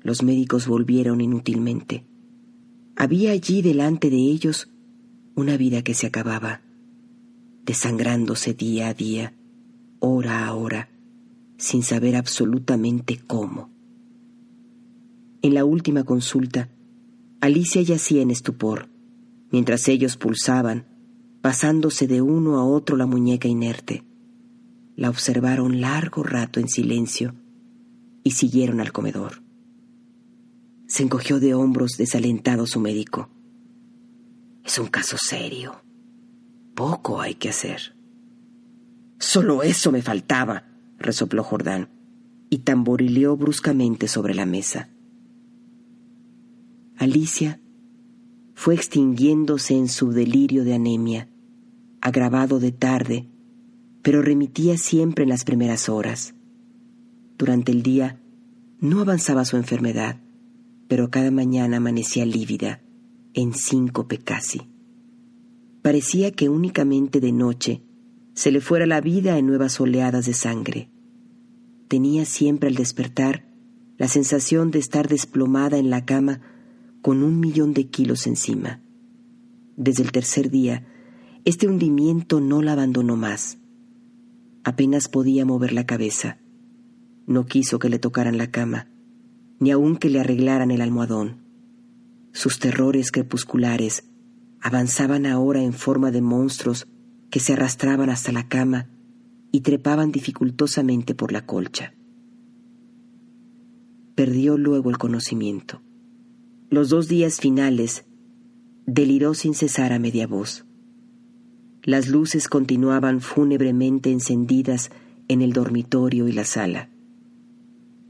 Los 0.00 0.22
médicos 0.22 0.66
volvieron 0.66 1.20
inútilmente. 1.20 2.06
Había 2.96 3.32
allí 3.32 3.62
delante 3.62 4.10
de 4.10 4.16
ellos 4.16 4.70
una 5.34 5.56
vida 5.56 5.82
que 5.82 5.94
se 5.94 6.06
acababa, 6.06 6.62
desangrándose 7.64 8.54
día 8.54 8.88
a 8.88 8.94
día, 8.94 9.34
hora 10.04 10.46
a 10.46 10.54
hora, 10.54 10.90
sin 11.56 11.82
saber 11.82 12.14
absolutamente 12.14 13.18
cómo. 13.26 13.70
En 15.40 15.54
la 15.54 15.64
última 15.64 16.04
consulta, 16.04 16.68
Alicia 17.40 17.80
yacía 17.80 18.20
en 18.20 18.30
estupor, 18.30 18.90
mientras 19.50 19.88
ellos 19.88 20.18
pulsaban, 20.18 20.86
pasándose 21.40 22.06
de 22.06 22.20
uno 22.20 22.58
a 22.58 22.64
otro 22.64 22.98
la 22.98 23.06
muñeca 23.06 23.48
inerte. 23.48 24.04
La 24.94 25.08
observaron 25.08 25.80
largo 25.80 26.22
rato 26.22 26.60
en 26.60 26.68
silencio 26.68 27.34
y 28.22 28.32
siguieron 28.32 28.80
al 28.80 28.92
comedor. 28.92 29.42
Se 30.86 31.02
encogió 31.02 31.40
de 31.40 31.54
hombros 31.54 31.92
desalentado 31.96 32.66
su 32.66 32.78
médico. 32.78 33.30
Es 34.64 34.78
un 34.78 34.88
caso 34.88 35.16
serio. 35.18 35.82
Poco 36.74 37.22
hay 37.22 37.34
que 37.36 37.48
hacer. 37.48 37.93
Solo 39.26 39.62
eso 39.62 39.90
me 39.90 40.02
faltaba, 40.02 40.64
resopló 40.98 41.42
Jordán, 41.42 41.88
y 42.50 42.58
tamborileó 42.58 43.38
bruscamente 43.38 44.06
sobre 44.06 44.34
la 44.34 44.44
mesa. 44.44 44.90
Alicia 46.98 47.58
fue 48.54 48.74
extinguiéndose 48.74 49.76
en 49.78 49.88
su 49.88 50.12
delirio 50.12 50.62
de 50.62 50.74
anemia, 50.74 51.30
agravado 52.02 52.60
de 52.60 52.70
tarde, 52.70 53.30
pero 54.02 54.20
remitía 54.20 54.76
siempre 54.76 55.24
en 55.24 55.30
las 55.30 55.44
primeras 55.44 55.88
horas. 55.88 56.34
Durante 57.38 57.72
el 57.72 57.82
día 57.82 58.20
no 58.78 59.00
avanzaba 59.00 59.46
su 59.46 59.56
enfermedad, 59.56 60.20
pero 60.86 61.08
cada 61.08 61.30
mañana 61.30 61.78
amanecía 61.78 62.26
lívida, 62.26 62.82
en 63.32 63.54
síncope 63.54 64.18
casi. 64.18 64.68
Parecía 65.80 66.30
que 66.30 66.50
únicamente 66.50 67.20
de 67.20 67.32
noche 67.32 67.82
se 68.34 68.50
le 68.50 68.60
fuera 68.60 68.86
la 68.86 69.00
vida 69.00 69.38
en 69.38 69.46
nuevas 69.46 69.80
oleadas 69.80 70.26
de 70.26 70.34
sangre. 70.34 70.90
Tenía 71.88 72.24
siempre 72.24 72.68
al 72.68 72.74
despertar 72.74 73.46
la 73.96 74.08
sensación 74.08 74.70
de 74.70 74.80
estar 74.80 75.08
desplomada 75.08 75.78
en 75.78 75.88
la 75.88 76.04
cama 76.04 76.40
con 77.00 77.22
un 77.22 77.38
millón 77.38 77.74
de 77.74 77.86
kilos 77.86 78.26
encima. 78.26 78.80
Desde 79.76 80.02
el 80.02 80.10
tercer 80.10 80.50
día, 80.50 80.86
este 81.44 81.68
hundimiento 81.68 82.40
no 82.40 82.62
la 82.62 82.72
abandonó 82.72 83.16
más. 83.16 83.58
Apenas 84.64 85.08
podía 85.08 85.44
mover 85.44 85.72
la 85.72 85.86
cabeza. 85.86 86.38
No 87.26 87.46
quiso 87.46 87.78
que 87.78 87.88
le 87.88 87.98
tocaran 87.98 88.38
la 88.38 88.50
cama, 88.50 88.88
ni 89.60 89.70
aun 89.70 89.96
que 89.96 90.10
le 90.10 90.20
arreglaran 90.20 90.70
el 90.70 90.80
almohadón. 90.80 91.42
Sus 92.32 92.58
terrores 92.58 93.12
crepusculares 93.12 94.04
avanzaban 94.60 95.26
ahora 95.26 95.62
en 95.62 95.72
forma 95.72 96.10
de 96.10 96.22
monstruos 96.22 96.88
que 97.34 97.40
se 97.40 97.54
arrastraban 97.54 98.10
hasta 98.10 98.30
la 98.30 98.46
cama 98.46 98.86
y 99.50 99.62
trepaban 99.62 100.12
dificultosamente 100.12 101.16
por 101.16 101.32
la 101.32 101.44
colcha. 101.44 101.92
Perdió 104.14 104.56
luego 104.56 104.88
el 104.88 104.98
conocimiento. 104.98 105.82
Los 106.70 106.90
dos 106.90 107.08
días 107.08 107.40
finales 107.40 108.04
deliró 108.86 109.34
sin 109.34 109.54
cesar 109.54 109.92
a 109.92 109.98
media 109.98 110.28
voz. 110.28 110.64
Las 111.82 112.06
luces 112.06 112.46
continuaban 112.46 113.20
fúnebremente 113.20 114.12
encendidas 114.12 114.92
en 115.26 115.42
el 115.42 115.52
dormitorio 115.52 116.28
y 116.28 116.32
la 116.32 116.44
sala. 116.44 116.88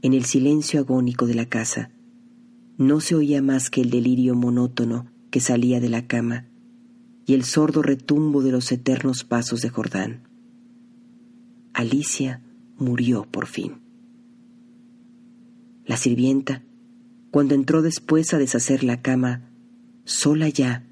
En 0.03 0.13
el 0.13 0.25
silencio 0.25 0.81
agónico 0.81 1.25
de 1.25 1.33
la 1.33 1.49
casa, 1.49 1.89
no 2.77 2.99
se 2.99 3.15
oía 3.15 3.41
más 3.41 3.71
que 3.71 3.81
el 3.81 3.89
delirio 3.89 4.35
monótono 4.35 5.07
que 5.31 5.39
salía 5.39 5.79
de 5.79 5.89
la 5.89 6.05
cama 6.05 6.45
y 7.25 7.33
el 7.33 7.43
sordo 7.43 7.81
retumbo 7.81 8.43
de 8.43 8.51
los 8.51 8.71
eternos 8.71 9.23
pasos 9.23 9.61
de 9.61 9.69
Jordán. 9.69 10.27
Alicia 11.73 12.41
murió 12.77 13.25
por 13.29 13.47
fin. 13.47 13.81
La 15.85 15.97
sirvienta, 15.97 16.63
cuando 17.31 17.55
entró 17.55 17.81
después 17.81 18.33
a 18.33 18.37
deshacer 18.37 18.83
la 18.83 19.01
cama, 19.01 19.49
sola 20.03 20.49
ya, 20.49 20.87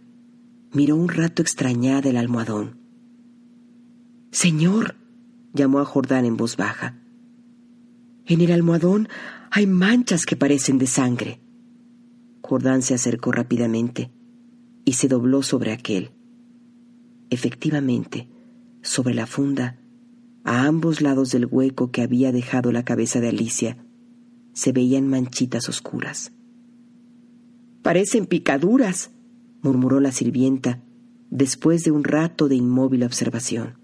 miró 0.71 0.95
un 0.95 1.09
rato 1.09 1.41
extrañada 1.41 2.09
el 2.09 2.17
almohadón. 2.17 2.79
Señor, 4.31 4.95
llamó 5.53 5.79
a 5.79 5.85
Jordán 5.85 6.25
en 6.25 6.35
voz 6.35 6.57
baja. 6.57 6.99
En 8.25 8.41
el 8.41 8.51
almohadón 8.51 9.07
hay 9.51 9.67
manchas 9.67 10.25
que 10.25 10.35
parecen 10.35 10.79
de 10.79 10.87
sangre. 10.87 11.39
Jordán 12.41 12.81
se 12.81 12.93
acercó 12.93 13.31
rápidamente 13.31 14.11
y 14.83 14.93
se 14.93 15.07
dobló 15.07 15.43
sobre 15.43 15.71
aquel. 15.71 16.11
Efectivamente, 17.33 18.27
sobre 18.81 19.13
la 19.13 19.25
funda, 19.25 19.79
a 20.43 20.65
ambos 20.65 21.01
lados 21.01 21.31
del 21.31 21.47
hueco 21.49 21.89
que 21.91 22.01
había 22.01 22.31
dejado 22.31 22.71
la 22.71 22.83
cabeza 22.83 23.19
de 23.21 23.29
Alicia, 23.29 23.77
se 24.53 24.71
veían 24.71 25.07
manchitas 25.07 25.67
oscuras. 25.69 26.31
Parecen 27.81 28.25
picaduras, 28.27 29.11
murmuró 29.61 29.99
la 29.99 30.11
sirvienta, 30.11 30.83
después 31.29 31.83
de 31.83 31.91
un 31.91 32.03
rato 32.03 32.47
de 32.47 32.55
inmóvil 32.55 33.03
observación. 33.03 33.79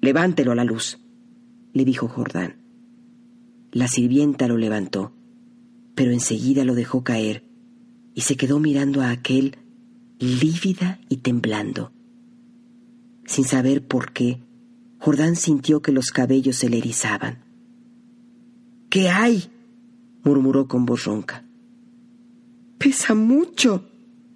Levántelo 0.00 0.52
a 0.52 0.54
la 0.54 0.64
luz, 0.64 1.00
le 1.72 1.84
dijo 1.84 2.06
Jordán. 2.06 2.56
La 3.72 3.88
sirvienta 3.88 4.46
lo 4.46 4.56
levantó 4.56 5.14
pero 5.94 6.12
enseguida 6.12 6.64
lo 6.64 6.74
dejó 6.74 7.04
caer 7.04 7.44
y 8.14 8.22
se 8.22 8.36
quedó 8.36 8.60
mirando 8.60 9.00
a 9.02 9.10
aquel 9.10 9.56
lívida 10.18 11.00
y 11.08 11.18
temblando. 11.18 11.92
Sin 13.26 13.44
saber 13.44 13.86
por 13.86 14.12
qué, 14.12 14.40
Jordán 14.98 15.36
sintió 15.36 15.82
que 15.82 15.92
los 15.92 16.10
cabellos 16.10 16.56
se 16.56 16.68
le 16.68 16.78
erizaban. 16.78 17.44
¿Qué 18.90 19.08
hay? 19.08 19.50
murmuró 20.22 20.68
con 20.68 20.86
voz 20.86 21.04
ronca. 21.04 21.44
Pesa 22.78 23.14
mucho, 23.14 23.88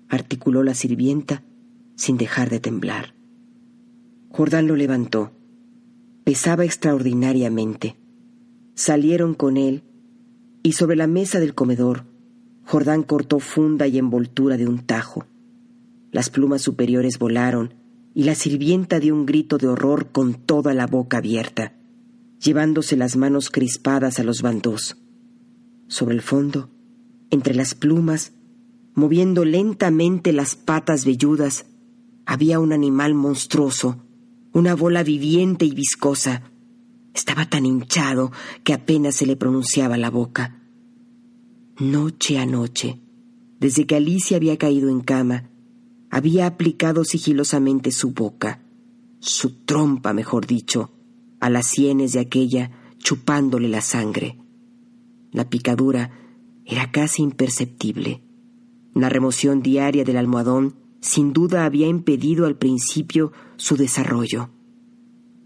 articuló 0.09 0.63
la 0.63 0.75
sirvienta 0.75 1.43
sin 1.97 2.17
dejar 2.17 2.51
de 2.51 2.61
temblar. 2.61 3.15
Jordán 4.31 4.67
lo 4.67 4.77
levantó. 4.77 5.33
Pesaba 6.25 6.65
extraordinariamente. 6.65 7.97
Salieron 8.75 9.35
con 9.35 9.57
él 9.57 9.83
y 10.63 10.73
sobre 10.73 10.97
la 10.97 11.07
mesa 11.07 11.41
del 11.41 11.55
comedor, 11.55 12.05
Jordán 12.65 13.03
cortó 13.03 13.39
funda 13.39 13.87
y 13.87 13.97
envoltura 13.97 14.57
de 14.59 14.67
un 14.67 14.81
tajo. 14.81 15.25
Las 16.13 16.29
plumas 16.29 16.61
superiores 16.61 17.19
volaron 17.19 17.75
y 18.19 18.25
la 18.25 18.35
sirvienta 18.35 18.99
dio 18.99 19.15
un 19.15 19.27
grito 19.27 19.59
de 19.59 19.69
horror 19.69 20.11
con 20.11 20.35
toda 20.35 20.75
la 20.75 20.89
boca 20.89 21.19
abierta, 21.19 21.77
llevándose 22.43 22.97
las 22.97 23.17
manos 23.17 23.49
crispadas 23.49 24.19
a 24.19 24.25
los 24.25 24.43
bandos. 24.43 24.97
Sobre 25.87 26.17
el 26.17 26.23
fondo, 26.23 26.69
entre 27.31 27.55
las 27.55 27.77
plumas, 27.77 28.33
moviendo 28.93 29.45
lentamente 29.45 30.33
las 30.33 30.57
patas 30.57 31.05
velludas, 31.05 31.67
había 32.27 32.59
un 32.59 32.73
animal 32.73 33.15
monstruoso, 33.15 34.05
una 34.53 34.75
bola 34.75 35.05
viviente 35.05 35.65
y 35.65 35.71
viscosa, 35.71 36.43
estaba 37.15 37.49
tan 37.49 37.67
hinchado 37.67 38.33
que 38.65 38.73
apenas 38.73 39.15
se 39.15 39.27
le 39.27 39.37
pronunciaba 39.37 39.97
la 39.97 40.11
boca. 40.11 40.61
Noche 41.79 42.41
a 42.41 42.47
noche, 42.47 42.99
desde 43.61 43.87
que 43.87 43.95
Alicia 43.95 44.39
había 44.39 44.59
caído 44.59 44.91
en 44.91 45.03
cama, 45.03 45.51
había 46.11 46.47
aplicado 46.47 47.05
sigilosamente 47.05 47.91
su 47.91 48.13
boca, 48.13 48.63
su 49.21 49.65
trompa, 49.65 50.13
mejor 50.13 50.47
dicho, 50.47 50.91
a 51.41 51.51
las 51.51 51.67
sienes 51.67 52.13
de 52.13 52.21
aquella, 52.21 52.71
chupándole 52.99 53.69
la 53.69 53.81
sangre. 53.81 54.39
La 55.31 55.49
picadura 55.49 56.11
era 56.65 56.91
casi 56.91 57.23
imperceptible. 57.23 58.23
La 58.95 59.09
remoción 59.09 59.63
diaria 59.63 60.05
del 60.05 60.17
almohadón 60.17 60.75
sin 61.01 61.33
duda 61.33 61.65
había 61.65 61.87
impedido 61.87 62.47
al 62.47 62.57
principio 62.57 63.33
su 63.57 63.77
desarrollo 63.77 64.51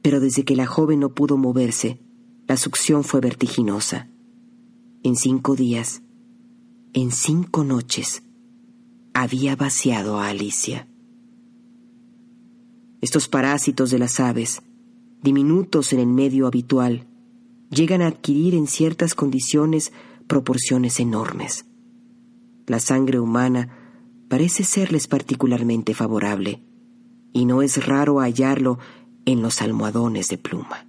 pero 0.02 0.18
desde 0.18 0.44
que 0.44 0.56
la 0.56 0.66
joven 0.66 1.00
no 1.00 1.14
pudo 1.14 1.38
moverse, 1.38 2.00
la 2.48 2.56
succión 2.56 3.04
fue 3.04 3.20
vertiginosa. 3.20 4.10
En 5.04 5.14
cinco 5.16 5.54
días, 5.54 6.02
en 6.92 7.12
cinco 7.12 7.64
noches, 7.64 8.24
había 9.14 9.56
vaciado 9.56 10.18
a 10.18 10.28
Alicia. 10.28 10.88
Estos 13.00 13.28
parásitos 13.28 13.90
de 13.90 13.98
las 13.98 14.20
aves, 14.20 14.62
diminutos 15.22 15.92
en 15.92 16.00
el 16.00 16.06
medio 16.06 16.46
habitual, 16.46 17.06
llegan 17.70 18.02
a 18.02 18.06
adquirir 18.08 18.54
en 18.54 18.66
ciertas 18.66 19.14
condiciones 19.14 19.92
proporciones 20.26 21.00
enormes. 21.00 21.66
La 22.66 22.78
sangre 22.78 23.18
humana 23.18 23.76
parece 24.28 24.64
serles 24.64 25.08
particularmente 25.08 25.94
favorable, 25.94 26.62
y 27.32 27.44
no 27.44 27.62
es 27.62 27.84
raro 27.86 28.20
hallarlo 28.20 28.78
en 29.24 29.42
los 29.42 29.62
almohadones 29.62 30.28
de 30.28 30.38
pluma. 30.38 30.86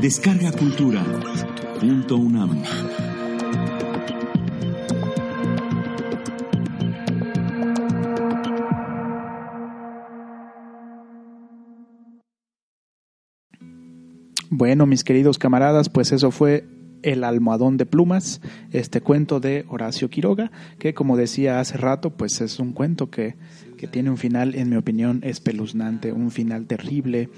Descarga 0.00 0.50
Cultura. 0.52 1.04
Punto 1.78 2.16
UNAM. 2.16 2.62
Bueno, 14.48 14.86
mis 14.86 15.04
queridos 15.04 15.36
camaradas, 15.36 15.90
pues 15.90 16.12
eso 16.12 16.30
fue 16.30 16.64
El 17.02 17.22
almohadón 17.22 17.76
de 17.76 17.84
plumas, 17.84 18.40
este 18.72 19.02
cuento 19.02 19.38
de 19.38 19.66
Horacio 19.68 20.08
Quiroga, 20.08 20.50
que 20.78 20.94
como 20.94 21.18
decía 21.18 21.60
hace 21.60 21.76
rato, 21.76 22.08
pues 22.08 22.40
es 22.40 22.58
un 22.58 22.72
cuento 22.72 23.10
que, 23.10 23.36
que 23.76 23.86
tiene 23.86 24.08
un 24.08 24.16
final, 24.16 24.54
en 24.54 24.70
mi 24.70 24.76
opinión, 24.76 25.20
espeluznante, 25.24 26.10
un 26.12 26.30
final 26.30 26.66
terrible, 26.66 27.28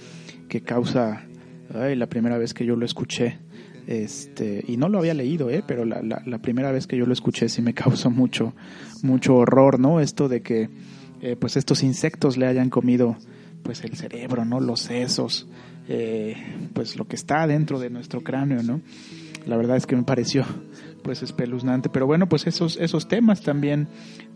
que 0.48 0.60
causa 0.60 1.26
Ay, 1.74 1.96
la 1.96 2.06
primera 2.06 2.38
vez 2.38 2.54
que 2.54 2.66
yo 2.66 2.76
lo 2.76 2.84
escuché, 2.84 3.38
este, 3.86 4.64
y 4.66 4.76
no 4.76 4.88
lo 4.88 4.98
había 4.98 5.14
leído, 5.14 5.50
¿eh? 5.50 5.64
pero 5.66 5.84
la, 5.84 6.02
la, 6.02 6.38
primera 6.38 6.70
vez 6.70 6.86
que 6.86 6.96
yo 6.96 7.06
lo 7.06 7.12
escuché 7.12 7.48
sí 7.48 7.62
me 7.62 7.74
causó 7.74 8.10
mucho, 8.10 8.54
mucho 9.02 9.34
horror, 9.34 9.80
¿no? 9.80 10.00
Esto 10.00 10.28
de 10.28 10.42
que 10.42 10.68
eh, 11.20 11.36
pues 11.36 11.56
estos 11.56 11.82
insectos 11.82 12.36
le 12.36 12.46
hayan 12.46 12.70
comido 12.70 13.16
pues 13.62 13.84
el 13.84 13.96
cerebro, 13.96 14.44
¿no? 14.44 14.60
Los 14.60 14.80
sesos, 14.80 15.48
eh, 15.88 16.36
pues 16.74 16.96
lo 16.96 17.06
que 17.06 17.16
está 17.16 17.46
dentro 17.46 17.78
de 17.78 17.90
nuestro 17.90 18.22
cráneo, 18.22 18.62
¿no? 18.62 18.80
La 19.46 19.56
verdad 19.56 19.76
es 19.76 19.86
que 19.86 19.96
me 19.96 20.02
pareció 20.02 20.44
pues 21.02 21.22
espeluznante. 21.22 21.88
Pero 21.88 22.06
bueno, 22.06 22.28
pues 22.28 22.46
esos, 22.46 22.76
esos 22.78 23.08
temas 23.08 23.40
también 23.42 23.88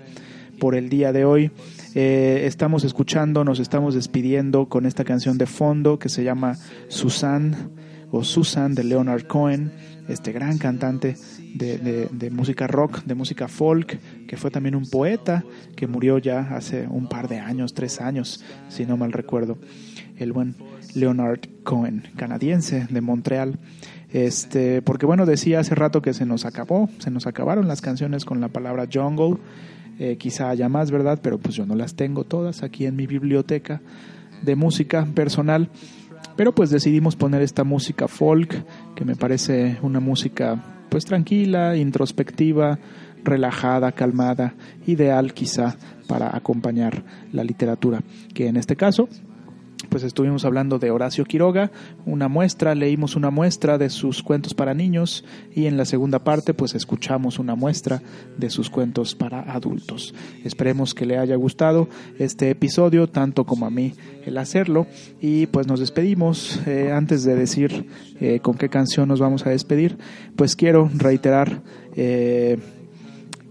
por 0.58 0.74
el 0.74 0.88
día 0.88 1.12
de 1.12 1.24
hoy. 1.24 1.52
Eh, 1.94 2.42
estamos 2.46 2.84
escuchando, 2.84 3.44
nos 3.44 3.60
estamos 3.60 3.94
despidiendo 3.94 4.66
con 4.66 4.86
esta 4.86 5.04
canción 5.04 5.38
de 5.38 5.46
fondo 5.46 5.98
que 5.98 6.08
se 6.08 6.24
llama 6.24 6.56
Susan 6.88 7.70
o 8.10 8.24
Susan 8.24 8.74
de 8.74 8.84
Leonard 8.84 9.26
Cohen, 9.26 9.72
este 10.08 10.32
gran 10.32 10.58
cantante 10.58 11.16
de, 11.54 12.30
música 12.30 12.66
rock, 12.66 13.04
de 13.04 13.14
música 13.14 13.48
folk, 13.48 13.98
que 14.26 14.36
fue 14.36 14.50
también 14.50 14.74
un 14.74 14.88
poeta 14.88 15.44
que 15.74 15.86
murió 15.86 16.18
ya 16.18 16.40
hace 16.56 16.86
un 16.88 17.08
par 17.08 17.28
de 17.28 17.38
años, 17.38 17.74
tres 17.74 18.00
años, 18.00 18.44
si 18.68 18.86
no 18.86 18.96
mal 18.96 19.12
recuerdo 19.12 19.58
el 20.18 20.32
buen 20.32 20.54
Leonard 20.94 21.40
Cohen, 21.62 22.04
canadiense 22.16 22.86
de 22.90 23.00
Montreal. 23.00 23.58
Este, 24.12 24.82
porque 24.82 25.04
bueno, 25.04 25.26
decía 25.26 25.60
hace 25.60 25.74
rato 25.74 26.00
que 26.00 26.14
se 26.14 26.24
nos 26.24 26.44
acabó, 26.46 26.88
se 26.98 27.10
nos 27.10 27.26
acabaron 27.26 27.68
las 27.68 27.80
canciones 27.80 28.24
con 28.24 28.40
la 28.40 28.48
palabra 28.48 28.88
jungle. 28.92 29.36
Eh, 29.98 30.16
quizá 30.18 30.50
haya 30.50 30.68
más, 30.68 30.90
¿verdad? 30.90 31.20
Pero 31.22 31.38
pues 31.38 31.54
yo 31.54 31.66
no 31.66 31.74
las 31.74 31.94
tengo 31.94 32.24
todas 32.24 32.62
aquí 32.62 32.86
en 32.86 32.96
mi 32.96 33.06
biblioteca 33.06 33.80
de 34.42 34.56
música 34.56 35.06
personal. 35.14 35.70
Pero 36.36 36.54
pues 36.54 36.70
decidimos 36.70 37.16
poner 37.16 37.42
esta 37.42 37.64
música 37.64 38.08
folk, 38.08 38.64
que 38.94 39.04
me 39.04 39.16
parece 39.16 39.78
una 39.82 40.00
música 40.00 40.62
pues 40.88 41.04
tranquila, 41.04 41.76
introspectiva, 41.76 42.78
relajada, 43.24 43.92
calmada, 43.92 44.54
ideal 44.86 45.34
quizá 45.34 45.76
para 46.06 46.36
acompañar 46.36 47.02
la 47.32 47.42
literatura, 47.42 48.02
que 48.34 48.46
en 48.46 48.56
este 48.56 48.76
caso 48.76 49.08
pues 49.88 50.02
estuvimos 50.02 50.44
hablando 50.44 50.78
de 50.78 50.90
Horacio 50.90 51.24
Quiroga, 51.24 51.70
una 52.04 52.28
muestra, 52.28 52.74
leímos 52.74 53.16
una 53.16 53.30
muestra 53.30 53.78
de 53.78 53.90
sus 53.90 54.22
cuentos 54.22 54.54
para 54.54 54.74
niños 54.74 55.24
y 55.54 55.66
en 55.66 55.76
la 55.76 55.84
segunda 55.84 56.18
parte 56.20 56.54
pues 56.54 56.74
escuchamos 56.74 57.38
una 57.38 57.54
muestra 57.54 58.02
de 58.36 58.50
sus 58.50 58.70
cuentos 58.70 59.14
para 59.14 59.40
adultos. 59.40 60.14
Esperemos 60.44 60.94
que 60.94 61.06
le 61.06 61.18
haya 61.18 61.36
gustado 61.36 61.88
este 62.18 62.50
episodio, 62.50 63.08
tanto 63.08 63.44
como 63.44 63.66
a 63.66 63.70
mí 63.70 63.94
el 64.24 64.38
hacerlo 64.38 64.86
y 65.20 65.46
pues 65.46 65.66
nos 65.66 65.80
despedimos. 65.80 66.60
Eh, 66.66 66.90
antes 66.92 67.24
de 67.24 67.34
decir 67.36 67.86
eh, 68.20 68.40
con 68.40 68.54
qué 68.54 68.68
canción 68.68 69.08
nos 69.08 69.20
vamos 69.20 69.46
a 69.46 69.50
despedir, 69.50 69.98
pues 70.36 70.56
quiero 70.56 70.90
reiterar 70.94 71.62
eh, 71.94 72.58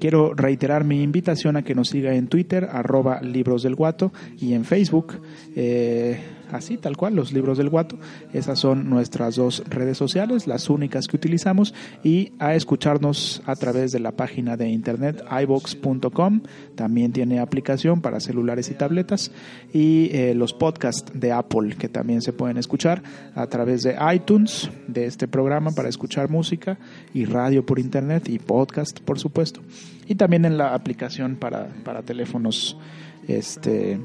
Quiero 0.05 0.35
reiterar 0.35 0.83
mi 0.83 1.01
invitación 1.01 1.57
a 1.57 1.63
que 1.63 1.73
nos 1.73 1.89
siga 1.89 2.13
en 2.13 2.27
Twitter, 2.27 2.69
arroba 2.71 3.23
libros 3.23 3.63
del 3.63 3.73
guato, 3.73 4.13
y 4.37 4.53
en 4.53 4.63
Facebook, 4.63 5.19
eh, 5.55 6.19
así 6.51 6.77
tal 6.77 6.97
cual, 6.97 7.15
los 7.15 7.33
libros 7.33 7.57
del 7.57 7.69
guato. 7.69 7.97
Esas 8.33 8.59
son 8.59 8.89
nuestras 8.89 9.35
dos 9.35 9.63
redes 9.67 9.97
sociales, 9.97 10.47
las 10.47 10.69
únicas 10.69 11.07
que 11.07 11.15
utilizamos, 11.15 11.73
y 12.03 12.33
a 12.39 12.55
escucharnos 12.55 13.41
a 13.45 13.55
través 13.55 13.91
de 13.91 13.99
la 13.99 14.11
página 14.11 14.57
de 14.57 14.69
internet 14.69 15.23
ibox.com. 15.41 16.41
También 16.75 17.11
tiene 17.11 17.39
aplicación 17.39 18.01
para 18.01 18.19
celulares 18.19 18.69
y 18.69 18.73
tabletas, 18.73 19.31
y 19.73 20.09
eh, 20.11 20.33
los 20.35 20.53
podcasts 20.53 21.11
de 21.13 21.31
Apple 21.31 21.75
que 21.77 21.89
también 21.89 22.21
se 22.21 22.33
pueden 22.33 22.57
escuchar 22.57 23.03
a 23.35 23.47
través 23.47 23.83
de 23.83 23.95
iTunes, 24.13 24.69
de 24.87 25.05
este 25.05 25.27
programa 25.27 25.71
para 25.71 25.89
escuchar 25.89 26.29
música, 26.29 26.77
y 27.13 27.25
radio 27.25 27.65
por 27.65 27.79
internet, 27.79 28.29
y 28.29 28.39
podcast, 28.39 28.99
por 28.99 29.19
supuesto. 29.19 29.61
Y 30.07 30.15
también 30.15 30.45
en 30.45 30.57
la 30.57 30.73
aplicación 30.73 31.35
para, 31.35 31.67
para 31.83 32.03
teléfonos 32.03 32.77
este 33.27 33.99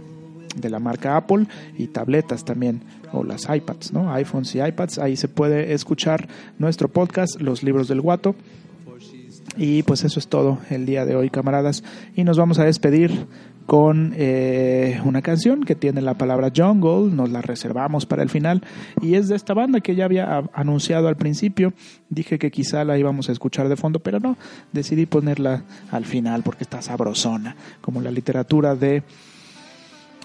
de 0.56 0.70
la 0.70 0.78
marca 0.78 1.16
Apple 1.16 1.46
y 1.76 1.88
tabletas 1.88 2.44
también 2.44 2.82
o 3.12 3.24
las 3.24 3.48
iPads, 3.48 3.92
¿no? 3.92 4.12
iPhones 4.12 4.54
y 4.54 4.60
iPads. 4.60 4.98
Ahí 4.98 5.16
se 5.16 5.28
puede 5.28 5.72
escuchar 5.72 6.28
nuestro 6.58 6.88
podcast, 6.88 7.40
Los 7.40 7.62
Libros 7.62 7.88
del 7.88 8.00
Guato. 8.00 8.34
Y 9.56 9.82
pues 9.82 10.04
eso 10.04 10.20
es 10.20 10.28
todo 10.28 10.58
el 10.70 10.86
día 10.86 11.04
de 11.04 11.16
hoy, 11.16 11.28
camaradas. 11.28 11.82
Y 12.14 12.24
nos 12.24 12.38
vamos 12.38 12.58
a 12.60 12.64
despedir 12.64 13.26
con 13.70 14.14
eh, 14.16 15.00
una 15.04 15.22
canción 15.22 15.62
que 15.62 15.76
tiene 15.76 16.02
la 16.02 16.14
palabra 16.14 16.50
jungle, 16.54 17.14
nos 17.14 17.30
la 17.30 17.40
reservamos 17.40 18.04
para 18.04 18.24
el 18.24 18.28
final 18.28 18.64
y 19.00 19.14
es 19.14 19.28
de 19.28 19.36
esta 19.36 19.54
banda 19.54 19.80
que 19.80 19.94
ya 19.94 20.06
había 20.06 20.42
anunciado 20.54 21.06
al 21.06 21.14
principio, 21.14 21.72
dije 22.08 22.40
que 22.40 22.50
quizá 22.50 22.82
la 22.84 22.98
íbamos 22.98 23.28
a 23.28 23.32
escuchar 23.32 23.68
de 23.68 23.76
fondo, 23.76 24.00
pero 24.00 24.18
no, 24.18 24.36
decidí 24.72 25.06
ponerla 25.06 25.62
al 25.92 26.04
final 26.04 26.42
porque 26.42 26.64
está 26.64 26.82
sabrosona, 26.82 27.54
como 27.80 28.00
la 28.00 28.10
literatura 28.10 28.74
de 28.74 29.04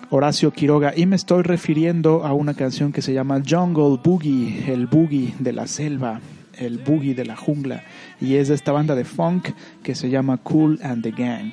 Horacio 0.10 0.52
Quiroga 0.52 0.94
y 0.96 1.06
me 1.06 1.16
estoy 1.16 1.44
refiriendo 1.44 2.26
a 2.26 2.34
una 2.34 2.54
canción 2.54 2.92
que 2.92 3.02
se 3.02 3.14
llama 3.14 3.42
Jungle 3.48 4.00
Boogie, 4.04 4.72
el 4.72 4.88
boogie 4.88 5.34
de 5.40 5.52
la 5.52 5.68
selva, 5.68 6.22
el 6.54 6.78
boogie 6.78 7.16
de 7.16 7.26
la 7.26 7.36
jungla 7.36 7.84
y 8.22 8.36
es 8.36 8.50
de 8.50 8.56
esta 8.56 8.72
banda 8.72 8.96
de 8.96 9.04
funk 9.04 9.50
que 9.84 9.96
se 9.96 10.10
llama 10.10 10.38
Cool 10.38 10.80
and 10.84 11.04
the 11.04 11.12
Gang. 11.12 11.52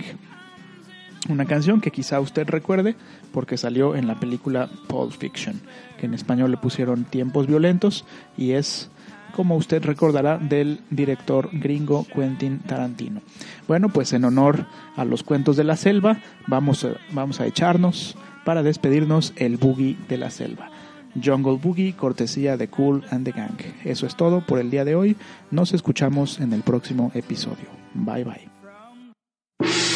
Una 1.28 1.44
canción 1.46 1.80
que 1.80 1.92
quizá 1.92 2.20
usted 2.20 2.48
recuerde 2.48 2.96
porque 3.32 3.56
salió 3.56 3.94
en 3.94 4.06
la 4.06 4.18
película 4.18 4.68
Pulp 4.88 5.12
Fiction, 5.12 5.60
que 5.98 6.06
en 6.06 6.14
español 6.14 6.50
le 6.50 6.56
pusieron 6.56 7.04
Tiempos 7.04 7.46
Violentos 7.46 8.04
y 8.36 8.52
es, 8.52 8.90
como 9.34 9.56
usted 9.56 9.84
recordará, 9.84 10.38
del 10.38 10.80
director 10.90 11.48
gringo 11.52 12.06
Quentin 12.12 12.58
Tarantino. 12.58 13.22
Bueno, 13.68 13.88
pues 13.88 14.12
en 14.12 14.24
honor 14.24 14.66
a 14.96 15.04
los 15.04 15.22
cuentos 15.22 15.56
de 15.56 15.64
la 15.64 15.76
selva, 15.76 16.18
vamos 16.48 16.86
vamos 17.12 17.40
a 17.40 17.46
echarnos 17.46 18.16
para 18.44 18.62
despedirnos 18.62 19.32
el 19.36 19.56
Boogie 19.56 19.96
de 20.08 20.18
la 20.18 20.30
selva. 20.30 20.70
Jungle 21.22 21.58
Boogie, 21.62 21.94
cortesía 21.94 22.56
de 22.56 22.68
Cool 22.68 23.04
and 23.10 23.24
the 23.24 23.32
Gang. 23.32 23.58
Eso 23.84 24.06
es 24.06 24.16
todo 24.16 24.44
por 24.46 24.58
el 24.58 24.70
día 24.70 24.84
de 24.84 24.94
hoy. 24.94 25.16
Nos 25.50 25.74
escuchamos 25.74 26.40
en 26.40 26.52
el 26.52 26.62
próximo 26.62 27.10
episodio. 27.14 27.66
Bye 27.94 28.24
bye. 28.24 29.91